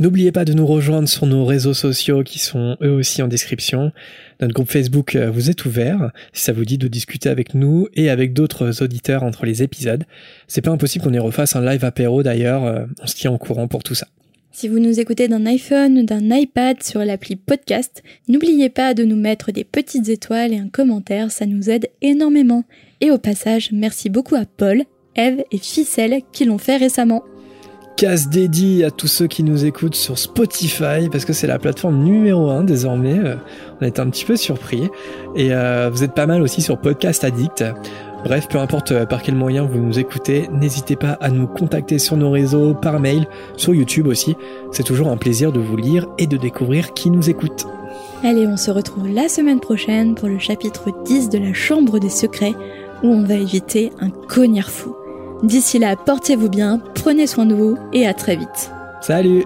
N'oubliez 0.00 0.32
pas 0.32 0.44
de 0.44 0.52
nous 0.54 0.66
rejoindre 0.66 1.08
sur 1.08 1.24
nos 1.26 1.44
réseaux 1.44 1.72
sociaux 1.72 2.24
qui 2.24 2.40
sont 2.40 2.76
eux 2.82 2.90
aussi 2.90 3.22
en 3.22 3.28
description. 3.28 3.92
Notre 4.40 4.52
groupe 4.52 4.70
Facebook 4.70 5.14
euh, 5.14 5.30
vous 5.30 5.50
est 5.50 5.64
ouvert 5.66 6.10
si 6.32 6.42
ça 6.42 6.52
vous 6.52 6.64
dit 6.64 6.78
de 6.78 6.88
discuter 6.88 7.28
avec 7.28 7.54
nous 7.54 7.86
et 7.94 8.10
avec 8.10 8.32
d'autres 8.32 8.82
auditeurs 8.82 9.22
entre 9.22 9.46
les 9.46 9.62
épisodes. 9.62 10.02
C'est 10.48 10.62
pas 10.62 10.72
impossible 10.72 11.04
qu'on 11.04 11.12
y 11.12 11.18
refasse 11.20 11.54
un 11.54 11.64
live 11.64 11.84
apéro 11.84 12.24
d'ailleurs, 12.24 12.64
euh, 12.64 12.86
on 13.02 13.06
se 13.06 13.14
tient 13.14 13.30
au 13.30 13.38
courant 13.38 13.68
pour 13.68 13.84
tout 13.84 13.94
ça. 13.94 14.08
Si 14.50 14.66
vous 14.66 14.80
nous 14.80 14.98
écoutez 14.98 15.28
d'un 15.28 15.46
iPhone 15.46 16.04
d'un 16.04 16.30
iPad 16.30 16.82
sur 16.82 17.04
l'appli 17.04 17.36
podcast, 17.36 18.02
n'oubliez 18.28 18.70
pas 18.70 18.94
de 18.94 19.04
nous 19.04 19.16
mettre 19.16 19.52
des 19.52 19.64
petites 19.64 20.08
étoiles 20.08 20.52
et 20.52 20.58
un 20.58 20.68
commentaire, 20.68 21.30
ça 21.30 21.46
nous 21.46 21.70
aide 21.70 21.88
énormément. 22.02 22.64
Et 23.00 23.12
au 23.12 23.18
passage, 23.18 23.70
merci 23.72 24.10
beaucoup 24.10 24.34
à 24.34 24.44
Paul, 24.44 24.82
Eve 25.14 25.44
et 25.52 25.58
Ficelle 25.58 26.20
qui 26.32 26.44
l'ont 26.44 26.58
fait 26.58 26.76
récemment. 26.76 27.22
Casse 27.96 28.28
dédié 28.28 28.84
à 28.84 28.90
tous 28.90 29.06
ceux 29.06 29.28
qui 29.28 29.44
nous 29.44 29.64
écoutent 29.64 29.94
sur 29.94 30.18
Spotify 30.18 31.08
parce 31.12 31.24
que 31.24 31.32
c'est 31.32 31.46
la 31.46 31.60
plateforme 31.60 32.02
numéro 32.02 32.50
1 32.50 32.64
désormais. 32.64 33.18
Euh, 33.18 33.36
on 33.80 33.86
est 33.86 34.00
un 34.00 34.10
petit 34.10 34.24
peu 34.24 34.34
surpris. 34.34 34.90
Et 35.36 35.54
euh, 35.54 35.90
vous 35.92 36.02
êtes 36.02 36.12
pas 36.12 36.26
mal 36.26 36.42
aussi 36.42 36.60
sur 36.60 36.76
Podcast 36.76 37.22
Addict. 37.22 37.64
Bref, 38.24 38.48
peu 38.48 38.58
importe 38.58 38.90
euh, 38.90 39.06
par 39.06 39.22
quel 39.22 39.36
moyen 39.36 39.64
vous 39.64 39.78
nous 39.78 39.98
écoutez, 40.00 40.48
n'hésitez 40.52 40.96
pas 40.96 41.12
à 41.20 41.30
nous 41.30 41.46
contacter 41.46 42.00
sur 42.00 42.16
nos 42.16 42.32
réseaux, 42.32 42.74
par 42.74 42.98
mail, 42.98 43.28
sur 43.56 43.74
YouTube 43.74 44.08
aussi. 44.08 44.34
C'est 44.72 44.82
toujours 44.82 45.08
un 45.08 45.16
plaisir 45.16 45.52
de 45.52 45.60
vous 45.60 45.76
lire 45.76 46.08
et 46.18 46.26
de 46.26 46.36
découvrir 46.36 46.94
qui 46.94 47.10
nous 47.10 47.30
écoute. 47.30 47.66
Allez, 48.24 48.46
on 48.48 48.56
se 48.56 48.72
retrouve 48.72 49.06
la 49.06 49.28
semaine 49.28 49.60
prochaine 49.60 50.16
pour 50.16 50.28
le 50.28 50.40
chapitre 50.40 50.88
10 51.04 51.28
de 51.28 51.38
la 51.38 51.52
Chambre 51.52 52.00
des 52.00 52.08
Secrets 52.08 52.54
où 53.04 53.08
on 53.08 53.22
va 53.22 53.34
éviter 53.34 53.92
un 54.00 54.10
cognard 54.10 54.70
fou. 54.70 54.96
D'ici 55.42 55.78
là, 55.78 55.96
portez-vous 55.96 56.48
bien, 56.48 56.80
prenez 56.94 57.26
soin 57.26 57.46
de 57.46 57.54
vous 57.54 57.76
et 57.92 58.06
à 58.06 58.14
très 58.14 58.36
vite. 58.36 58.70
Salut 59.00 59.44